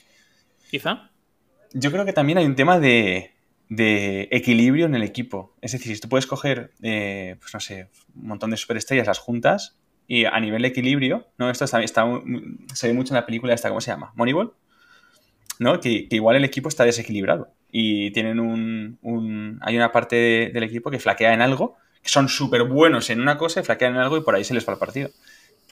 Quizá 0.70 1.09
yo 1.72 1.90
creo 1.92 2.04
que 2.04 2.12
también 2.12 2.38
hay 2.38 2.46
un 2.46 2.54
tema 2.54 2.78
de, 2.78 3.34
equilibrio 4.30 4.86
en 4.86 4.94
el 4.94 5.02
equipo. 5.02 5.54
Es 5.60 5.72
decir, 5.72 5.94
si 5.94 6.00
tú 6.00 6.08
puedes 6.08 6.26
coger, 6.26 6.72
eh, 6.82 7.36
pues 7.40 7.54
no 7.54 7.60
sé, 7.60 7.88
un 8.14 8.28
montón 8.28 8.50
de 8.50 8.56
superestrellas, 8.56 9.06
las 9.06 9.18
juntas, 9.18 9.78
y 10.06 10.24
a 10.24 10.38
nivel 10.40 10.62
de 10.62 10.68
equilibrio, 10.68 11.28
¿no? 11.38 11.50
Esto 11.50 11.64
está, 11.64 11.80
se 12.74 12.86
ve 12.88 12.94
mucho 12.94 13.14
en 13.14 13.20
la 13.20 13.26
película 13.26 13.54
esta, 13.54 13.68
¿cómo 13.68 13.80
se 13.80 13.92
llama? 13.92 14.12
Moneyball, 14.16 14.52
¿no? 15.60 15.78
Que, 15.78 16.08
igual 16.10 16.36
el 16.36 16.44
equipo 16.44 16.68
está 16.68 16.84
desequilibrado 16.84 17.52
y 17.70 18.10
tienen 18.10 18.40
un... 18.40 19.58
hay 19.62 19.76
una 19.76 19.92
parte 19.92 20.50
del 20.52 20.64
equipo 20.64 20.90
que 20.90 20.98
flaquea 20.98 21.32
en 21.32 21.42
algo, 21.42 21.76
que 22.02 22.08
son 22.08 22.28
súper 22.28 22.64
buenos 22.64 23.08
en 23.10 23.20
una 23.20 23.38
cosa 23.38 23.60
y 23.60 23.62
flaquean 23.62 23.92
en 23.94 24.00
algo 24.00 24.16
y 24.16 24.22
por 24.22 24.34
ahí 24.34 24.42
se 24.42 24.54
les 24.54 24.66
va 24.68 24.72
el 24.72 24.78
partido. 24.80 25.10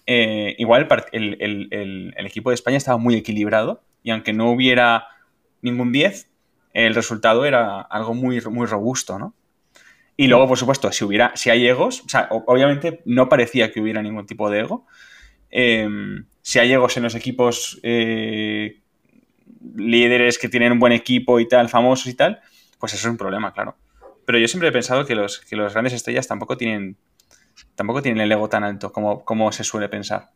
Eh, 0.06 0.54
igual 0.58 0.86
el 1.10 2.14
equipo 2.26 2.50
de 2.50 2.54
España 2.54 2.76
estaba 2.76 2.96
muy 2.96 3.16
equilibrado 3.16 3.82
y 4.04 4.10
aunque 4.10 4.32
no 4.32 4.50
hubiera 4.50 5.08
ningún 5.62 5.92
10, 5.92 6.28
el 6.74 6.94
resultado 6.94 7.44
era 7.44 7.80
algo 7.80 8.14
muy, 8.14 8.40
muy 8.42 8.66
robusto, 8.66 9.18
¿no? 9.18 9.34
Y 10.16 10.26
luego, 10.26 10.48
por 10.48 10.58
supuesto, 10.58 10.90
si 10.90 11.04
hubiera, 11.04 11.32
si 11.36 11.48
hay 11.48 11.66
egos, 11.66 12.02
o 12.04 12.08
sea, 12.08 12.28
obviamente 12.30 13.02
no 13.04 13.28
parecía 13.28 13.70
que 13.70 13.80
hubiera 13.80 14.02
ningún 14.02 14.26
tipo 14.26 14.50
de 14.50 14.60
ego. 14.60 14.84
Em, 15.48 16.26
si 16.42 16.58
hay 16.58 16.72
egos 16.72 16.96
en 16.96 17.04
los 17.04 17.14
equipos 17.14 17.78
eh, 17.84 18.80
líderes 19.76 20.38
que 20.38 20.48
tienen 20.48 20.72
un 20.72 20.80
buen 20.80 20.92
equipo 20.92 21.38
y 21.38 21.46
tal, 21.46 21.68
famosos 21.68 22.08
y 22.08 22.14
tal, 22.14 22.40
pues 22.80 22.94
eso 22.94 23.06
es 23.06 23.10
un 23.12 23.16
problema, 23.16 23.52
claro. 23.52 23.76
Pero 24.26 24.38
yo 24.38 24.48
siempre 24.48 24.70
he 24.70 24.72
pensado 24.72 25.06
que 25.06 25.14
los, 25.14 25.38
que 25.38 25.54
los 25.54 25.72
grandes 25.72 25.92
estrellas 25.92 26.26
tampoco 26.26 26.56
tienen, 26.56 26.96
tampoco 27.76 28.02
tienen 28.02 28.20
el 28.20 28.32
ego 28.32 28.48
tan 28.48 28.64
alto 28.64 28.92
como, 28.92 29.24
como 29.24 29.52
se 29.52 29.62
suele 29.62 29.88
pensar. 29.88 30.30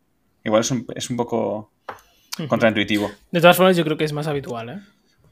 Igual 0.45 0.61
es 0.61 0.71
un, 0.71 0.87
es 0.95 1.11
un 1.11 1.17
poco 1.17 1.73
contraintuitivo. 2.49 3.11
De 3.33 3.41
todas 3.41 3.57
formas, 3.57 3.77
yo 3.77 3.85
creo 3.85 3.97
que 3.97 4.05
es 4.05 4.13
más 4.13 4.29
habitual, 4.29 4.69
¿eh? 4.69 4.81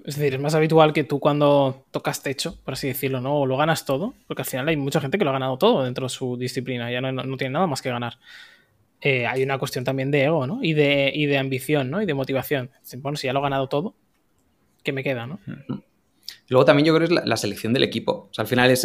Es 0.05 0.17
decir, 0.17 0.35
es 0.35 0.41
más 0.41 0.55
habitual 0.55 0.93
que 0.93 1.05
tú 1.05 1.21
cuando 1.21 1.85
tocas 1.91 2.23
techo, 2.23 2.57
por 2.65 2.75
así 2.75 2.89
decirlo, 2.89 3.21
¿no? 3.21 3.41
O 3.41 3.47
lo 3.47 3.57
ganas 3.57 3.85
todo, 3.85 4.15
porque 4.27 4.43
al 4.43 4.47
final 4.47 4.69
hay 4.69 4.77
mucha 4.77 5.01
gente 5.01 5.19
que 5.19 5.25
lo 5.25 5.31
ha 5.31 5.35
ganado 5.35 5.59
todo 5.59 5.85
dentro 5.85 6.07
de 6.07 6.11
su 6.11 6.37
disciplina, 6.37 6.91
ya 6.91 7.01
no, 7.01 7.37
tiene 7.37 7.53
nada 7.53 7.67
más 7.67 7.83
que 7.83 7.91
ganar. 7.91 8.19
Eh, 9.03 9.27
hay 9.27 9.43
una 9.43 9.59
cuestión 9.59 9.85
también 9.85 10.11
de 10.11 10.25
ego, 10.25 10.47
¿no? 10.47 10.61
Y 10.63 10.75
de, 10.75 11.11
y 11.15 11.27
de 11.27 11.39
ambición, 11.39 11.91
¿no? 11.91 12.03
Y 12.03 12.07
de 12.07 12.15
motivación. 12.15 12.71
Bueno, 12.99 13.17
si 13.17 13.27
ya 13.27 13.33
lo 13.33 13.41
he 13.41 13.43
ganado 13.43 13.69
todo, 13.69 13.95
¿qué 14.83 14.93
me 14.93 15.03
queda, 15.03 15.27
no? 15.27 15.39
Luego 16.51 16.65
también 16.65 16.85
yo 16.85 16.95
creo 16.95 17.07
que 17.09 17.15
es 17.15 17.25
la, 17.25 17.37
selección 17.37 17.73
del 17.73 17.85
equipo. 17.85 18.29
O 18.29 18.35
sea, 18.35 18.43
al 18.43 18.49
final 18.49 18.73
es, 18.73 18.85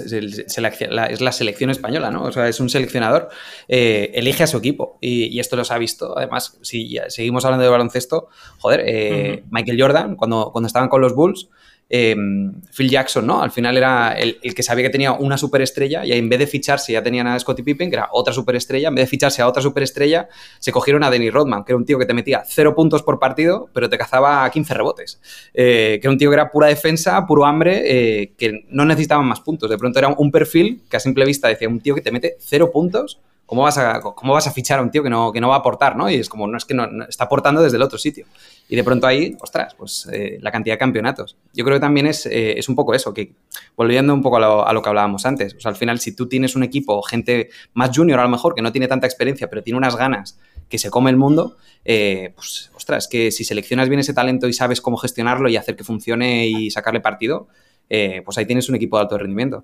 la, 1.22 1.32
selección 1.32 1.72
española, 1.72 2.12
¿no? 2.12 2.24
O 2.26 2.32
sea, 2.32 2.48
es 2.48 2.60
un 2.60 2.70
seleccionador, 2.70 3.30
eh, 3.68 4.12
elige 4.14 4.44
a 4.44 4.48
su 4.48 4.58
equipo. 4.58 5.00
Y, 5.02 5.40
esto 5.40 5.56
los 5.56 5.72
ha 5.72 5.80
visto. 5.80 6.16
Además, 6.16 6.60
si 6.62 7.00
seguimos 7.08 7.44
hablando 7.44 7.64
de 7.64 7.70
baloncesto, 7.70 8.30
joder, 8.60 8.84
eh, 8.86 9.44
Michael 9.50 9.82
Jordan, 9.82 10.16
cuando, 10.16 10.52
cuando 10.52 10.68
estaban 10.68 10.90
con 10.90 11.02
los 11.02 11.16
Bulls, 11.16 11.50
Em, 11.88 12.62
Phil 12.76 12.90
Jackson, 12.90 13.28
¿no? 13.28 13.44
Al 13.44 13.52
final 13.52 13.78
era 13.78 14.14
el, 14.14 14.40
que 14.56 14.64
sabía 14.64 14.86
que 14.86 14.90
tenía 14.90 15.12
una 15.12 15.38
superestrella 15.38 16.04
y 16.04 16.14
en 16.14 16.28
vez 16.30 16.40
de 16.40 16.48
ficharse 16.48 16.94
ya 16.94 17.04
tenían 17.04 17.28
a 17.28 17.40
Scottie 17.40 17.64
Pippen, 17.64 17.92
que 17.92 17.96
era 17.96 18.10
otra 18.12 18.34
superestrella, 18.34 18.88
en 18.88 18.96
vez 18.96 19.04
de 19.04 19.08
ficharse 19.08 19.44
a 19.44 19.48
otra 19.48 19.62
superestrella, 19.62 20.28
se 20.58 20.72
cogieron 20.72 21.04
a 21.04 21.12
Dennis 21.12 21.32
Rodman, 21.32 21.64
que 21.64 21.74
era 21.74 21.78
un 21.78 21.86
tío 21.86 22.00
que 22.00 22.08
te 22.08 22.16
metía 22.16 22.44
cero 22.48 22.74
puntos 22.74 23.04
por 23.04 23.20
partido, 23.20 23.70
pero 23.72 23.88
te 23.88 24.00
cazaba 24.00 24.50
15 24.50 24.74
rebotes. 24.74 25.22
Eh, 25.54 26.00
que 26.02 26.08
era 26.08 26.12
un 26.12 26.18
tío 26.18 26.32
que 26.32 26.36
era 26.36 26.52
pura 26.52 26.68
defensa, 26.68 27.24
puro 27.28 27.46
hambre, 27.46 27.84
eh, 27.86 28.34
que 28.36 28.66
no 28.70 28.84
necesitaban 28.86 29.28
más 29.28 29.42
puntos. 29.42 29.70
De 29.70 29.78
pronto 29.78 30.00
era 30.00 30.08
un 30.08 30.32
perfil 30.32 30.82
que 30.90 30.98
a 30.98 31.00
simple 31.00 31.24
vista 31.24 31.48
decía 31.48 31.70
un 31.70 31.82
tío 31.82 31.94
que 31.94 32.02
te 32.02 32.12
mete 32.12 32.36
cero 32.40 32.72
puntos 32.72 33.20
¿cómo 33.46 33.64
vas 33.64 33.78
a, 33.78 34.00
cómo 34.02 34.34
vas 34.34 34.48
a 34.48 34.52
fichar 34.52 34.80
a 34.80 34.82
un 34.82 34.92
tío 34.92 35.04
que 35.04 35.10
no, 35.10 35.32
que 35.32 35.40
no 35.40 35.50
va 35.50 35.56
a 35.56 35.60
aportar, 35.60 35.96
¿no? 35.96 36.10
Y 36.10 36.16
es 36.16 36.30
como, 36.30 36.48
no 36.48 36.58
es 36.58 36.66
que 36.66 36.74
no, 36.74 36.88
está 37.08 37.26
aportando 37.26 37.62
desde 37.62 37.78
el 37.78 37.84
otro 37.84 37.98
sitio. 37.98 38.26
Y 38.68 38.76
de 38.76 38.84
pronto 38.84 39.06
ahí, 39.06 39.38
ostras, 39.42 39.76
pues 39.76 40.10
eh, 40.12 40.40
la 40.42 40.52
cantidad 40.52 40.76
de 40.76 40.80
campeonatos. 40.80 41.38
Yo 41.54 41.64
creo 41.64 41.78
que 41.78 41.82
también 41.82 42.08
es, 42.08 42.26
eh, 42.26 42.58
es 42.58 42.68
un 42.68 42.76
poco 42.76 42.94
eso, 42.94 43.14
que 43.14 43.34
volviendo 43.76 44.14
un 44.14 44.24
poco 44.24 44.38
a 44.38 44.74
lo, 44.74 44.82
que 44.82 44.90
hablábamos 44.90 45.26
antes, 45.26 45.54
o 45.54 45.60
sea, 45.60 45.70
al 45.70 45.76
final 45.78 46.00
si 46.00 46.16
tú 46.16 46.28
tienes 46.28 46.56
un 46.56 46.64
equipo, 46.64 47.02
gente 47.04 47.50
más 47.74 47.96
junior 47.96 48.20
a 48.20 48.24
lo 48.24 48.30
mejor, 48.30 48.56
que 48.56 48.62
no 48.62 48.72
tiene 48.72 48.88
tanta 48.88 49.06
experiencia, 49.06 49.50
pero 49.50 49.62
tiene 49.62 49.78
unas 49.78 49.96
ganas 49.96 50.40
que 50.68 50.80
se 50.80 50.90
come 50.90 51.12
el 51.12 51.18
mundo, 51.18 51.58
eh, 51.84 52.32
pues 52.36 52.72
ostras, 52.74 53.08
que 53.08 53.32
si 53.32 53.44
seleccionas 53.44 53.88
bien 53.88 54.00
ese 54.00 54.14
talento 54.14 54.48
y 54.48 54.54
sabes 54.54 54.82
cómo 54.82 54.98
gestionarlo 54.98 55.48
y 55.48 55.58
hacer 55.58 55.76
que 55.76 55.84
funcione 55.84 56.48
y 56.48 56.72
sacarle 56.72 57.02
partido, 57.02 57.48
pues 57.88 58.38
ahí 58.40 58.48
tienes 58.48 58.68
un 58.68 58.76
equipo 58.76 58.98
de 58.98 59.04
alto 59.04 59.18
rendimiento. 59.18 59.64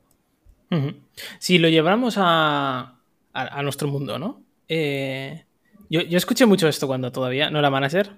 Si 1.40 1.58
lo 1.58 1.70
llevamos 1.70 2.16
a, 2.18 3.02
a, 3.34 3.64
nuestro 3.64 3.88
mundo, 3.88 4.20
¿no? 4.20 4.44
Eh, 4.68 5.46
yo, 5.90 6.02
escuché 6.12 6.46
mucho 6.46 6.68
esto 6.68 6.88
cuando 6.88 7.12
todavía 7.12 7.50
no 7.50 7.60
era 7.60 7.70
manager, 7.70 8.12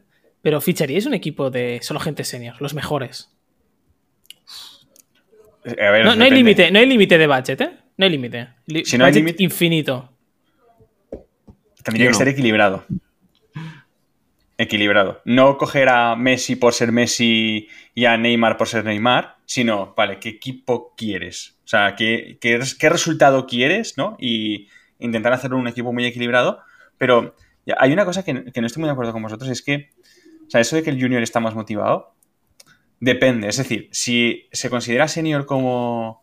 pero 0.43 0.59
ficharíais 0.59 1.05
un 1.05 1.13
equipo 1.13 1.49
de 1.49 1.79
solo 1.81 2.01
gente 2.01 2.25
senior, 2.25 2.61
los 2.61 2.73
mejores. 2.73 3.31
no, 5.63 6.23
hay 6.23 6.31
límite, 6.31 6.69
no 6.69 6.79
hay 6.79 6.85
límite 6.85 7.17
de 7.17 7.27
budget, 7.27 7.61
¿eh? 7.61 7.71
No 7.97 8.05
hay 8.05 8.11
límite. 8.11 8.49
Si 8.83 8.97
no 8.97 9.05
hay 9.05 9.13
límite 9.13 9.41
infinito. 9.41 10.11
Tendría 11.81 12.09
que 12.09 12.13
ser 12.13 12.27
equilibrado. 12.27 12.83
Equilibrado. 14.57 15.21
No 15.23 15.57
coger 15.57 15.87
a 15.87 16.15
Messi 16.17 16.57
por 16.57 16.73
ser 16.73 16.91
Messi 16.91 17.69
y 17.95 18.03
a 18.05 18.17
Neymar 18.17 18.57
por 18.57 18.67
ser 18.67 18.83
Neymar, 18.83 19.37
sino, 19.45 19.93
vale, 19.95 20.19
¿qué 20.19 20.29
equipo 20.29 20.93
quieres? 20.97 21.55
O 21.63 21.67
sea, 21.69 21.95
¿qué, 21.95 22.37
qué, 22.41 22.59
qué 22.77 22.89
resultado 22.89 23.47
quieres, 23.47 23.97
¿no? 23.97 24.17
Y, 24.19 24.67
intentar 24.99 25.33
hacer 25.33 25.53
un 25.53 25.67
equipo 25.67 25.91
muy 25.91 26.05
equilibrado, 26.05 26.59
pero 26.97 27.35
hay 27.77 27.91
una 27.91 28.05
cosa 28.05 28.23
que, 28.23 28.45
que 28.51 28.61
no 28.61 28.67
estoy 28.67 28.81
muy 28.81 28.87
de 28.87 28.93
acuerdo 28.93 29.11
con 29.11 29.21
vosotros, 29.21 29.49
es 29.49 29.61
que, 29.61 29.89
sea, 30.53 30.61
eso 30.61 30.75
de 30.75 30.83
que 30.83 30.91
el 30.91 31.01
junior 31.01 31.23
está 31.23 31.39
más 31.39 31.55
motivado, 31.55 32.13
depende. 32.99 33.47
Es 33.47 33.57
decir, 33.57 33.89
si 33.91 34.47
se 34.51 34.69
considera 34.69 35.07
senior 35.07 35.47
como 35.47 36.21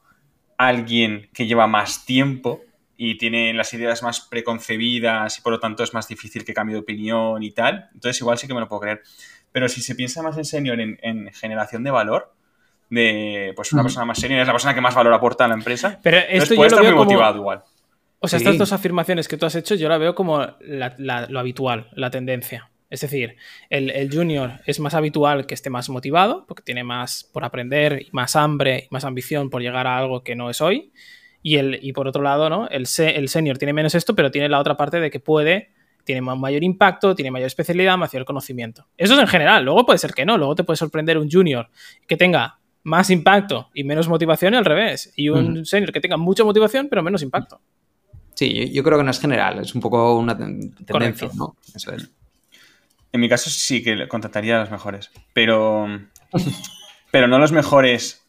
alguien 0.56 1.28
que 1.34 1.46
lleva 1.46 1.66
más 1.66 2.04
tiempo 2.04 2.60
y 2.96 3.18
tiene 3.18 3.52
las 3.54 3.74
ideas 3.74 4.04
más 4.04 4.20
preconcebidas 4.20 5.38
y 5.38 5.42
por 5.42 5.52
lo 5.52 5.58
tanto 5.58 5.82
es 5.82 5.94
más 5.94 6.06
difícil 6.06 6.44
que 6.44 6.54
cambie 6.54 6.74
de 6.74 6.80
opinión 6.80 7.42
y 7.42 7.50
tal, 7.50 7.88
entonces 7.92 8.20
igual 8.20 8.38
sí 8.38 8.46
que 8.46 8.54
me 8.54 8.60
lo 8.60 8.68
puedo 8.68 8.82
creer. 8.82 9.02
Pero 9.50 9.68
si 9.68 9.80
se 9.80 9.96
piensa 9.96 10.22
más 10.22 10.38
en 10.38 10.44
senior 10.44 10.78
en, 10.80 11.32
generación 11.32 11.82
de 11.82 11.90
valor, 11.90 12.32
de 12.88 13.52
pues 13.56 13.72
una 13.72 13.82
persona 13.82 14.04
más 14.04 14.20
senior 14.20 14.40
es 14.40 14.46
la 14.46 14.52
persona 14.52 14.74
que 14.74 14.80
más 14.80 14.94
valor 14.94 15.12
aporta 15.12 15.46
a 15.46 15.48
la 15.48 15.54
empresa, 15.54 15.98
pero 16.04 16.18
esto 16.18 16.54
puede 16.54 16.68
estar 16.68 16.84
muy 16.84 16.94
motivado 16.94 17.38
igual. 17.38 17.64
O 18.20 18.28
sea, 18.28 18.36
estas 18.36 18.58
dos 18.58 18.72
afirmaciones 18.72 19.26
que 19.26 19.36
tú 19.36 19.46
has 19.46 19.56
hecho, 19.56 19.74
yo 19.74 19.88
la 19.88 19.98
veo 19.98 20.14
como 20.14 20.46
lo 20.60 21.38
habitual, 21.38 21.88
la 21.94 22.10
tendencia. 22.10 22.69
Es 22.90 23.00
decir, 23.00 23.36
el, 23.70 24.10
junior 24.12 24.60
es 24.66 24.80
más 24.80 24.94
habitual 24.94 25.46
que 25.46 25.54
esté 25.54 25.70
más 25.70 25.88
motivado, 25.88 26.44
porque 26.46 26.62
tiene 26.62 26.82
más 26.82 27.24
por 27.32 27.44
aprender, 27.44 28.06
más 28.10 28.34
hambre, 28.34 28.88
y 28.90 28.92
más 28.92 29.04
ambición 29.04 29.48
por 29.48 29.62
llegar 29.62 29.86
a 29.86 29.96
algo 29.96 30.24
que 30.24 30.34
no 30.34 30.50
es 30.50 30.60
hoy. 30.60 30.92
Y, 31.42 31.56
el, 31.56 31.78
y 31.80 31.92
por 31.92 32.08
otro 32.08 32.22
lado, 32.22 32.50
¿no? 32.50 32.68
el, 32.68 32.86
el 32.98 33.28
senior 33.28 33.56
tiene 33.56 33.72
menos 33.72 33.94
esto, 33.94 34.14
pero 34.14 34.30
tiene 34.30 34.48
la 34.48 34.58
otra 34.58 34.76
parte 34.76 35.00
de 35.00 35.10
que 35.10 35.20
puede, 35.20 35.70
tiene 36.04 36.20
mayor 36.20 36.64
impacto, 36.64 37.14
tiene 37.14 37.30
mayor 37.30 37.46
especialidad, 37.46 37.96
mayor 37.96 38.24
conocimiento. 38.24 38.86
Eso 38.96 39.14
es 39.14 39.20
en 39.20 39.28
general. 39.28 39.64
Luego 39.64 39.86
puede 39.86 39.98
ser 39.98 40.12
que 40.12 40.26
no. 40.26 40.36
Luego 40.36 40.56
te 40.56 40.64
puede 40.64 40.76
sorprender 40.76 41.16
un 41.16 41.30
junior 41.30 41.70
que 42.06 42.16
tenga 42.16 42.58
más 42.82 43.10
impacto 43.10 43.70
y 43.74 43.84
menos 43.84 44.08
motivación 44.08 44.54
y 44.54 44.56
al 44.56 44.64
revés. 44.64 45.12
Y 45.16 45.28
un 45.28 45.64
senior 45.64 45.92
que 45.92 46.00
tenga 46.00 46.16
mucha 46.16 46.44
motivación, 46.44 46.88
pero 46.88 47.02
menos 47.02 47.22
impacto. 47.22 47.60
Sí, 48.34 48.72
yo, 48.72 48.82
creo 48.82 48.98
que 48.98 49.04
no 49.04 49.10
es 49.10 49.20
general, 49.20 49.58
es 49.58 49.74
un 49.74 49.80
poco 49.80 50.18
una 50.18 50.36
tendencia, 50.36 51.28
¿no? 51.34 51.56
Eso 51.74 51.92
es. 51.92 52.10
En 53.12 53.20
mi 53.20 53.28
caso 53.28 53.50
sí 53.50 53.82
que 53.82 54.08
contrataría 54.08 54.56
a 54.56 54.60
los 54.60 54.70
mejores, 54.70 55.10
pero, 55.32 55.88
pero 57.10 57.26
no 57.26 57.38
los 57.38 57.52
mejores 57.52 58.28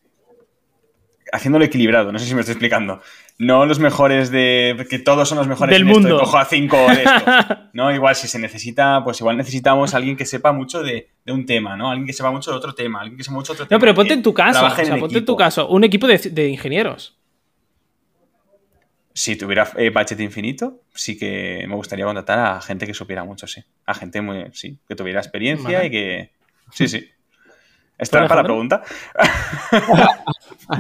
haciéndolo 1.31 1.63
equilibrado, 1.63 2.11
no 2.11 2.19
sé 2.19 2.25
si 2.25 2.33
me 2.35 2.41
estoy 2.41 2.53
explicando. 2.53 3.01
No 3.37 3.65
los 3.65 3.79
mejores 3.79 4.29
de 4.31 4.85
que 4.89 4.99
todos 4.99 5.27
son 5.29 5.37
los 5.37 5.47
mejores 5.47 5.73
del 5.73 5.85
mundo. 5.85 6.19
cojo 6.19 6.37
a 6.37 6.45
cinco 6.45 6.77
de 6.87 7.03
estos. 7.03 7.57
No, 7.73 7.89
igual 7.89 8.15
si 8.15 8.27
se 8.27 8.37
necesita, 8.37 9.01
pues 9.03 9.21
igual 9.21 9.37
necesitamos 9.37 9.93
a 9.93 9.97
alguien 9.97 10.17
que 10.17 10.25
sepa 10.25 10.51
mucho 10.51 10.83
de, 10.83 11.09
un 11.27 11.45
tema, 11.45 11.77
¿no? 11.77 11.89
Alguien 11.89 12.05
que 12.05 12.11
sepa 12.11 12.29
mucho 12.29 12.51
de 12.51 12.57
otro 12.57 12.75
tema, 12.75 12.99
alguien 12.99 13.17
que 13.17 13.23
sepa 13.23 13.35
mucho 13.35 13.53
de 13.53 13.55
otro 13.55 13.67
tema. 13.67 13.77
No, 13.77 13.79
pero 13.79 13.95
ponte 13.95 14.13
en 14.13 14.21
tu 14.21 14.33
caso, 14.33 14.65
o 14.65 14.69
sea, 14.75 14.97
ponte 14.97 15.19
en 15.19 15.25
tu 15.25 15.37
caso, 15.37 15.69
un 15.69 15.85
equipo 15.85 16.05
de 16.05 16.49
ingenieros 16.49 17.20
si 19.13 19.35
tuviera 19.35 19.69
eh, 19.77 19.89
budget 19.89 20.19
infinito, 20.19 20.81
sí 20.93 21.17
que 21.17 21.65
me 21.67 21.75
gustaría 21.75 22.05
contratar 22.05 22.39
a 22.39 22.61
gente 22.61 22.87
que 22.87 22.93
supiera 22.93 23.23
mucho, 23.23 23.47
sí. 23.47 23.63
A 23.85 23.93
gente 23.93 24.21
muy, 24.21 24.45
sí, 24.53 24.77
que 24.87 24.95
tuviera 24.95 25.19
experiencia 25.19 25.83
y 25.83 25.91
que... 25.91 26.31
Sí, 26.71 26.87
sí. 26.87 27.09
¿Está 27.97 28.27
para 28.27 28.41
la 28.41 28.43
pregunta? 28.43 28.81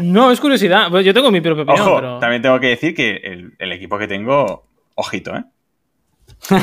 no, 0.01 0.31
es 0.31 0.39
curiosidad. 0.39 0.89
Pues 0.89 1.05
yo 1.05 1.13
tengo 1.13 1.29
mi 1.29 1.39
propia 1.39 1.63
opinión, 1.63 1.87
Ojo, 1.87 2.19
también 2.19 2.41
tengo 2.41 2.59
que 2.59 2.69
decir 2.69 2.95
que 2.95 3.51
el, 3.59 3.71
equipo 3.71 3.99
que 3.99 4.07
tengo, 4.07 4.67
ojito, 4.95 5.35
¿eh? 5.35 5.43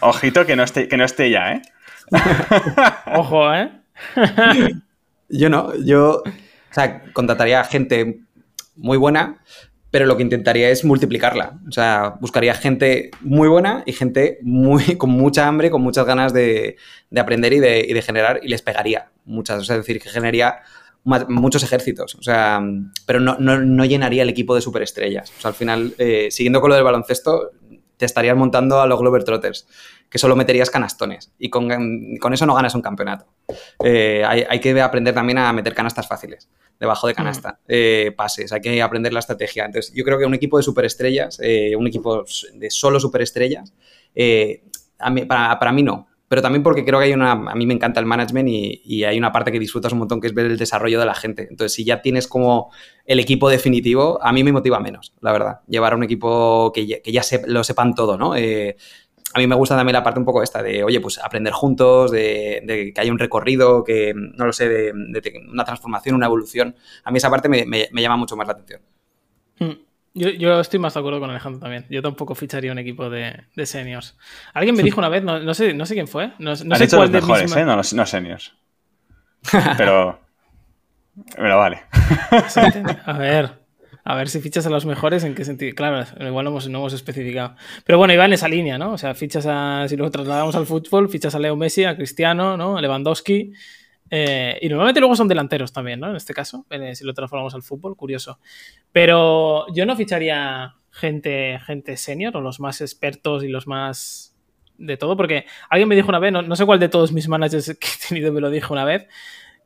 ojito 0.00 0.46
que 0.46 0.54
no 0.54 0.62
esté, 0.62 0.86
que 0.86 0.96
no 0.96 1.04
esté 1.04 1.30
ya, 1.30 1.54
¿eh? 1.54 1.62
Ojo, 3.16 3.52
¿eh? 3.52 3.72
yo 5.28 5.50
no, 5.50 5.74
yo... 5.84 6.22
O 6.22 6.74
sea, 6.76 7.02
contrataría 7.12 7.60
a 7.60 7.64
gente 7.64 8.20
muy 8.76 8.98
buena, 8.98 9.42
pero 9.96 10.04
lo 10.04 10.18
que 10.18 10.22
intentaría 10.22 10.68
es 10.68 10.84
multiplicarla. 10.84 11.58
O 11.66 11.72
sea, 11.72 12.16
buscaría 12.20 12.52
gente 12.52 13.10
muy 13.22 13.48
buena 13.48 13.82
y 13.86 13.94
gente 13.94 14.38
muy, 14.42 14.84
con 14.98 15.08
mucha 15.08 15.48
hambre, 15.48 15.70
con 15.70 15.80
muchas 15.80 16.04
ganas 16.04 16.34
de, 16.34 16.76
aprender 17.16 17.54
y 17.54 17.60
de, 17.60 18.02
generar, 18.02 18.40
y 18.42 18.48
les 18.48 18.60
pegaría 18.60 19.08
muchas. 19.24 19.58
O 19.62 19.64
sea, 19.64 19.76
es 19.76 19.86
decir, 19.86 19.98
que 19.98 20.10
generaría 20.10 20.58
muchos 21.02 21.62
ejércitos. 21.62 22.14
O 22.16 22.22
sea, 22.22 22.60
pero 23.06 23.20
no, 23.20 23.84
llenaría 23.86 24.22
el 24.22 24.28
equipo 24.28 24.54
de 24.54 24.60
superestrellas. 24.60 25.32
O 25.38 25.40
sea, 25.40 25.48
al 25.48 25.54
final, 25.54 25.94
eh, 25.96 26.28
siguiendo 26.30 26.60
con 26.60 26.68
lo 26.68 26.74
del 26.74 26.84
baloncesto, 26.84 27.52
te 27.96 28.04
estarías 28.04 28.36
montando 28.36 28.82
a 28.82 28.86
los 28.86 29.00
Glover 29.00 29.24
Trotters, 29.24 29.66
que 30.10 30.18
solo 30.18 30.36
meterías 30.36 30.68
canastones. 30.68 31.32
Y 31.38 31.48
con, 31.48 31.72
eso 32.34 32.44
no 32.44 32.54
ganas 32.54 32.74
un 32.74 32.82
campeonato. 32.82 33.28
Eh, 33.82 34.22
hay, 34.28 34.44
hay 34.46 34.60
que 34.60 34.78
aprender 34.78 35.14
también 35.14 35.38
a 35.38 35.50
meter 35.54 35.74
canastas 35.74 36.06
fáciles 36.06 36.50
debajo 36.78 37.06
de 37.06 37.12
mm. 37.12 37.16
canasta, 37.16 37.58
eh, 37.68 38.12
pases, 38.16 38.52
hay 38.52 38.60
que 38.60 38.82
aprender 38.82 39.12
la 39.12 39.20
estrategia. 39.20 39.64
Entonces, 39.64 39.92
yo 39.94 40.04
creo 40.04 40.18
que 40.18 40.24
un 40.24 40.34
equipo 40.34 40.56
de 40.56 40.62
superestrellas, 40.62 41.38
eh, 41.42 41.74
un 41.76 41.86
equipo 41.86 42.24
de 42.54 42.70
solo 42.70 43.00
superestrellas, 43.00 43.72
eh, 44.14 44.62
para, 44.98 45.72
mí 45.72 45.82
no. 45.82 46.08
Pero 46.28 46.42
también 46.42 46.64
porque 46.64 46.84
creo 46.84 46.98
que 46.98 47.04
hay 47.04 47.12
una. 47.12 47.32
A 47.32 47.54
mí 47.54 47.66
me 47.66 47.74
encanta 47.74 48.00
el 48.00 48.06
management 48.06 48.48
y, 48.48 49.04
hay 49.04 49.16
una 49.16 49.30
parte 49.30 49.52
que 49.52 49.60
disfrutas 49.60 49.92
un 49.92 50.00
montón 50.00 50.20
que 50.20 50.26
es 50.26 50.34
ver 50.34 50.46
el 50.46 50.58
desarrollo 50.58 50.98
de 50.98 51.06
la 51.06 51.14
gente. 51.14 51.46
Entonces, 51.48 51.72
si 51.72 51.84
ya 51.84 52.02
tienes 52.02 52.26
como 52.26 52.72
el 53.04 53.20
equipo 53.20 53.48
definitivo, 53.48 54.18
a 54.20 54.32
mí 54.32 54.42
me 54.42 54.50
motiva 54.50 54.80
menos, 54.80 55.14
la 55.20 55.30
verdad. 55.30 55.60
Llevar 55.68 55.92
a 55.92 55.96
un 55.96 56.02
equipo 56.02 56.72
que 56.74 56.84
ya, 56.84 57.00
que 57.00 57.12
ya 57.12 57.22
lo 57.46 57.62
sepan 57.62 57.94
todo, 57.94 58.16
¿no? 58.16 58.34
A 59.34 59.38
mí 59.38 59.46
me 59.46 59.54
gusta 59.54 59.76
también 59.76 59.94
la 59.94 60.02
parte 60.02 60.18
un 60.18 60.24
poco 60.24 60.42
esta 60.42 60.62
de, 60.62 60.82
oye, 60.84 61.00
pues 61.00 61.18
aprender 61.18 61.52
juntos, 61.52 62.10
de, 62.10 62.92
que 62.94 63.00
haya 63.00 63.12
un 63.12 63.18
recorrido, 63.18 63.84
que, 63.84 64.14
no 64.14 64.46
lo 64.46 64.52
sé, 64.52 64.68
de, 64.68 64.92
una 65.50 65.64
transformación, 65.64 66.14
una 66.14 66.26
evolución. 66.26 66.74
A 67.04 67.10
mí 67.10 67.18
esa 67.18 67.30
parte 67.30 67.48
me, 67.48 67.88
llama 67.92 68.16
mucho 68.16 68.36
más 68.36 68.46
la 68.46 68.54
atención. 68.54 68.80
Hmm. 69.58 69.86
Yo, 70.14 70.60
estoy 70.60 70.80
más 70.80 70.94
de 70.94 71.00
acuerdo 71.00 71.20
con 71.20 71.28
Alejandro 71.28 71.60
también. 71.60 71.84
Yo 71.90 72.00
tampoco 72.00 72.34
ficharía 72.34 72.72
un 72.72 72.78
equipo 72.78 73.10
de, 73.10 73.44
seniors. 73.64 74.16
Alguien 74.54 74.74
me 74.74 74.82
dijo 74.82 74.98
una 74.98 75.10
vez, 75.10 75.22
no, 75.22 75.52
sé, 75.52 75.74
no 75.74 75.84
sé 75.84 75.92
quién 75.92 76.08
fue. 76.08 76.32
No, 76.38 76.56
sé 76.56 76.64
cuál 76.66 76.80
los 76.80 77.10
mejores, 77.10 77.54
¿eh? 77.54 77.64
No, 77.64 77.76
no 77.76 78.06
seniors. 78.06 78.54
Pero. 79.76 80.18
Pero 81.34 81.58
vale. 81.58 81.82
A 83.04 83.18
ver. 83.18 83.65
A 84.08 84.14
ver 84.14 84.28
si 84.28 84.40
fichas 84.40 84.64
a 84.64 84.70
los 84.70 84.86
mejores, 84.86 85.24
¿en 85.24 85.34
qué 85.34 85.44
sentido? 85.44 85.74
Claro, 85.74 86.06
igual 86.24 86.44
no 86.44 86.50
hemos, 86.52 86.68
no 86.68 86.78
hemos 86.78 86.92
especificado. 86.92 87.56
Pero 87.84 87.98
bueno, 87.98 88.14
iba 88.14 88.24
en 88.24 88.34
esa 88.34 88.46
línea, 88.46 88.78
¿no? 88.78 88.92
O 88.92 88.98
sea, 88.98 89.16
fichas 89.16 89.46
a, 89.48 89.84
si 89.88 89.96
lo 89.96 90.08
trasladamos 90.12 90.54
al 90.54 90.64
fútbol, 90.64 91.08
fichas 91.08 91.34
a 91.34 91.40
Leo 91.40 91.56
Messi, 91.56 91.82
a 91.82 91.96
Cristiano, 91.96 92.56
¿no? 92.56 92.78
A 92.78 92.80
Lewandowski. 92.80 93.52
Eh, 94.08 94.58
y 94.62 94.68
normalmente 94.68 95.00
luego 95.00 95.16
son 95.16 95.26
delanteros 95.26 95.72
también, 95.72 95.98
¿no? 95.98 96.10
En 96.10 96.14
este 96.14 96.34
caso, 96.34 96.66
eh, 96.70 96.94
si 96.94 97.04
lo 97.04 97.14
transformamos 97.14 97.56
al 97.56 97.64
fútbol, 97.64 97.96
curioso. 97.96 98.38
Pero 98.92 99.66
yo 99.74 99.84
no 99.86 99.96
ficharía 99.96 100.76
gente, 100.92 101.58
gente 101.66 101.96
senior 101.96 102.36
o 102.36 102.40
los 102.40 102.60
más 102.60 102.80
expertos 102.82 103.42
y 103.42 103.48
los 103.48 103.66
más 103.66 104.36
de 104.78 104.96
todo, 104.96 105.16
porque 105.16 105.46
alguien 105.68 105.88
me 105.88 105.96
dijo 105.96 106.10
una 106.10 106.20
vez, 106.20 106.32
no, 106.32 106.42
no 106.42 106.54
sé 106.54 106.64
cuál 106.64 106.78
de 106.78 106.88
todos 106.88 107.10
mis 107.10 107.26
managers 107.26 107.66
que 107.80 107.88
he 107.88 108.08
tenido 108.08 108.32
me 108.32 108.40
lo 108.40 108.50
dijo 108.50 108.72
una 108.72 108.84
vez, 108.84 109.08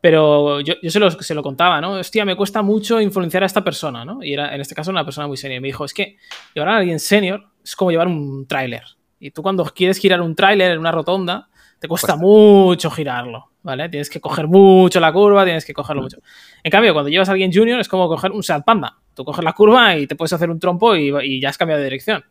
pero 0.01 0.61
yo, 0.61 0.74
yo 0.82 0.90
se, 0.90 0.98
lo, 0.98 1.11
se, 1.11 1.34
lo, 1.34 1.42
contaba, 1.42 1.80
¿no? 1.80 1.92
Hostia, 1.92 2.24
me 2.24 2.36
cuesta 2.36 2.62
mucho 2.62 3.01
influenciar 3.01 3.42
a 3.42 3.46
esta 3.46 3.62
persona, 3.62 4.05
¿no? 4.05 4.22
Y 4.22 4.32
era, 4.32 4.55
en 4.55 4.61
este 4.61 4.74
caso, 4.74 4.90
una 4.90 5.05
persona 5.05 5.26
muy 5.26 5.36
senior. 5.36 5.61
Me 5.61 5.68
dijo, 5.68 5.84
es 5.84 5.92
que 5.92 6.16
llevar 6.55 6.70
a 6.70 6.76
alguien 6.78 6.98
senior 6.98 7.44
es 7.62 7.76
como 7.76 7.90
llevar 7.90 8.09
un 8.09 8.46
tráiler. 8.46 8.82
Y 9.18 9.30
tú 9.30 9.42
cuando 9.42 9.64
quieres 9.64 9.98
girar 9.98 10.22
un 10.22 10.34
tráiler 10.34 10.72
en 10.72 10.78
una 10.78 10.90
rotonda, 10.90 11.48
te 11.78 11.88
cuesta, 11.88 12.16
mucho 12.16 12.90
girarlo, 12.90 13.51
¿vale? 13.62 13.88
Tienes 13.88 14.09
que 14.09 14.20
coger 14.20 14.46
mucho 14.46 15.01
la 15.01 15.12
curva, 15.12 15.44
tienes 15.44 15.64
que 15.64 15.74
cogerlo 15.74 16.03
mm. 16.03 16.05
mucho. 16.05 16.18
En 16.62 16.70
cambio, 16.70 16.92
cuando 16.92 17.11
llevas 17.11 17.28
a 17.28 17.32
alguien 17.32 17.53
junior 17.53 17.80
es 17.80 17.88
como 17.88 18.09
coger 18.09 18.32
un 18.32 18.42
Seat 18.42 18.64
Panda. 18.64 18.98
Tú 19.14 19.24
coges 19.24 19.44
la 19.44 19.53
curva 19.53 19.96
y 19.96 20.07
te 20.07 20.16
puedes 20.16 20.32
hacer 20.32 20.51
un 20.51 20.59
trompo 20.59 20.96
y, 20.96 21.12
y 21.22 21.40
ya 21.40 21.51
has 21.51 21.59
cambiado 21.59 21.78
de 21.78 21.84
dirección 21.84 22.24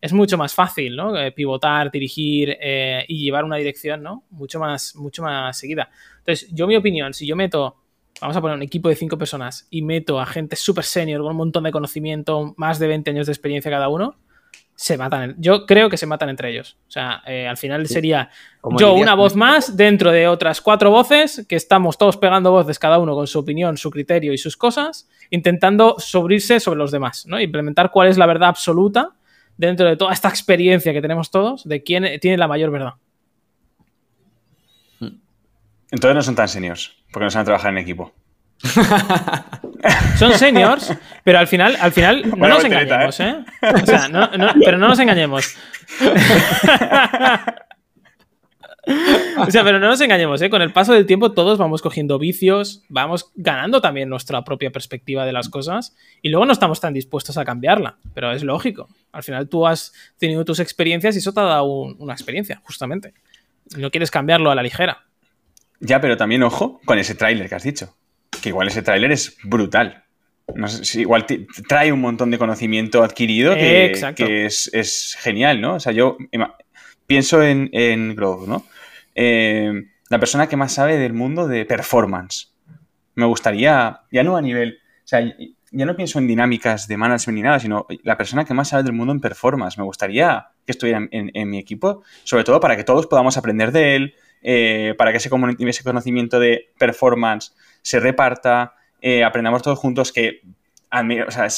es 0.00 0.12
mucho 0.12 0.38
más 0.38 0.54
fácil, 0.54 0.96
¿no? 0.96 1.16
Eh, 1.16 1.32
pivotar, 1.32 1.90
dirigir 1.90 2.56
eh, 2.60 3.04
y 3.08 3.24
llevar 3.24 3.44
una 3.44 3.56
dirección, 3.56 4.02
¿no? 4.02 4.24
Mucho 4.30 4.58
más, 4.58 4.94
mucho 4.96 5.22
más 5.22 5.58
seguida. 5.58 5.90
Entonces, 6.18 6.48
yo 6.52 6.66
mi 6.66 6.76
opinión, 6.76 7.14
si 7.14 7.26
yo 7.26 7.36
meto, 7.36 7.76
vamos 8.20 8.36
a 8.36 8.40
poner 8.40 8.56
un 8.56 8.62
equipo 8.62 8.88
de 8.88 8.96
cinco 8.96 9.18
personas 9.18 9.66
y 9.70 9.82
meto 9.82 10.20
a 10.20 10.26
gente 10.26 10.56
súper 10.56 10.84
senior 10.84 11.22
con 11.22 11.30
un 11.30 11.36
montón 11.36 11.64
de 11.64 11.72
conocimiento, 11.72 12.54
más 12.56 12.78
de 12.78 12.88
20 12.88 13.10
años 13.10 13.26
de 13.26 13.32
experiencia 13.32 13.70
cada 13.70 13.88
uno, 13.88 14.16
se 14.76 14.98
matan. 14.98 15.34
Yo 15.38 15.64
creo 15.64 15.88
que 15.88 15.96
se 15.96 16.06
matan 16.06 16.28
entre 16.28 16.50
ellos. 16.50 16.76
O 16.86 16.90
sea, 16.90 17.22
eh, 17.26 17.48
al 17.48 17.56
final 17.56 17.86
sería 17.86 18.28
yo 18.78 18.92
una 18.92 19.14
voz 19.14 19.34
más 19.34 19.74
dentro 19.74 20.12
de 20.12 20.28
otras 20.28 20.60
cuatro 20.60 20.90
voces 20.90 21.46
que 21.48 21.56
estamos 21.56 21.96
todos 21.96 22.18
pegando 22.18 22.50
voces 22.50 22.78
cada 22.78 22.98
uno 22.98 23.14
con 23.14 23.26
su 23.26 23.38
opinión, 23.38 23.78
su 23.78 23.90
criterio 23.90 24.34
y 24.34 24.38
sus 24.38 24.56
cosas, 24.56 25.08
intentando 25.30 25.96
sobrirse 25.98 26.60
sobre 26.60 26.78
los 26.78 26.90
demás, 26.90 27.24
¿no? 27.26 27.40
Implementar 27.40 27.90
cuál 27.90 28.08
es 28.08 28.18
la 28.18 28.26
verdad 28.26 28.50
absoluta 28.50 29.15
dentro 29.56 29.86
de 29.86 29.96
toda 29.96 30.12
esta 30.12 30.28
experiencia 30.28 30.92
que 30.92 31.02
tenemos 31.02 31.30
todos, 31.30 31.66
de 31.68 31.82
quién 31.82 32.20
tiene 32.20 32.36
la 32.36 32.48
mayor 32.48 32.70
verdad. 32.70 32.94
Entonces 35.90 36.14
no 36.14 36.22
son 36.22 36.34
tan 36.34 36.48
seniors, 36.48 36.96
porque 37.12 37.24
no 37.24 37.30
saben 37.30 37.46
trabajar 37.46 37.70
en 37.70 37.78
equipo. 37.78 38.12
son 40.18 40.32
seniors, 40.32 40.92
pero 41.22 41.38
al 41.38 41.46
final, 41.46 41.76
al 41.80 41.92
final 41.92 42.28
no 42.36 42.48
nos 42.48 42.64
engañemos, 42.64 43.20
¿eh? 43.20 43.36
O 43.62 43.86
sea, 43.86 44.08
pero 44.64 44.78
no 44.78 44.88
nos 44.88 44.98
engañemos. 44.98 45.56
o 49.38 49.50
sea, 49.50 49.64
pero 49.64 49.80
no 49.80 49.88
nos 49.88 50.00
engañemos, 50.00 50.40
¿eh? 50.42 50.50
Con 50.50 50.62
el 50.62 50.72
paso 50.72 50.92
del 50.92 51.06
tiempo 51.06 51.32
todos 51.32 51.58
vamos 51.58 51.82
cogiendo 51.82 52.18
vicios, 52.18 52.84
vamos 52.88 53.32
ganando 53.34 53.80
también 53.80 54.08
nuestra 54.08 54.44
propia 54.44 54.70
perspectiva 54.70 55.26
de 55.26 55.32
las 55.32 55.48
cosas 55.48 55.96
y 56.22 56.28
luego 56.28 56.46
no 56.46 56.52
estamos 56.52 56.80
tan 56.80 56.94
dispuestos 56.94 57.36
a 57.36 57.44
cambiarla, 57.44 57.98
pero 58.14 58.30
es 58.32 58.44
lógico 58.44 58.88
Al 59.12 59.24
final 59.24 59.48
tú 59.48 59.66
has 59.66 59.92
tenido 60.18 60.44
tus 60.44 60.60
experiencias 60.60 61.16
y 61.16 61.18
eso 61.18 61.32
te 61.32 61.40
ha 61.40 61.44
dado 61.44 61.66
una 61.66 62.12
experiencia, 62.12 62.60
justamente. 62.64 63.12
No 63.76 63.90
quieres 63.90 64.12
cambiarlo 64.12 64.50
a 64.50 64.54
la 64.54 64.62
ligera. 64.62 65.04
Ya, 65.80 66.00
pero 66.00 66.16
también 66.16 66.44
ojo 66.44 66.80
con 66.84 66.98
ese 66.98 67.16
tráiler 67.16 67.48
que 67.48 67.54
has 67.56 67.64
dicho. 67.64 67.96
Que 68.40 68.50
igual 68.50 68.68
ese 68.68 68.82
tráiler 68.82 69.10
es 69.10 69.36
brutal. 69.42 70.04
No 70.54 70.68
sé 70.68 70.84
si 70.84 71.00
igual 71.00 71.26
trae 71.68 71.90
un 71.90 72.00
montón 72.00 72.30
de 72.30 72.38
conocimiento 72.38 73.02
adquirido 73.02 73.54
que, 73.54 73.90
es, 74.46 75.16
genial, 75.18 75.60
¿no? 75.60 75.74
O 75.74 75.80
sea, 75.80 75.92
yo 75.92 76.16
pienso 77.06 77.42
en, 77.42 77.68
en 77.72 78.14
¿no? 78.14 78.64
Eh, 79.16 79.72
la 80.10 80.20
persona 80.20 80.46
que 80.46 80.56
más 80.56 80.74
sabe 80.74 80.98
del 80.98 81.14
mundo 81.14 81.48
de 81.48 81.64
performance. 81.64 82.54
Me 83.14 83.24
gustaría, 83.24 84.02
ya 84.12 84.22
no 84.22 84.36
a 84.36 84.42
nivel, 84.42 84.78
o 85.04 85.08
sea, 85.08 85.20
ya 85.72 85.86
no 85.86 85.96
pienso 85.96 86.18
en 86.18 86.26
dinámicas 86.26 86.86
de 86.86 86.98
management 86.98 87.36
ni 87.36 87.42
nada, 87.42 87.58
sino 87.58 87.86
la 88.02 88.16
persona 88.16 88.44
que 88.44 88.54
más 88.54 88.68
sabe 88.68 88.82
del 88.82 88.92
mundo 88.92 89.12
en 89.12 89.20
performance. 89.20 89.78
Me 89.78 89.84
gustaría 89.84 90.48
que 90.66 90.72
estuviera 90.72 91.08
en, 91.10 91.50
mi 91.50 91.58
equipo, 91.58 92.02
sobre 92.24 92.44
todo 92.44 92.60
para 92.60 92.76
que 92.76 92.84
todos 92.84 93.06
podamos 93.06 93.38
aprender 93.38 93.72
de 93.72 93.96
él, 93.96 94.14
eh, 94.42 94.94
para 94.98 95.12
que 95.12 95.16
ese, 95.16 95.30
conocimiento 95.30 96.38
de 96.38 96.70
performance 96.78 97.54
se 97.82 97.98
reparta, 97.98 98.74
eh, 99.00 99.24
aprendamos 99.24 99.62
todos 99.62 99.78
juntos 99.78 100.12
que, 100.12 100.42
o 100.92 101.30
sea, 101.30 101.48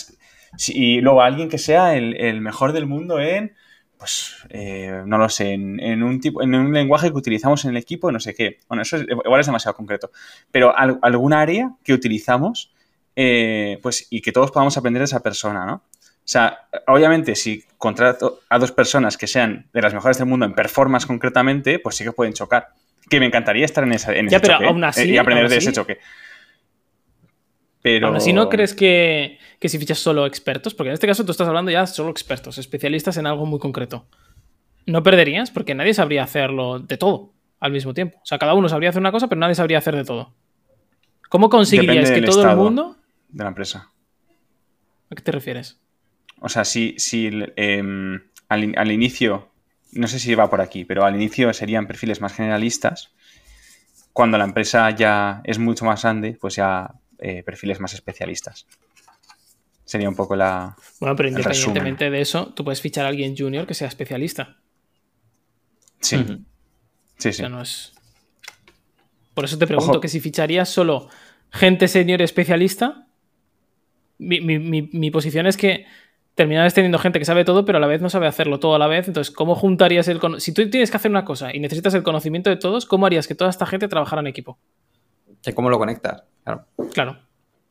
y 0.69 1.01
luego 1.01 1.23
alguien 1.23 1.49
que 1.49 1.59
sea 1.59 1.97
el 1.97 2.41
mejor 2.41 2.73
del 2.73 2.87
mundo 2.87 3.19
en 3.19 3.53
pues, 3.99 4.36
eh, 4.51 5.03
no 5.05 5.18
lo 5.18 5.28
sé, 5.28 5.53
en, 5.53 6.03
un 6.03 6.20
tipo, 6.20 6.42
en 6.42 6.55
un 6.55 6.72
lenguaje 6.72 7.11
que 7.11 7.16
utilizamos 7.16 7.64
en 7.64 7.72
el 7.72 7.76
equipo, 7.76 8.12
no 8.12 8.20
sé 8.20 8.34
qué. 8.34 8.61
Bueno, 8.68 8.82
eso 8.82 8.96
igual 8.96 9.40
es 9.40 9.46
demasiado 9.46 9.76
concreto. 9.76 10.11
Pero 10.51 10.72
algún 10.76 11.32
área 11.32 11.72
que 11.84 11.92
utilizamos, 11.92 12.72
eh, 13.16 13.78
pues, 13.82 14.07
y 14.11 14.20
que 14.20 14.32
todos 14.32 14.53
podamos 14.53 14.76
aprender 14.76 15.01
de 15.01 15.07
esa 15.07 15.20
persona, 15.20 15.66
¿no? 15.66 15.74
O 16.28 16.30
sea, 16.30 16.68
obviamente, 16.86 17.34
si 17.34 17.64
contrato 17.78 18.40
a 18.49 18.59
dos 18.59 18.70
personas 18.70 19.16
que 19.16 19.26
sean 19.26 19.66
de 19.72 19.82
las 19.82 19.94
mejores 19.94 20.18
del 20.18 20.26
mundo 20.26 20.44
en 20.44 20.55
performance 20.55 21.07
concretamente, 21.07 21.78
pues 21.78 21.96
sí 21.96 22.05
que 22.05 22.12
pueden 22.12 22.34
chocar. 22.34 22.68
Que 23.09 23.18
me 23.18 23.26
encantaría 23.26 23.64
estar 23.64 23.82
en, 23.82 23.94
esa, 23.94 24.14
en 24.14 24.26
ese 24.26 24.40
choque 24.40 25.05
y 25.07 25.16
aprender 25.16 25.49
de 25.49 25.57
ese 25.57 25.72
choque. 25.72 25.99
Pero... 27.83 28.09
Aún 28.09 28.16
así, 28.16 28.33
¿no 28.33 28.49
crees 28.49 28.74
que, 28.74 29.39
si 29.61 29.79
fichas 29.79 29.99
solo 29.99 30.26
expertos? 30.26 30.74
Porque 30.74 30.89
en 30.89 30.95
este 30.95 31.07
caso 31.07 31.24
tú 31.24 31.33
estás 31.33 31.49
hablando 31.49 31.70
ya 31.70 31.87
solo 31.87 32.11
expertos, 32.11 32.59
especialistas 32.59 33.16
en 33.16 33.26
algo 33.26 33.47
muy 33.47 33.59
concreto. 33.59 34.07
¿No 34.87 35.03
perderías? 35.03 35.51
Porque 35.51 35.74
nadie 35.74 35.95
sabría 35.95 36.24
hacerlo 36.24 36.79
de 36.81 36.97
todo 36.97 37.33
al 37.61 37.72
mismo 37.72 37.95
tiempo. 37.95 38.18
O 38.22 38.26
sea, 38.26 38.39
cada 38.39 38.55
uno 38.55 38.68
sabría 38.68 38.91
hacer 38.91 39.01
una 39.01 39.12
cosa, 39.12 39.29
pero 39.29 39.39
nadie 39.39 39.55
sabría 39.55 39.79
hacer 39.79 39.97
de 39.97 40.05
todo. 40.05 40.35
¿Cómo 41.29 41.51
conseguirías 41.51 42.11
que 42.11 42.22
todo 42.22 42.49
el 42.49 42.57
mundo... 42.57 42.97
De 43.29 43.45
la 43.45 43.51
empresa. 43.51 43.91
¿A 45.11 45.14
qué 45.14 45.22
te 45.22 45.33
refieres? 45.33 45.79
O 46.41 46.49
sea, 46.49 46.64
si, 46.64 46.95
si 46.99 47.29
em, 47.57 48.20
al, 48.49 48.91
inicio, 48.91 49.51
no 49.93 50.07
sé 50.07 50.18
si 50.18 50.35
va 50.35 50.51
por 50.51 50.61
aquí, 50.61 50.85
pero 50.85 51.05
al 51.05 51.14
inicio 51.14 51.53
serían 51.53 51.87
perfiles 51.87 52.20
más 52.20 52.35
generalistas. 52.35 53.12
Cuando 54.12 54.39
la 54.39 54.45
empresa 54.45 54.91
ya 54.91 55.43
es 55.45 55.59
mucho 55.59 55.85
más 55.85 56.03
grande, 56.03 56.37
pues 56.41 56.57
ya 56.57 56.95
eh, 57.19 57.43
perfiles 57.43 57.81
más 57.81 57.95
especialistas. 57.95 58.66
Sería 59.85 60.09
un 60.09 60.16
poco 60.16 60.37
la. 60.37 60.77
Bueno, 61.01 61.16
pero 61.16 61.31
independientemente 61.31 62.11
de 62.11 62.21
eso, 62.21 62.53
tú 62.55 62.64
puedes 62.64 62.81
fichar 62.81 63.07
a 63.07 63.09
alguien 63.09 63.35
junior 63.37 63.66
que 63.66 63.75
sea 63.75 63.89
especialista. 63.89 64.59
Sí. 66.01 66.25
Sí, 67.16 67.33
sí. 67.33 67.43
Por 69.35 69.45
eso 69.45 69.59
te 69.59 69.66
pregunto 69.66 70.01
que 70.01 70.09
si 70.09 70.21
ficharías 70.21 70.69
solo 70.69 71.09
gente 71.51 71.89
senior 71.89 72.23
especialista. 72.23 73.07
Mi, 74.19 75.11
posición 75.11 75.47
es 75.47 75.57
que 75.57 75.87
terminarás 76.35 76.75
teniendo 76.75 76.99
gente 76.99 77.19
que 77.19 77.25
sabe 77.25 77.45
todo, 77.45 77.64
pero 77.64 77.79
a 77.79 77.81
la 77.81 77.87
vez 77.87 78.01
no 78.01 78.11
sabe 78.11 78.27
hacerlo 78.27 78.59
todo 78.59 78.75
a 78.75 78.79
la 78.79 78.89
vez. 78.89 79.09
Entonces, 79.09 79.35
¿cómo 79.35 79.55
juntarías 79.55 80.09
el 80.09 80.21
Si 80.39 80.53
tú 80.53 80.69
tienes 80.71 80.91
que 80.91 80.97
hacer 80.97 81.11
una 81.11 81.25
cosa 81.25 81.55
y 81.55 81.61
necesitas 81.61 81.95
el 81.95 82.03
conocimiento 82.03 82.51
de 82.51 82.57
todos, 82.57 82.85
¿cómo 82.85 83.07
harías 83.07 83.27
que 83.27 83.35
toda 83.35 83.51
esta 83.51 83.66
gente 83.66 83.89
trabajara 83.89 84.21
en 84.21 84.27
equipo? 84.27 84.59
¿Cómo 85.55 85.70
lo 85.70 85.78
conectas? 85.78 86.24
Claro. 86.93 87.18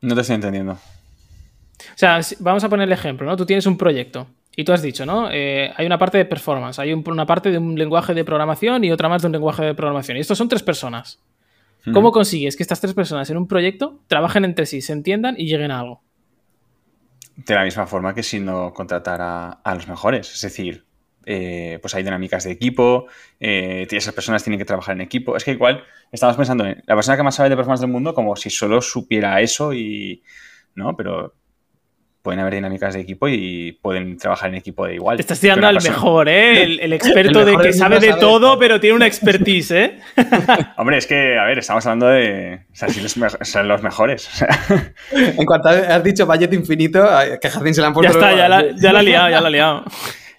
No 0.00 0.14
te 0.14 0.20
estoy 0.20 0.36
entendiendo. 0.36 0.72
O 0.72 1.96
sea, 1.96 2.20
vamos 2.40 2.64
a 2.64 2.68
poner 2.68 2.86
el 2.86 2.92
ejemplo, 2.92 3.26
¿no? 3.26 3.36
Tú 3.36 3.46
tienes 3.46 3.66
un 3.66 3.76
proyecto 3.76 4.28
y 4.56 4.64
tú 4.64 4.72
has 4.72 4.82
dicho, 4.82 5.06
¿no? 5.06 5.30
Eh, 5.30 5.72
hay 5.76 5.86
una 5.86 5.98
parte 5.98 6.18
de 6.18 6.24
performance, 6.24 6.78
hay 6.78 6.92
una 6.92 7.26
parte 7.26 7.50
de 7.50 7.58
un 7.58 7.78
lenguaje 7.78 8.14
de 8.14 8.24
programación 8.24 8.84
y 8.84 8.90
otra 8.90 9.08
más 9.08 9.22
de 9.22 9.26
un 9.26 9.32
lenguaje 9.32 9.64
de 9.64 9.74
programación. 9.74 10.16
Y 10.16 10.20
estos 10.20 10.38
son 10.38 10.48
tres 10.48 10.62
personas. 10.62 11.20
¿Cómo 11.94 12.12
consigues 12.12 12.54
que 12.54 12.62
estas 12.62 12.80
tres 12.80 12.92
personas 12.92 13.30
en 13.30 13.38
un 13.38 13.48
proyecto 13.48 14.00
trabajen 14.08 14.44
entre 14.44 14.66
sí, 14.66 14.82
se 14.82 14.92
entiendan 14.92 15.36
y 15.38 15.46
lleguen 15.46 15.70
a 15.70 15.80
algo? 15.80 16.02
De 17.36 17.54
la 17.54 17.64
misma 17.64 17.86
forma 17.86 18.14
que 18.14 18.22
si 18.22 18.40
no 18.40 18.74
contratar 18.74 19.20
a 19.22 19.74
los 19.74 19.88
mejores. 19.88 20.34
Es 20.34 20.42
decir, 20.42 20.84
eh, 21.30 21.78
pues 21.82 21.94
hay 21.94 22.02
dinámicas 22.02 22.44
de 22.44 22.52
equipo, 22.52 23.06
eh, 23.38 23.86
esas 23.90 24.14
personas 24.14 24.42
tienen 24.42 24.58
que 24.58 24.64
trabajar 24.64 24.94
en 24.94 25.02
equipo. 25.02 25.36
Es 25.36 25.44
que 25.44 25.50
igual 25.50 25.84
estamos 26.12 26.36
pensando 26.36 26.64
en 26.64 26.82
la 26.86 26.94
persona 26.94 27.16
que 27.16 27.22
más 27.22 27.34
sabe 27.34 27.50
de 27.50 27.56
performance 27.56 27.80
del 27.80 27.90
mundo 27.90 28.14
como 28.14 28.36
si 28.36 28.50
solo 28.50 28.80
supiera 28.80 29.40
eso 29.40 29.72
y... 29.72 30.22
¿no? 30.74 30.96
Pero 30.96 31.34
pueden 32.22 32.40
haber 32.40 32.54
dinámicas 32.54 32.94
de 32.94 33.00
equipo 33.00 33.28
y 33.28 33.78
pueden 33.80 34.18
trabajar 34.18 34.50
en 34.50 34.56
equipo 34.56 34.86
de 34.86 34.94
igual. 34.94 35.16
Te 35.16 35.22
estás 35.22 35.40
tirando 35.40 35.66
al 35.66 35.82
mejor, 35.82 36.28
¿eh? 36.28 36.62
El, 36.62 36.92
experto 36.92 37.44
de 37.44 37.56
que 37.56 37.72
sabe 37.72 38.00
de 38.00 38.14
todo, 38.14 38.58
pero 38.58 38.80
tiene 38.80 38.96
una 38.96 39.06
expertise, 39.06 39.70
¿eh? 39.70 39.98
Hombre, 40.76 40.98
es 40.98 41.06
que, 41.06 41.38
a 41.38 41.44
ver, 41.44 41.58
estamos 41.58 41.86
hablando 41.86 42.08
de. 42.08 42.66
O 42.70 42.76
sea, 42.76 42.88
si 42.88 43.00
son 43.08 43.68
los 43.68 43.82
mejores. 43.82 44.28
en 45.10 45.46
cuanto 45.46 45.68
has 45.68 46.04
dicho 46.04 46.26
budget 46.26 46.52
infinito, 46.52 47.06
que 47.40 47.48
Jacín 47.48 47.74
se 47.74 47.80
la 47.80 47.86
han 47.88 47.94
puesto. 47.94 48.20
Ya 48.20 48.30
está, 48.30 48.36
ya 48.36 48.48
la, 48.48 48.76
ya 48.76 48.92
la 48.92 48.98
ha 48.98 49.02
liado, 49.02 49.30
ya 49.30 49.40
la 49.40 49.46
ha 49.46 49.50
liado. 49.50 49.84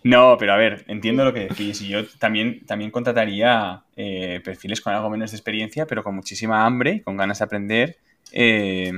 No, 0.03 0.37
pero 0.39 0.53
a 0.53 0.57
ver, 0.57 0.85
entiendo 0.87 1.25
lo 1.25 1.33
que 1.33 1.41
decís. 1.41 1.81
Y 1.81 1.89
yo 1.89 2.07
también, 2.19 2.65
también 2.65 2.91
contrataría 2.91 3.83
eh, 3.95 4.41
perfiles 4.43 4.81
con 4.81 4.93
algo 4.93 5.09
menos 5.09 5.31
de 5.31 5.37
experiencia, 5.37 5.85
pero 5.85 6.03
con 6.03 6.15
muchísima 6.15 6.65
hambre, 6.65 7.01
con 7.03 7.17
ganas 7.17 7.39
de 7.39 7.45
aprender, 7.45 7.97
eh, 8.31 8.91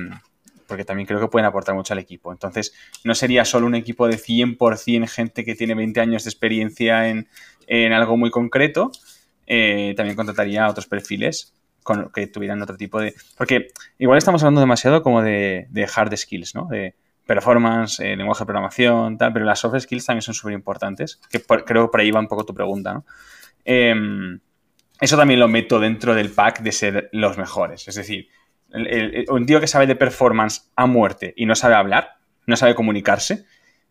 porque 0.67 0.85
también 0.85 1.07
creo 1.07 1.19
que 1.19 1.27
pueden 1.27 1.47
aportar 1.47 1.75
mucho 1.75 1.93
al 1.93 1.99
equipo. 1.99 2.31
Entonces, 2.31 2.73
no 3.03 3.15
sería 3.15 3.45
solo 3.45 3.65
un 3.65 3.75
equipo 3.75 4.07
de 4.07 4.17
100% 4.17 5.07
gente 5.07 5.43
que 5.43 5.55
tiene 5.55 5.73
20 5.75 5.99
años 5.99 6.23
de 6.23 6.29
experiencia 6.29 7.09
en, 7.09 7.27
algo 7.93 8.15
muy 8.15 8.29
concreto. 8.29 8.91
Eh, 9.47 9.93
también 9.97 10.15
contrataría 10.15 10.69
otros 10.69 10.85
perfiles 10.85 11.53
con, 11.83 12.11
que 12.11 12.27
tuvieran 12.27 12.61
otro 12.61 12.77
tipo 12.77 13.01
de... 13.01 13.15
Porque 13.37 13.67
igual 13.97 14.17
estamos 14.17 14.43
hablando 14.43 14.61
demasiado 14.61 15.01
como 15.03 15.21
de, 15.23 15.67
de 15.69 15.89
hard 15.93 16.15
skills, 16.15 16.55
¿no? 16.55 16.67
De, 16.67 16.95
performance, 17.33 17.99
eh, 17.99 18.15
lenguaje 18.15 18.41
de 18.41 18.45
programación, 18.45 19.17
tal, 19.17 19.31
pero 19.31 19.45
las 19.45 19.59
soft 19.59 19.79
skills 19.79 20.05
también 20.05 20.21
son 20.21 20.33
súper 20.33 20.53
importantes, 20.53 21.19
que 21.29 21.41
creo 21.41 21.85
que 21.85 21.91
por 21.91 21.99
ahí 21.99 22.11
va 22.11 22.19
un 22.19 22.27
poco 22.27 22.45
tu 22.45 22.53
pregunta. 22.53 23.03
Em, 23.63 24.39
eso 24.99 25.17
también 25.17 25.39
lo 25.39 25.47
meto 25.47 25.79
dentro 25.79 26.13
del 26.13 26.31
pack 26.31 26.61
de 26.61 26.71
ser 26.71 27.09
los 27.13 27.37
mejores. 27.37 27.87
Es 27.87 27.95
decir, 27.95 28.27
un 29.29 29.45
tío 29.45 29.59
que 29.59 29.67
sabe 29.67 29.87
de 29.87 29.95
performance 29.95 30.71
a 30.75 30.85
muerte 30.85 31.33
y 31.37 31.45
no 31.45 31.55
sabe 31.55 31.75
hablar, 31.75 32.17
no 32.45 32.55
sabe 32.57 32.75
comunicarse, 32.75 33.45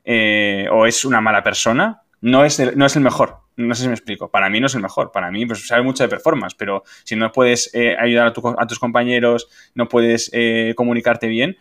eh, 0.05 0.67
o 0.71 0.87
es 0.87 1.05
una 1.05 1.21
mala 1.21 1.43
persona, 1.43 2.03
no 2.21 2.45
es, 2.45 2.61
el, 2.61 2.77
no 2.77 2.87
es 2.87 2.95
el 2.97 3.03
mejor. 3.03 3.39
No 3.57 3.75
sé 3.75 3.83
si 3.83 3.89
me 3.89 3.95
explico. 3.95 4.31
Para 4.31 4.49
mí 4.49 4.61
no 4.61 4.67
es 4.67 4.75
el 4.75 4.83
mejor. 4.83 5.13
Para 5.13 5.31
mí, 5.31 5.45
pues 5.47 5.67
sabe 5.67 5.83
mucho 5.83 6.03
de 6.03 6.09
performance, 6.09 6.55
pero 6.55 6.83
si 7.05 7.17
no 7.17 7.33
puedes 7.33 7.75
eh, 7.75 7.97
ayudar 7.99 8.29
a, 8.29 8.67
tus 8.67 8.79
compañeros, 8.79 9.49
no 9.75 9.89
puedes 9.89 10.31
comunicarte 10.77 11.27
bien, 11.27 11.57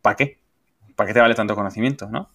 ¿para 0.00 0.16
qué? 0.16 0.41
¿Para 0.96 1.08
qué 1.08 1.14
te 1.14 1.20
vale 1.20 1.34
tanto 1.34 1.54
conocimiento? 1.54 2.08
¿no? 2.10 2.30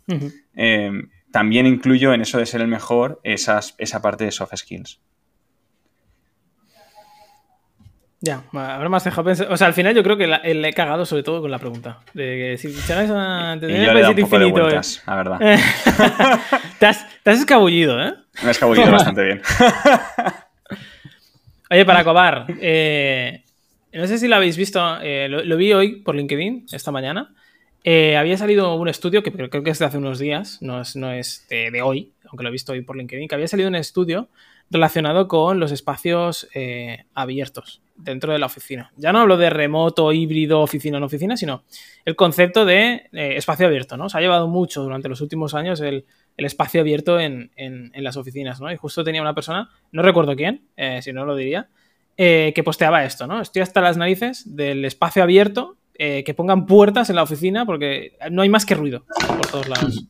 Eh, 0.55 0.91
también 1.31 1.65
incluyo 1.65 2.13
en 2.13 2.21
eso 2.21 2.37
de 2.37 2.45
ser 2.45 2.61
el 2.61 2.67
mejor 2.67 3.19
esas, 3.23 3.75
esa 3.77 4.01
parte 4.01 4.25
de 4.25 4.31
soft 4.31 4.55
skills. 4.55 5.01
Ya, 8.19 8.41
ahora 8.51 8.89
más 8.89 9.03
dejado 9.03 9.25
pensar. 9.25 9.51
O 9.51 9.57
sea, 9.57 9.67
al 9.67 9.73
final 9.73 9.93
yo 9.93 10.01
creo 10.01 10.17
que 10.17 10.25
le 10.25 10.67
he 10.67 10.73
cagado 10.73 11.05
sobre 11.05 11.21
todo 11.21 11.39
con 11.39 11.51
la 11.51 11.59
pregunta. 11.59 11.99
De 12.13 12.23
que 12.23 12.57
si 12.57 12.69
ficharas 12.69 13.11
a. 13.11 13.59
un 13.61 14.19
infinito. 14.19 14.67
De 14.67 14.81
la 15.05 15.15
verdad. 15.15 15.39
te, 16.79 16.87
has, 16.87 17.05
escabullido, 17.25 18.01
¿eh? 18.01 18.15
Me 18.41 18.47
he 18.47 18.51
escabullido 18.51 18.91
bastante 18.91 19.23
bien. 19.23 19.41
Oye, 21.69 21.85
para 21.85 21.99
acabar, 21.99 22.47
eh, 22.59 23.43
no 23.93 24.07
sé 24.07 24.17
si 24.17 24.27
lo 24.27 24.37
habéis 24.37 24.57
visto, 24.57 24.99
eh, 25.01 25.27
lo, 25.29 25.57
vi 25.57 25.73
hoy 25.73 26.01
por 26.01 26.15
LinkedIn, 26.15 26.65
esta 26.71 26.91
mañana. 26.91 27.35
Eh, 27.89 28.17
había 28.17 28.37
salido 28.37 28.75
un 28.75 28.89
estudio, 28.89 29.23
que 29.23 29.31
creo 29.31 29.63
que 29.63 29.69
es 29.69 29.79
de 29.79 29.85
hace 29.85 29.97
unos 29.97 30.19
días, 30.19 30.61
no 30.61 30.81
es, 30.81 30.97
no 30.97 31.09
es 31.09 31.47
de, 31.47 31.81
hoy, 31.81 32.11
aunque 32.25 32.43
lo 32.43 32.49
he 32.49 32.51
visto 32.51 32.73
hoy 32.73 32.81
por 32.81 32.97
LinkedIn, 32.97 33.29
que 33.29 33.35
había 33.35 33.47
salido 33.47 33.69
un 33.69 33.75
estudio 33.75 34.27
relacionado 34.69 35.29
con 35.29 35.61
los 35.61 35.71
espacios 35.71 36.49
eh, 36.53 37.05
abiertos 37.13 37.81
dentro 37.95 38.33
de 38.33 38.39
la 38.39 38.47
oficina. 38.47 38.91
Ya 38.97 39.13
no 39.13 39.19
hablo 39.19 39.37
de 39.37 39.49
remoto, 39.49 40.11
híbrido, 40.11 40.59
oficina 40.59 40.97
en 40.97 41.03
oficina, 41.03 41.37
sino 41.37 41.63
el 42.03 42.17
concepto 42.17 42.65
de 42.65 43.07
eh, 43.13 43.37
espacio 43.37 43.67
abierto, 43.67 43.95
¿no? 43.95 44.09
Se 44.09 44.17
ha 44.17 44.21
llevado 44.21 44.49
mucho 44.49 44.83
durante 44.83 45.07
los 45.07 45.21
últimos 45.21 45.53
años 45.53 45.79
el, 45.79 46.03
espacio 46.35 46.81
abierto 46.81 47.21
en, 47.21 47.51
las 47.95 48.17
oficinas, 48.17 48.59
¿no? 48.59 48.69
Y 48.69 48.75
justo 48.75 49.05
tenía 49.05 49.21
una 49.21 49.33
persona, 49.33 49.69
no 49.93 50.01
recuerdo 50.01 50.35
quién, 50.35 50.67
si 50.99 51.13
no 51.13 51.23
lo 51.23 51.37
diría, 51.37 51.69
que 52.17 52.61
posteaba 52.65 53.05
esto, 53.05 53.27
¿no? 53.27 53.39
Estoy 53.39 53.61
hasta 53.61 53.79
las 53.79 53.95
narices 53.95 54.57
del 54.57 54.83
espacio 54.83 55.23
abierto 55.23 55.77
eh, 55.99 56.23
que 56.23 56.33
pongan 56.33 56.65
puertas 56.65 57.09
en 57.09 57.15
la 57.15 57.23
oficina 57.23 57.65
porque 57.65 58.17
no 58.31 58.41
hay 58.41 58.49
más 58.49 58.65
que 58.65 58.75
ruido 58.75 59.05
por 59.27 59.47
todos 59.47 59.67
lados. 59.67 60.07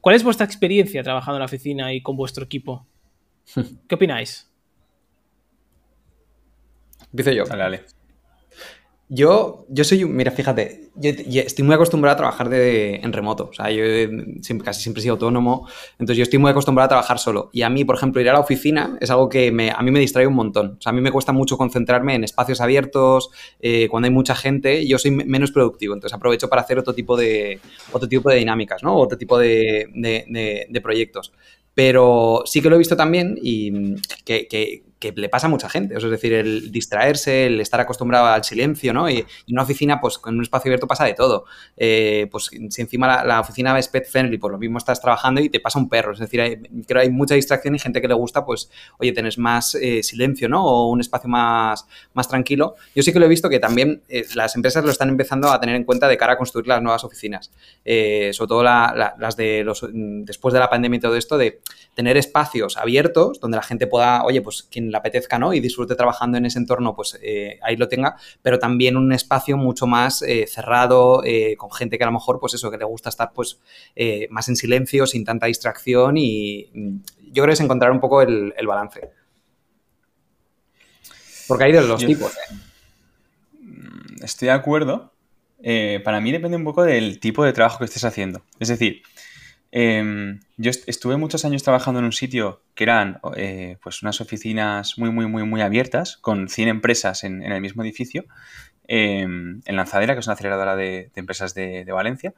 ¿Cuál 0.00 0.16
es 0.16 0.22
vuestra 0.22 0.44
experiencia 0.44 1.02
trabajando 1.02 1.36
en 1.36 1.40
la 1.40 1.46
oficina 1.46 1.92
y 1.94 2.02
con 2.02 2.16
vuestro 2.16 2.44
equipo? 2.44 2.86
¿Qué 3.88 3.94
opináis? 3.94 4.50
Empiezo 7.10 7.30
yo. 7.30 7.44
Dale, 7.44 7.62
dale. 7.62 7.84
Yo, 9.08 9.66
yo 9.68 9.84
soy, 9.84 10.02
mira, 10.06 10.30
fíjate, 10.30 10.88
yo, 10.96 11.10
estoy 11.42 11.62
muy 11.62 11.74
acostumbrado 11.74 12.14
a 12.14 12.16
trabajar 12.16 12.48
de, 12.48 12.96
en 12.96 13.12
remoto. 13.12 13.48
O 13.50 13.52
sea, 13.52 13.70
yo 13.70 13.84
eh, 13.84 14.08
casi 14.64 14.82
siempre 14.82 15.00
he 15.00 15.02
sido 15.02 15.12
autónomo, 15.12 15.68
entonces 15.98 16.16
yo 16.16 16.22
estoy 16.22 16.38
muy 16.38 16.50
acostumbrado 16.50 16.86
a 16.86 16.88
trabajar 16.88 17.18
solo. 17.18 17.50
Y 17.52 17.62
a 17.62 17.68
mí, 17.70 17.84
por 17.84 17.96
ejemplo, 17.96 18.22
ir 18.22 18.30
a 18.30 18.32
la 18.32 18.40
oficina 18.40 18.96
es 19.02 19.10
algo 19.10 19.28
que 19.28 19.52
me- 19.52 19.70
a 19.70 19.82
mí 19.82 19.90
me 19.90 20.00
distrae 20.00 20.26
un 20.26 20.34
montón. 20.34 20.76
O 20.78 20.80
sea, 20.80 20.90
a 20.90 20.92
mí 20.94 21.02
me 21.02 21.12
cuesta 21.12 21.32
mucho 21.32 21.58
concentrarme 21.58 22.14
en 22.14 22.24
espacios 22.24 22.62
abiertos, 22.62 23.28
eh, 23.60 23.88
cuando 23.90 24.06
hay 24.06 24.12
mucha 24.12 24.34
gente, 24.34 24.86
yo 24.86 24.98
soy 24.98 25.10
me- 25.10 25.24
menos 25.26 25.52
productivo. 25.52 25.92
Entonces 25.94 26.14
aprovecho 26.16 26.48
para 26.48 26.62
hacer 26.62 26.78
otro 26.78 26.94
tipo 26.94 27.14
de, 27.16 27.60
otro 27.92 28.08
tipo 28.08 28.30
de 28.30 28.36
dinámicas, 28.36 28.82
¿no? 28.82 28.96
Otro 28.96 29.18
tipo 29.18 29.38
de, 29.38 29.86
de- 29.94 30.80
proyectos. 30.80 31.30
Pero 31.74 32.42
sí 32.46 32.62
que 32.62 32.70
lo 32.70 32.76
he 32.76 32.78
visto 32.78 32.96
también 32.96 33.36
y 33.40 33.96
que- 34.24 34.82
que 35.12 35.20
le 35.20 35.28
pasa 35.28 35.46
a 35.46 35.50
mucha 35.50 35.68
gente. 35.68 35.94
Es 35.96 36.02
decir, 36.02 36.32
el 36.32 36.72
distraerse, 36.72 37.46
el 37.46 37.60
estar 37.60 37.80
acostumbrado 37.80 38.26
al 38.26 38.42
silencio, 38.44 38.92
¿no? 38.92 39.08
Y, 39.10 39.24
una 39.50 39.62
oficina, 39.62 40.00
pues 40.00 40.18
con 40.18 40.34
un 40.36 40.42
espacio 40.42 40.70
abierto 40.70 40.86
pasa 40.86 41.04
de 41.04 41.14
todo. 41.14 41.44
Eh, 41.76 42.26
pues 42.30 42.44
si 42.70 42.80
encima 42.80 43.06
la, 43.06 43.24
la 43.24 43.40
oficina 43.40 43.78
es 43.78 43.88
pet 43.88 44.06
friendly, 44.08 44.38
por 44.38 44.50
lo 44.52 44.58
mismo 44.58 44.78
estás 44.78 45.00
trabajando 45.00 45.40
y 45.40 45.48
te 45.50 45.60
pasa 45.60 45.78
un 45.78 45.88
perro. 45.88 46.12
Es 46.12 46.18
decir, 46.18 46.40
hay- 46.40 46.56
creo 46.86 47.02
hay 47.02 47.10
mucha 47.10 47.34
distracción 47.34 47.74
y 47.74 47.78
gente 47.78 48.00
que 48.00 48.08
le 48.08 48.14
gusta, 48.14 48.44
pues, 48.44 48.70
oye, 48.98 49.12
tenés 49.12 49.36
más 49.38 49.74
eh, 49.74 50.02
silencio, 50.02 50.48
¿no? 50.48 50.64
O 50.64 50.88
un 50.90 51.00
espacio 51.00 51.28
más, 51.28 51.86
más 52.14 52.28
tranquilo. 52.28 52.74
Yo 52.94 53.02
sí 53.02 53.12
que 53.12 53.18
lo 53.18 53.26
he 53.26 53.28
visto 53.28 53.48
que 53.48 53.58
también 53.60 54.02
eh, 54.08 54.24
las 54.34 54.56
empresas 54.56 54.84
lo 54.84 54.90
están 54.90 55.08
empezando 55.10 55.50
a 55.50 55.60
tener 55.60 55.76
en 55.76 55.84
cuenta 55.84 56.08
de 56.08 56.16
cara 56.16 56.32
a 56.32 56.36
construir 56.38 56.66
las 56.66 56.82
nuevas 56.82 57.04
oficinas. 57.04 57.50
Sobre 57.84 58.48
todo 58.48 58.62
la- 58.62 58.92
la- 58.96 59.14
las 59.18 59.36
de 59.36 59.62
los 59.64 59.82
mm, 59.82 60.24
después 60.24 60.52
de 60.54 60.60
la 60.60 60.70
pandemia 60.70 60.96
y 60.96 61.00
todo 61.00 61.16
esto, 61.16 61.36
de 61.36 61.60
tener 61.94 62.16
espacios 62.16 62.76
abiertos 62.76 63.40
donde 63.40 63.56
la 63.56 63.62
gente 63.62 63.86
pueda, 63.86 64.24
oye, 64.24 64.40
pues 64.42 64.62
quien 64.70 64.90
le 64.94 64.98
apetezca, 64.98 65.38
¿no? 65.38 65.52
Y 65.52 65.60
disfrute 65.60 65.94
trabajando 65.96 66.38
en 66.38 66.46
ese 66.46 66.58
entorno, 66.58 66.94
pues 66.94 67.18
eh, 67.22 67.58
ahí 67.62 67.76
lo 67.76 67.88
tenga, 67.88 68.16
pero 68.40 68.58
también 68.58 68.96
un 68.96 69.12
espacio 69.12 69.56
mucho 69.58 69.86
más 69.86 70.22
eh, 70.22 70.46
cerrado, 70.46 71.22
eh, 71.24 71.56
con 71.58 71.70
gente 71.70 71.98
que 71.98 72.04
a 72.04 72.06
lo 72.06 72.12
mejor, 72.12 72.40
pues 72.40 72.54
eso, 72.54 72.70
que 72.70 72.78
le 72.78 72.84
gusta 72.84 73.08
estar 73.10 73.32
pues 73.32 73.60
más 74.30 74.48
en 74.48 74.56
silencio, 74.56 75.06
sin 75.06 75.24
tanta 75.24 75.46
distracción 75.46 76.16
y 76.16 76.70
mm, 76.72 76.96
yo 77.32 77.42
creo 77.42 77.46
que 77.46 77.52
es 77.52 77.60
encontrar 77.60 77.90
un 77.90 78.00
poco 78.00 78.22
el, 78.22 78.54
el 78.56 78.66
balance. 78.66 79.10
Porque 81.48 81.64
hay 81.64 81.72
de 81.72 81.82
los 81.82 82.00
Yo- 82.00 82.06
tipos, 82.08 82.32
¿eh? 82.32 82.54
Estoy 84.22 84.46
de 84.46 84.52
acuerdo. 84.54 85.12
Para 86.04 86.20
mí 86.20 86.30
depende 86.32 86.56
un 86.56 86.64
poco 86.64 86.82
del 86.84 87.18
tipo 87.20 87.44
de 87.44 87.52
trabajo 87.52 87.78
que 87.78 87.84
estés 87.86 88.04
haciendo. 88.04 88.42
Es 88.58 88.68
decir, 88.68 89.02
em, 89.74 90.40
yo 90.56 90.70
est- 90.70 90.88
estuve 90.88 91.16
muchos 91.18 91.44
años 91.44 91.64
trabajando 91.64 91.98
en 92.00 92.06
un 92.06 92.12
sitio 92.12 92.62
que 92.76 92.84
eran 92.84 93.18
eh, 93.36 93.76
pues 93.82 94.02
unas 94.02 94.20
oficinas 94.20 94.98
muy, 94.98 95.10
muy, 95.10 95.26
muy, 95.26 95.42
muy 95.44 95.60
abiertas, 95.62 96.16
con 96.18 96.48
100 96.48 96.68
empresas 96.68 97.24
en, 97.24 97.42
en 97.42 97.52
el 97.52 97.60
mismo 97.60 97.82
edificio, 97.82 98.24
em, 98.88 99.62
en 99.64 99.76
Lanzadera, 99.76 100.14
que 100.14 100.20
es 100.20 100.26
una 100.26 100.34
aceleradora 100.34 100.76
de, 100.76 101.10
de 101.14 101.20
empresas 101.20 101.54
de, 101.54 101.84
de 101.84 101.92
Valencia. 101.92 102.34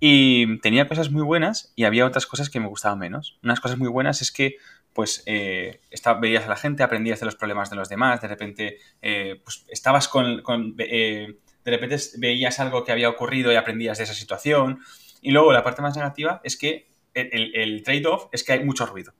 Y 0.00 0.58
tenía 0.60 0.88
cosas 0.88 1.10
muy 1.10 1.22
buenas 1.22 1.72
y 1.76 1.84
había 1.84 2.06
otras 2.06 2.26
cosas 2.26 2.50
que 2.50 2.58
me 2.60 2.66
gustaban 2.68 2.98
menos. 2.98 3.38
Unas 3.42 3.60
cosas 3.60 3.78
muy 3.78 3.88
buenas 3.88 4.20
es 4.22 4.32
que 4.32 4.56
pues 4.92 5.22
eh, 5.26 5.80
esta- 5.90 6.14
veías 6.14 6.44
a 6.44 6.48
la 6.48 6.56
gente, 6.56 6.82
aprendías 6.82 7.20
de 7.20 7.26
los 7.26 7.36
problemas 7.36 7.70
de 7.70 7.76
los 7.76 7.88
demás, 7.88 8.20
de 8.20 8.28
repente 8.28 8.78
eh, 9.02 9.40
pues, 9.44 9.64
estabas 9.68 10.08
con... 10.08 10.42
con, 10.42 10.74
eh, 10.78 11.36
de 11.64 11.70
repente 11.70 11.96
veías 12.18 12.58
algo 12.58 12.82
que 12.84 12.90
había 12.92 13.08
ocurrido 13.08 13.52
y 13.52 13.56
aprendías 13.56 13.98
de 13.98 14.04
esa 14.04 14.14
situación. 14.14 14.80
Y 15.22 15.30
luego 15.30 15.52
la 15.52 15.62
parte 15.62 15.80
más 15.80 15.96
negativa 15.96 16.40
es 16.44 16.58
que 16.58 16.90
el, 17.14 17.82
trade-off 17.84 18.26
es 18.32 18.44
que 18.44 18.52
hay 18.52 18.64
mucho 18.64 18.84
ruido. 18.84 19.14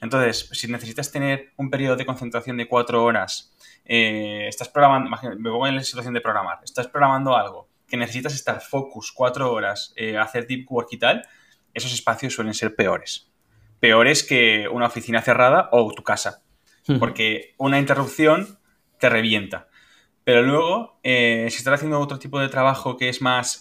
Entonces, 0.00 0.50
si 0.52 0.70
necesitas 0.70 1.10
tener 1.10 1.52
un 1.56 1.70
periodo 1.70 1.96
de 1.96 2.04
concentración 2.04 2.56
de 2.56 2.68
cuatro 2.68 3.02
horas, 3.04 3.54
eh, 3.84 4.46
estás 4.48 4.68
programando, 4.68 5.10
me 5.38 5.50
pongo 5.50 5.66
en 5.66 5.76
la 5.76 5.82
situación 5.82 6.12
de 6.14 6.20
programar, 6.20 6.58
estás 6.62 6.88
programando 6.88 7.36
algo 7.36 7.68
que 7.88 7.96
necesitas 7.96 8.34
estar 8.34 8.60
focus 8.60 9.12
cuatro 9.12 9.50
horas, 9.50 9.94
eh, 9.96 10.18
hacer 10.18 10.46
deep 10.46 10.70
work 10.70 10.88
y 10.90 10.98
tal, 10.98 11.26
esos 11.72 11.92
espacios 11.92 12.34
suelen 12.34 12.54
ser 12.54 12.74
peores. 12.74 13.32
Peores 13.80 14.24
que 14.24 14.68
una 14.68 14.86
oficina 14.86 15.22
cerrada 15.22 15.68
o 15.72 15.92
tu 15.94 16.02
casa. 16.02 16.42
Porque 16.98 17.54
una 17.58 17.78
interrupción 17.78 18.58
te 18.98 19.10
revienta. 19.10 19.68
Pero 20.24 20.42
luego, 20.42 20.98
eh, 21.02 21.46
si 21.50 21.58
estás 21.58 21.74
haciendo 21.74 22.00
otro 22.00 22.18
tipo 22.18 22.40
de 22.40 22.48
trabajo 22.48 22.96
que 22.96 23.10
es 23.10 23.20
más, 23.20 23.60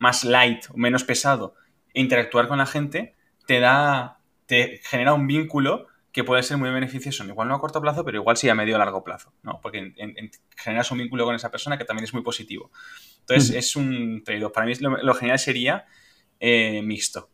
más 0.00 0.24
light 0.24 0.64
o 0.70 0.76
menos 0.76 1.04
pesado, 1.04 1.54
e 1.94 2.00
interactuar 2.00 2.48
con 2.48 2.58
la 2.58 2.66
gente 2.66 3.14
te 3.46 3.60
da, 3.60 4.18
te 4.46 4.80
genera 4.82 5.14
un 5.14 5.28
vínculo 5.28 5.86
que 6.12 6.24
puede 6.24 6.42
ser 6.42 6.56
muy 6.56 6.70
beneficioso, 6.70 7.24
igual 7.24 7.46
no 7.46 7.54
a 7.54 7.60
corto 7.60 7.80
plazo, 7.80 8.04
pero 8.04 8.18
igual 8.18 8.36
sí 8.36 8.48
a 8.48 8.54
medio 8.56 8.74
o 8.74 8.78
largo 8.78 9.04
plazo, 9.04 9.32
¿no? 9.44 9.60
Porque 9.62 9.78
en- 9.78 9.94
en- 9.96 10.30
generas 10.56 10.90
un 10.90 10.98
vínculo 10.98 11.24
con 11.24 11.36
esa 11.36 11.52
persona 11.52 11.78
que 11.78 11.84
también 11.84 12.02
es 12.04 12.12
muy 12.12 12.22
positivo. 12.24 12.72
Entonces, 13.20 13.54
es 13.54 13.76
un 13.76 14.22
trade-off. 14.24 14.52
Para 14.52 14.66
mí 14.66 14.74
lo, 14.80 14.96
lo 14.96 15.14
genial 15.14 15.38
sería 15.38 15.84
eh, 16.40 16.82
mixto, 16.82 17.30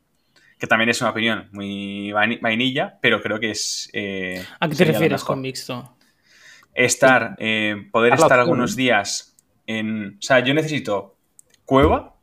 que 0.58 0.66
también 0.66 0.90
es 0.90 1.00
una 1.00 1.10
opinión 1.10 1.48
muy 1.52 2.10
vaini- 2.10 2.40
vainilla, 2.40 2.98
pero 3.00 3.22
creo 3.22 3.38
que 3.40 3.52
es... 3.52 3.88
eh, 3.94 4.44
¿A 4.60 4.68
qué 4.68 4.74
te 4.74 4.84
refieres 4.84 5.24
con 5.24 5.40
mixto? 5.40 5.96
estar, 6.74 7.36
eh, 7.38 7.88
poder 7.92 8.12
estar 8.24 8.38
algunos 8.40 8.76
días 8.76 9.36
en... 9.66 10.16
O 10.18 10.22
sea, 10.22 10.40
yo 10.40 10.52
necesito 10.54 11.16
cueva. 11.64 12.15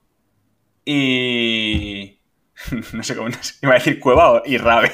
No 2.93 3.03
sé 3.03 3.15
cómo... 3.15 3.29
Iba 3.61 3.71
a 3.71 3.75
decir 3.75 3.99
cueva 3.99 4.31
o- 4.33 4.41
y 4.45 4.57
rave. 4.57 4.91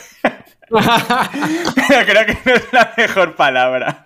Pero 0.70 2.06
creo 2.06 2.26
que 2.26 2.38
no 2.46 2.54
es 2.56 2.74
la 2.74 2.94
mejor 2.98 3.36
palabra. 3.36 4.06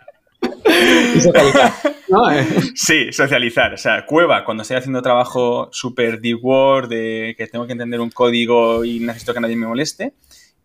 Y 1.15 1.19
socializar, 1.21 1.73
¿no? 2.09 2.31
Eh, 2.31 2.45
Sí, 2.75 3.11
socializar. 3.11 3.73
O 3.73 3.77
sea, 3.77 4.05
cueva, 4.05 4.43
cuando 4.45 4.61
estoy 4.63 4.77
haciendo 4.77 5.01
trabajo 5.01 5.69
súper 5.71 6.19
deep 6.21 6.39
work, 6.43 6.87
de 6.89 7.35
que 7.37 7.47
tengo 7.47 7.65
que 7.65 7.73
entender 7.73 7.99
un 7.99 8.09
código 8.09 8.83
y 8.85 8.99
necesito 8.99 9.33
que 9.33 9.39
nadie 9.39 9.55
me 9.55 9.67
moleste. 9.67 10.13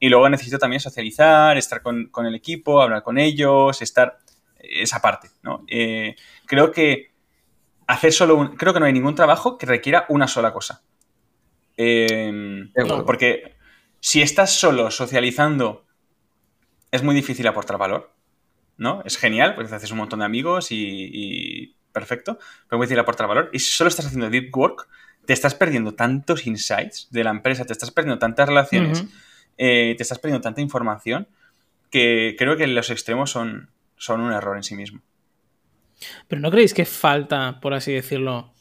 Y 0.00 0.08
luego 0.08 0.28
necesito 0.28 0.58
también 0.58 0.80
socializar, 0.80 1.56
estar 1.58 1.82
con, 1.82 2.06
con 2.06 2.26
el 2.26 2.34
equipo, 2.34 2.80
hablar 2.82 3.02
con 3.02 3.18
ellos, 3.18 3.80
estar... 3.82 4.18
Esa 4.60 5.00
parte, 5.00 5.28
¿no? 5.42 5.64
Eh, 5.68 6.14
creo 6.46 6.70
que 6.72 7.12
hacer 7.86 8.12
solo 8.12 8.36
un... 8.36 8.56
Creo 8.56 8.74
que 8.74 8.80
no 8.80 8.86
hay 8.86 8.92
ningún 8.92 9.14
trabajo 9.14 9.56
que 9.56 9.66
requiera 9.66 10.04
una 10.08 10.26
sola 10.28 10.52
cosa. 10.52 10.82
Eh, 11.78 12.68
acuerdo. 12.70 13.06
porque 13.06 13.54
si 14.00 14.20
estás 14.20 14.52
solo 14.52 14.90
socializando, 14.90 15.86
es 16.90 17.02
muy 17.02 17.14
difícil 17.14 17.46
aportar 17.46 17.78
valor, 17.78 18.12
¿no? 18.76 19.02
Es 19.04 19.16
genial, 19.16 19.54
porque 19.54 19.70
te 19.70 19.76
haces 19.76 19.92
un 19.92 19.98
montón 19.98 20.18
de 20.18 20.24
amigos 20.24 20.72
y, 20.72 21.10
y 21.12 21.76
perfecto, 21.92 22.34
pero 22.34 22.76
es 22.76 22.78
muy 22.78 22.86
difícil 22.86 23.00
aportar 23.00 23.28
valor. 23.28 23.50
Y 23.52 23.60
si 23.60 23.70
solo 23.70 23.88
estás 23.88 24.06
haciendo 24.06 24.28
deep 24.28 24.54
work, 24.54 24.88
te 25.28 25.32
estás 25.32 25.54
perdiendo 25.54 25.94
tantos 25.94 26.46
insights 26.46 27.08
de 27.10 27.22
la 27.22 27.30
empresa, 27.30 27.64
te 27.64 27.72
estás 27.72 27.90
perdiendo 27.90 28.18
tantas 28.18 28.48
relaciones, 28.48 29.04
eh, 29.58 29.94
te 29.96 30.02
estás 30.02 30.18
perdiendo 30.18 30.42
tanta 30.42 30.60
información, 30.60 31.28
que 31.90 32.34
creo 32.38 32.56
que 32.56 32.66
los 32.66 32.90
extremos 32.90 33.30
son, 33.30 33.70
son 33.96 34.20
un 34.20 34.32
error 34.32 34.56
en 34.56 34.62
sí 34.62 34.74
mismo. 34.74 35.02
Pero 36.28 36.40
¿no 36.40 36.50
creéis 36.50 36.72
que 36.72 36.84
falta, 36.84 37.60
por 37.60 37.74
así 37.74 37.92
decirlo, 37.92 38.52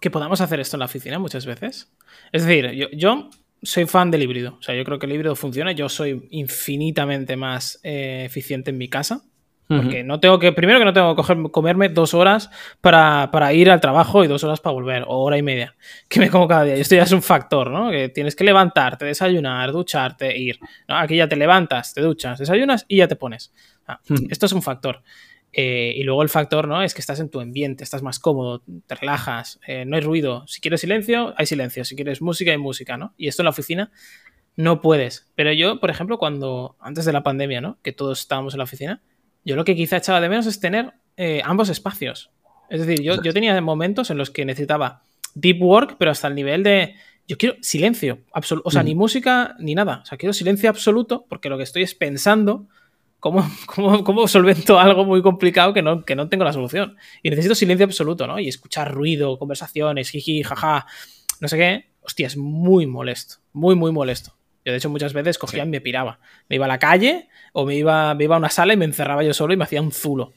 que 0.00 0.10
podamos 0.10 0.40
hacer 0.40 0.60
esto 0.60 0.76
en 0.76 0.80
la 0.80 0.86
oficina 0.86 1.18
muchas 1.18 1.46
veces? 1.46 1.90
Es 2.32 2.44
decir, 2.46 2.70
yo, 2.72 2.88
yo 2.92 3.30
soy 3.62 3.86
fan 3.86 4.10
del 4.10 4.22
híbrido. 4.22 4.56
O 4.58 4.62
sea, 4.62 4.74
yo 4.74 4.84
creo 4.84 4.98
que 4.98 5.06
el 5.06 5.12
híbrido 5.12 5.34
funciona. 5.36 5.72
Yo 5.72 5.88
soy 5.88 6.28
infinitamente 6.30 7.36
más 7.36 7.80
eh, 7.82 8.22
eficiente 8.26 8.70
en 8.70 8.78
mi 8.78 8.88
casa. 8.88 9.22
Porque 9.70 10.02
no 10.02 10.18
tengo 10.18 10.38
que, 10.38 10.50
primero 10.52 10.78
que 10.78 10.86
no 10.86 10.94
tengo 10.94 11.14
que 11.14 11.20
coger- 11.20 11.50
comerme 11.50 11.90
dos 11.90 12.14
horas 12.14 12.48
para, 12.80 13.28
para 13.30 13.52
ir 13.52 13.70
al 13.70 13.82
trabajo 13.82 14.24
y 14.24 14.26
dos 14.26 14.42
horas 14.42 14.60
para 14.60 14.72
volver, 14.72 15.04
o 15.06 15.18
hora 15.22 15.36
y 15.36 15.42
media, 15.42 15.76
que 16.08 16.20
me 16.20 16.30
como 16.30 16.48
cada 16.48 16.64
día. 16.64 16.78
Y 16.78 16.80
esto 16.80 16.94
ya 16.94 17.02
es 17.02 17.12
un 17.12 17.20
factor, 17.20 17.70
¿no? 17.70 17.90
Que 17.90 18.08
tienes 18.08 18.34
que 18.34 18.44
levantarte, 18.44 19.04
desayunar, 19.04 19.70
ducharte, 19.72 20.34
ir. 20.38 20.58
¿no? 20.88 20.96
Aquí 20.96 21.16
ya 21.16 21.28
te 21.28 21.36
levantas, 21.36 21.92
te 21.92 22.00
duchas, 22.00 22.38
desayunas 22.38 22.86
y 22.88 22.96
ya 22.96 23.08
te 23.08 23.16
pones. 23.16 23.52
Ah, 23.86 24.00
esto 24.30 24.46
es 24.46 24.52
un 24.52 24.62
factor. 24.62 25.02
Eh, 25.52 25.94
y 25.96 26.02
luego 26.02 26.22
el 26.22 26.28
factor, 26.28 26.68
¿no? 26.68 26.82
Es 26.82 26.94
que 26.94 27.00
estás 27.00 27.20
en 27.20 27.30
tu 27.30 27.40
ambiente, 27.40 27.82
estás 27.82 28.02
más 28.02 28.18
cómodo, 28.18 28.62
te 28.86 28.94
relajas, 28.94 29.58
eh, 29.66 29.84
no 29.84 29.96
hay 29.96 30.02
ruido. 30.02 30.46
Si 30.46 30.60
quieres 30.60 30.80
silencio, 30.80 31.34
hay 31.36 31.46
silencio. 31.46 31.84
Si 31.84 31.96
quieres 31.96 32.20
música, 32.20 32.50
hay 32.50 32.58
música, 32.58 32.96
¿no? 32.96 33.14
Y 33.16 33.28
esto 33.28 33.42
en 33.42 33.44
la 33.44 33.50
oficina 33.50 33.90
no 34.56 34.80
puedes. 34.82 35.30
Pero 35.34 35.52
yo, 35.52 35.80
por 35.80 35.90
ejemplo, 35.90 36.18
cuando, 36.18 36.76
antes 36.80 37.04
de 37.04 37.12
la 37.12 37.22
pandemia, 37.22 37.60
¿no? 37.60 37.78
Que 37.82 37.92
todos 37.92 38.20
estábamos 38.20 38.54
en 38.54 38.58
la 38.58 38.64
oficina, 38.64 39.02
yo 39.44 39.56
lo 39.56 39.64
que 39.64 39.74
quizá 39.74 39.96
echaba 39.96 40.20
de 40.20 40.28
menos 40.28 40.46
es 40.46 40.60
tener 40.60 40.92
eh, 41.16 41.40
ambos 41.44 41.68
espacios. 41.70 42.30
Es 42.68 42.84
decir, 42.84 43.02
yo, 43.02 43.22
yo 43.22 43.32
tenía 43.32 43.58
momentos 43.60 44.10
en 44.10 44.18
los 44.18 44.30
que 44.30 44.44
necesitaba 44.44 45.02
deep 45.34 45.62
work, 45.62 45.96
pero 45.98 46.10
hasta 46.10 46.28
el 46.28 46.34
nivel 46.34 46.62
de. 46.62 46.94
Yo 47.26 47.36
quiero 47.36 47.56
silencio, 47.60 48.20
absoluto. 48.32 48.68
O 48.68 48.70
sea, 48.70 48.82
ni 48.82 48.94
música 48.94 49.54
ni 49.58 49.74
nada. 49.74 50.00
O 50.02 50.06
sea, 50.06 50.18
quiero 50.18 50.32
silencio 50.32 50.70
absoluto 50.70 51.26
porque 51.28 51.48
lo 51.48 51.58
que 51.58 51.64
estoy 51.64 51.82
es 51.82 51.94
pensando 51.94 52.68
cómo, 53.20 53.48
cómo, 53.66 54.04
cómo 54.04 54.28
solvento 54.28 54.78
algo 54.78 55.04
muy 55.04 55.22
complicado 55.22 55.72
que 55.72 55.82
no, 55.82 56.04
que 56.04 56.14
no 56.14 56.28
tengo 56.28 56.44
la 56.44 56.52
solución. 56.52 56.96
Y 57.22 57.30
necesito 57.30 57.54
silencio 57.54 57.84
absoluto, 57.84 58.26
¿no? 58.26 58.38
Y 58.38 58.48
escuchar 58.48 58.92
ruido, 58.92 59.38
conversaciones, 59.38 60.10
jiji, 60.10 60.42
jaja, 60.42 60.86
no 61.40 61.48
sé 61.48 61.56
qué. 61.56 61.86
hostia, 62.02 62.26
es 62.26 62.36
muy 62.36 62.86
molesto, 62.86 63.36
muy, 63.52 63.74
muy 63.74 63.92
molesto. 63.92 64.34
Yo, 64.64 64.72
de 64.72 64.78
hecho, 64.78 64.90
muchas 64.90 65.12
veces 65.12 65.38
cogía 65.38 65.64
y 65.64 65.68
me 65.68 65.80
piraba. 65.80 66.18
Me 66.48 66.56
iba 66.56 66.66
a 66.66 66.68
la 66.68 66.78
calle 66.78 67.28
o 67.52 67.64
me 67.64 67.76
iba, 67.76 68.14
me 68.14 68.24
iba 68.24 68.36
a 68.36 68.38
una 68.38 68.50
sala 68.50 68.74
y 68.74 68.76
me 68.76 68.84
encerraba 68.84 69.22
yo 69.22 69.32
solo 69.32 69.54
y 69.54 69.56
me 69.56 69.64
hacía 69.64 69.80
un 69.80 69.92
zulo. 69.92 70.32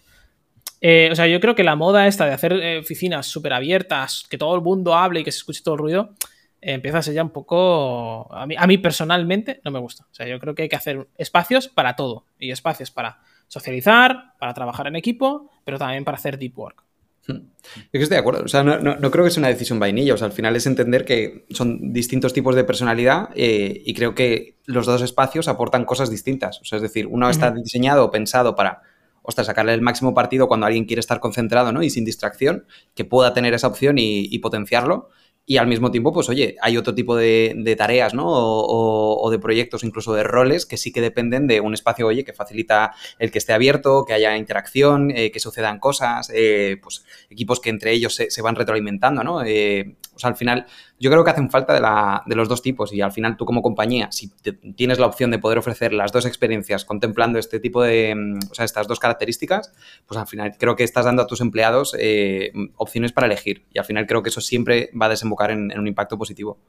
Eh, 0.80 1.10
o 1.12 1.16
sea, 1.16 1.28
yo 1.28 1.40
creo 1.40 1.54
que 1.54 1.64
la 1.64 1.76
moda 1.76 2.08
esta 2.08 2.26
de 2.26 2.34
hacer 2.34 2.54
eh, 2.54 2.80
oficinas 2.80 3.28
súper 3.28 3.54
abiertas, 3.54 4.26
que 4.30 4.38
todo 4.38 4.56
el 4.56 4.62
mundo 4.62 4.96
hable 4.96 5.20
y 5.20 5.24
que 5.24 5.32
se 5.32 5.38
escuche 5.38 5.62
todo 5.64 5.76
el 5.76 5.80
ruido, 5.80 6.16
empieza 6.62 7.00
a 7.00 7.02
ser 7.02 7.14
ya 7.14 7.24
un 7.24 7.32
poco... 7.32 8.34
A 8.34 8.46
mí, 8.46 8.56
a 8.58 8.68
mí 8.68 8.78
personalmente 8.78 9.62
no 9.66 9.72
me 9.72 9.80
gusta. 9.80 10.06
O 10.12 10.14
sea, 10.14 10.28
yo 10.28 10.40
creo 10.40 10.56
que 10.56 10.64
hay 10.64 10.70
que 10.70 10.76
hacer 10.76 11.08
espacios 11.18 11.68
para 11.68 11.96
todo. 11.96 12.26
Y 12.40 12.52
espacios 12.52 12.92
para 12.92 13.20
socializar, 13.48 14.34
para 14.40 14.54
trabajar 14.54 14.88
en 14.88 14.96
equipo, 14.96 15.50
pero 15.66 15.78
también 15.78 16.04
para 16.06 16.18
hacer 16.18 16.38
deep 16.38 16.58
work. 16.58 16.84
Yo 17.28 17.36
que 17.92 18.00
estoy 18.00 18.16
de 18.16 18.22
acuerdo. 18.22 18.44
O 18.44 18.48
sea, 18.48 18.64
no, 18.64 18.80
no, 18.80 19.12
creo 19.12 19.24
que 19.24 19.32
sea 19.32 19.42
una 19.42 19.48
decisión 19.48 19.80
vainilla. 19.80 20.14
O 20.14 20.18
sea, 20.18 20.28
al 20.28 20.34
final 20.34 20.56
es 20.56 20.66
entender 20.66 21.06
que 21.06 21.46
son 21.50 21.94
distintos 21.94 22.34
tipos 22.34 22.56
de 22.56 22.64
personalidad 22.64 23.30
y 23.36 23.94
creo 23.94 24.16
que 24.16 24.58
los 24.66 24.86
dos 24.86 25.02
espacios 25.02 25.48
aportan 25.48 25.86
cosas 25.86 26.10
distintas. 26.10 26.62
O 26.62 26.66
sea, 26.66 26.78
es 26.78 26.82
decir, 26.82 27.08
uno 27.08 27.30
está 27.30 27.52
diseñado 27.52 28.06
o 28.06 28.12
pensado 28.12 28.56
para 28.56 28.82
ostras, 29.24 29.48
sacarle 29.48 29.74
el 29.74 29.82
máximo 29.82 30.14
partido 30.14 30.48
cuando 30.48 30.66
alguien 30.66 30.86
quiere 30.86 31.00
estar 31.00 31.20
concentrado 31.20 31.72
¿no? 31.72 31.84
y 31.84 31.90
sin 31.90 32.06
distracción, 32.06 32.66
que 32.96 33.06
pueda 33.06 33.34
tener 33.34 33.54
esa 33.54 33.68
opción 33.68 33.98
y, 33.98 34.38
potenciarlo. 34.40 35.10
Y 35.52 35.58
al 35.58 35.68
mismo 35.68 35.92
tiempo, 35.92 36.14
pues 36.14 36.30
oye, 36.30 36.56
hay 36.62 36.78
otro 36.78 36.96
tipo 36.96 37.14
de, 37.14 37.76
tareas, 37.78 38.14
¿no? 38.14 38.24
O, 38.26 39.30
de 39.30 39.38
proyectos, 39.38 39.84
incluso 39.84 40.14
de 40.14 40.24
roles, 40.24 40.66
que 40.66 40.78
sí 40.78 40.94
que 40.94 41.02
dependen 41.02 41.46
de 41.46 41.60
un 41.60 41.74
espacio, 41.74 42.08
oye, 42.08 42.24
que 42.24 42.32
facilita 42.32 42.94
el 43.20 43.32
que 43.32 43.40
esté 43.40 43.52
abierto, 43.52 44.06
que 44.06 44.14
haya 44.14 44.38
interacción, 44.38 45.12
eh, 45.12 45.30
que 45.30 45.42
sucedan 45.42 45.80
cosas, 45.80 46.32
eh, 46.34 46.78
pues 46.82 47.04
equipos 47.30 47.60
que 47.60 47.70
entre 47.70 47.92
ellos 47.92 48.16
se, 48.16 48.42
van 48.42 48.56
retroalimentando, 48.56 49.26
¿no? 49.26 49.44
Eh, 49.44 49.98
o 50.16 50.20
sea, 50.20 50.30
al 50.30 50.38
final, 50.38 50.68
yo 51.02 51.10
creo 51.10 51.24
que 51.24 51.32
hacen 51.32 51.50
falta 51.50 51.74
de, 51.74 52.36
los 52.36 52.48
dos 52.48 52.62
tipos 52.62 52.94
y 52.94 53.02
al 53.02 53.12
final 53.12 53.36
tú 53.36 53.44
como 53.44 53.64
compañía, 53.64 54.10
si 54.12 54.30
tienes 54.76 55.00
la 55.00 55.08
opción 55.08 55.32
de 55.32 55.40
poder 55.40 55.58
ofrecer 55.58 55.94
las 55.94 56.12
dos 56.12 56.28
experiencias 56.28 56.86
contemplando 56.86 57.40
este 57.40 57.60
tipo 57.60 57.82
de, 57.82 58.14
mm, 58.16 58.52
o 58.52 58.54
sea, 58.54 58.66
estas 58.66 58.88
dos 58.88 59.00
características, 59.00 59.74
pues 60.06 60.20
al 60.20 60.28
final 60.28 60.56
creo 60.60 60.76
que 60.76 60.84
estás 60.84 61.06
dando 61.06 61.24
a 61.24 61.28
tus 61.28 61.42
empleados 61.42 61.96
eh, 61.98 62.52
opciones 62.78 63.14
para 63.14 63.26
elegir 63.26 63.66
y 63.74 63.80
al 63.80 63.86
final 63.86 64.06
creo 64.06 64.22
que 64.22 64.30
eso 64.30 64.42
siempre 64.42 64.92
va 65.00 65.08
a 65.08 65.10
desembocar 65.10 65.50
en, 65.50 65.78
un 65.78 65.88
impacto 65.88 66.20
positivo. 66.20 66.60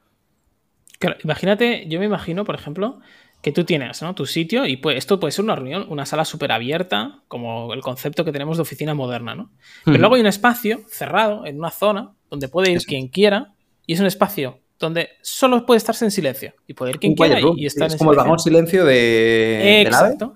Claro, 0.98 1.18
imagínate, 1.22 1.86
yo 1.88 1.98
me 1.98 2.06
imagino, 2.06 2.46
por 2.46 2.54
ejemplo, 2.54 3.00
que 3.42 3.52
tú 3.52 3.64
tienes 3.64 4.00
¿no? 4.00 4.14
tu 4.14 4.24
sitio 4.24 4.64
y 4.64 4.80
esto 4.94 5.20
puede 5.20 5.32
ser 5.32 5.44
una 5.44 5.56
reunión, 5.56 5.84
una 5.90 6.06
sala 6.06 6.24
súper 6.24 6.52
abierta, 6.52 7.20
como 7.28 7.74
el 7.74 7.82
concepto 7.82 8.24
que 8.24 8.32
tenemos 8.32 8.56
de 8.56 8.62
oficina 8.62 8.94
moderna, 8.94 9.34
¿no? 9.34 9.50
Pero 9.84 9.98
luego 9.98 10.14
hay 10.14 10.22
un 10.22 10.26
espacio 10.26 10.80
cerrado 10.88 11.44
en 11.44 11.58
una 11.58 11.70
zona 11.70 12.12
donde 12.30 12.48
puede 12.48 12.72
ir 12.72 12.78
quien 12.86 13.08
quiera 13.08 13.52
y 13.86 13.94
es 13.94 14.00
un 14.00 14.06
espacio 14.06 14.60
donde 14.78 15.10
solo 15.22 15.64
puede 15.64 15.78
estarse 15.78 16.04
en 16.04 16.10
silencio 16.10 16.54
y 16.66 16.74
poder 16.74 16.98
quien 16.98 17.14
quiera 17.14 17.40
y, 17.56 17.66
estar 17.66 17.86
es 17.86 17.96
como 17.96 18.10
el 18.10 18.16
vagón 18.16 18.38
silencio 18.38 18.84
de, 18.84 19.82
Exacto. 19.82 20.34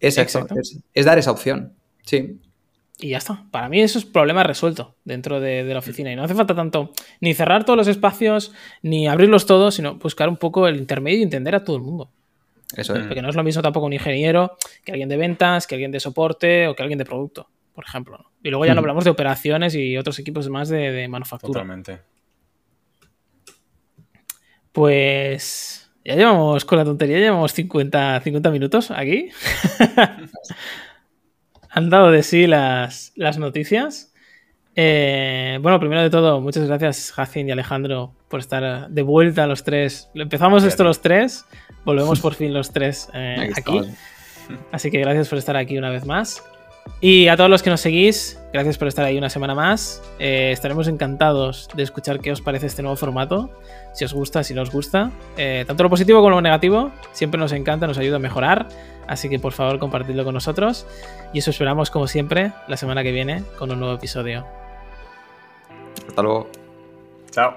Exacto. 0.00 0.54
Es, 0.94 1.04
dar 1.04 1.18
esa 1.18 1.30
opción. 1.30 1.74
Sí. 2.04 2.38
Y 3.00 3.10
ya 3.10 3.18
está. 3.18 3.44
Para 3.50 3.68
mí 3.68 3.80
eso 3.80 3.98
es 3.98 4.04
problema 4.04 4.42
resuelto 4.42 4.96
dentro 5.04 5.40
de, 5.40 5.64
la 5.64 5.78
oficina. 5.78 6.12
Y 6.12 6.16
no 6.16 6.24
hace 6.24 6.34
falta 6.34 6.54
tanto 6.54 6.92
ni 7.20 7.34
cerrar 7.34 7.64
todos 7.64 7.76
los 7.76 7.88
espacios, 7.88 8.52
ni 8.82 9.08
abrirlos 9.08 9.46
todos, 9.46 9.74
sino 9.74 9.96
buscar 9.96 10.28
un 10.28 10.36
poco 10.36 10.68
el 10.68 10.76
intermedio 10.76 11.20
y 11.20 11.22
entender 11.22 11.54
a 11.54 11.64
todo 11.64 11.76
el 11.76 11.82
mundo. 11.82 12.10
Eso 12.76 12.94
es. 12.94 13.06
Porque 13.06 13.22
no 13.22 13.30
es 13.30 13.34
lo 13.34 13.42
mismo 13.42 13.62
tampoco 13.62 13.86
un 13.86 13.94
ingeniero 13.94 14.56
que 14.84 14.92
alguien 14.92 15.08
de 15.08 15.16
ventas, 15.16 15.66
que 15.66 15.74
alguien 15.74 15.90
de 15.90 16.00
soporte 16.00 16.68
o 16.68 16.74
que 16.74 16.82
alguien 16.82 16.98
de 16.98 17.04
producto, 17.04 17.48
por 17.74 17.84
ejemplo. 17.84 18.30
Y 18.42 18.50
luego 18.50 18.66
ya 18.66 18.74
no 18.74 18.80
hablamos 18.80 19.04
de 19.04 19.10
operaciones 19.10 19.74
y 19.74 19.96
otros 19.96 20.18
equipos 20.18 20.48
más 20.48 20.68
de, 20.68 20.92
de 20.92 21.08
manufactura. 21.08 21.60
Totalmente. 21.60 22.00
Pues 24.78 25.90
ya 26.04 26.14
llevamos 26.14 26.64
con 26.64 26.78
la 26.78 26.84
tontería, 26.84 27.18
llevamos 27.18 27.52
50, 27.52 28.20
50 28.20 28.50
minutos 28.52 28.92
aquí. 28.92 29.28
Han 31.70 31.90
dado 31.90 32.12
de 32.12 32.22
sí 32.22 32.46
las, 32.46 33.12
noticias. 33.38 34.14
Eh, 34.76 35.58
bueno, 35.60 35.80
primero 35.80 36.00
de 36.00 36.10
todo, 36.10 36.40
muchas 36.40 36.68
gracias, 36.68 37.10
Jacin 37.10 37.48
y 37.48 37.50
Alejandro, 37.50 38.14
por 38.28 38.38
estar 38.38 38.88
de 38.88 39.02
vuelta 39.02 39.48
los 39.48 39.64
tres. 39.64 40.10
Empezamos 40.14 40.62
esto 40.62 40.84
los 40.84 41.02
tres, 41.02 41.44
volvemos 41.84 42.20
por 42.20 42.34
fin 42.34 42.54
los 42.54 42.70
tres 42.70 43.08
eh, 43.14 43.50
aquí. 43.56 43.80
Así 44.70 44.92
que 44.92 45.00
gracias 45.00 45.28
por 45.28 45.38
estar 45.38 45.56
aquí 45.56 45.76
una 45.76 45.90
vez 45.90 46.06
más. 46.06 46.40
Y 47.00 47.28
a 47.28 47.36
todos 47.36 47.48
los 47.48 47.62
que 47.62 47.70
nos 47.70 47.80
seguís, 47.80 48.38
gracias 48.52 48.76
por 48.76 48.88
estar 48.88 49.04
ahí 49.04 49.16
una 49.16 49.30
semana 49.30 49.54
más. 49.54 50.02
Eh, 50.18 50.50
estaremos 50.52 50.88
encantados 50.88 51.68
de 51.74 51.82
escuchar 51.82 52.20
qué 52.20 52.32
os 52.32 52.40
parece 52.40 52.66
este 52.66 52.82
nuevo 52.82 52.96
formato. 52.96 53.50
Si 53.94 54.04
os 54.04 54.12
gusta, 54.12 54.42
si 54.42 54.54
no 54.54 54.62
os 54.62 54.70
gusta. 54.70 55.10
Eh, 55.36 55.64
tanto 55.66 55.82
lo 55.82 55.90
positivo 55.90 56.18
como 56.18 56.30
lo 56.30 56.40
negativo. 56.40 56.90
Siempre 57.12 57.38
nos 57.40 57.52
encanta, 57.52 57.86
nos 57.86 57.98
ayuda 57.98 58.16
a 58.16 58.20
mejorar. 58.20 58.68
Así 59.06 59.28
que 59.28 59.38
por 59.38 59.52
favor 59.52 59.78
compartidlo 59.78 60.24
con 60.24 60.34
nosotros. 60.34 60.86
Y 61.32 61.38
eso 61.38 61.50
esperamos, 61.50 61.90
como 61.90 62.06
siempre, 62.08 62.52
la 62.66 62.76
semana 62.76 63.02
que 63.02 63.12
viene 63.12 63.44
con 63.58 63.70
un 63.70 63.78
nuevo 63.80 63.94
episodio. 63.94 64.44
Hasta 66.08 66.22
luego. 66.22 66.48
Chao. 67.30 67.54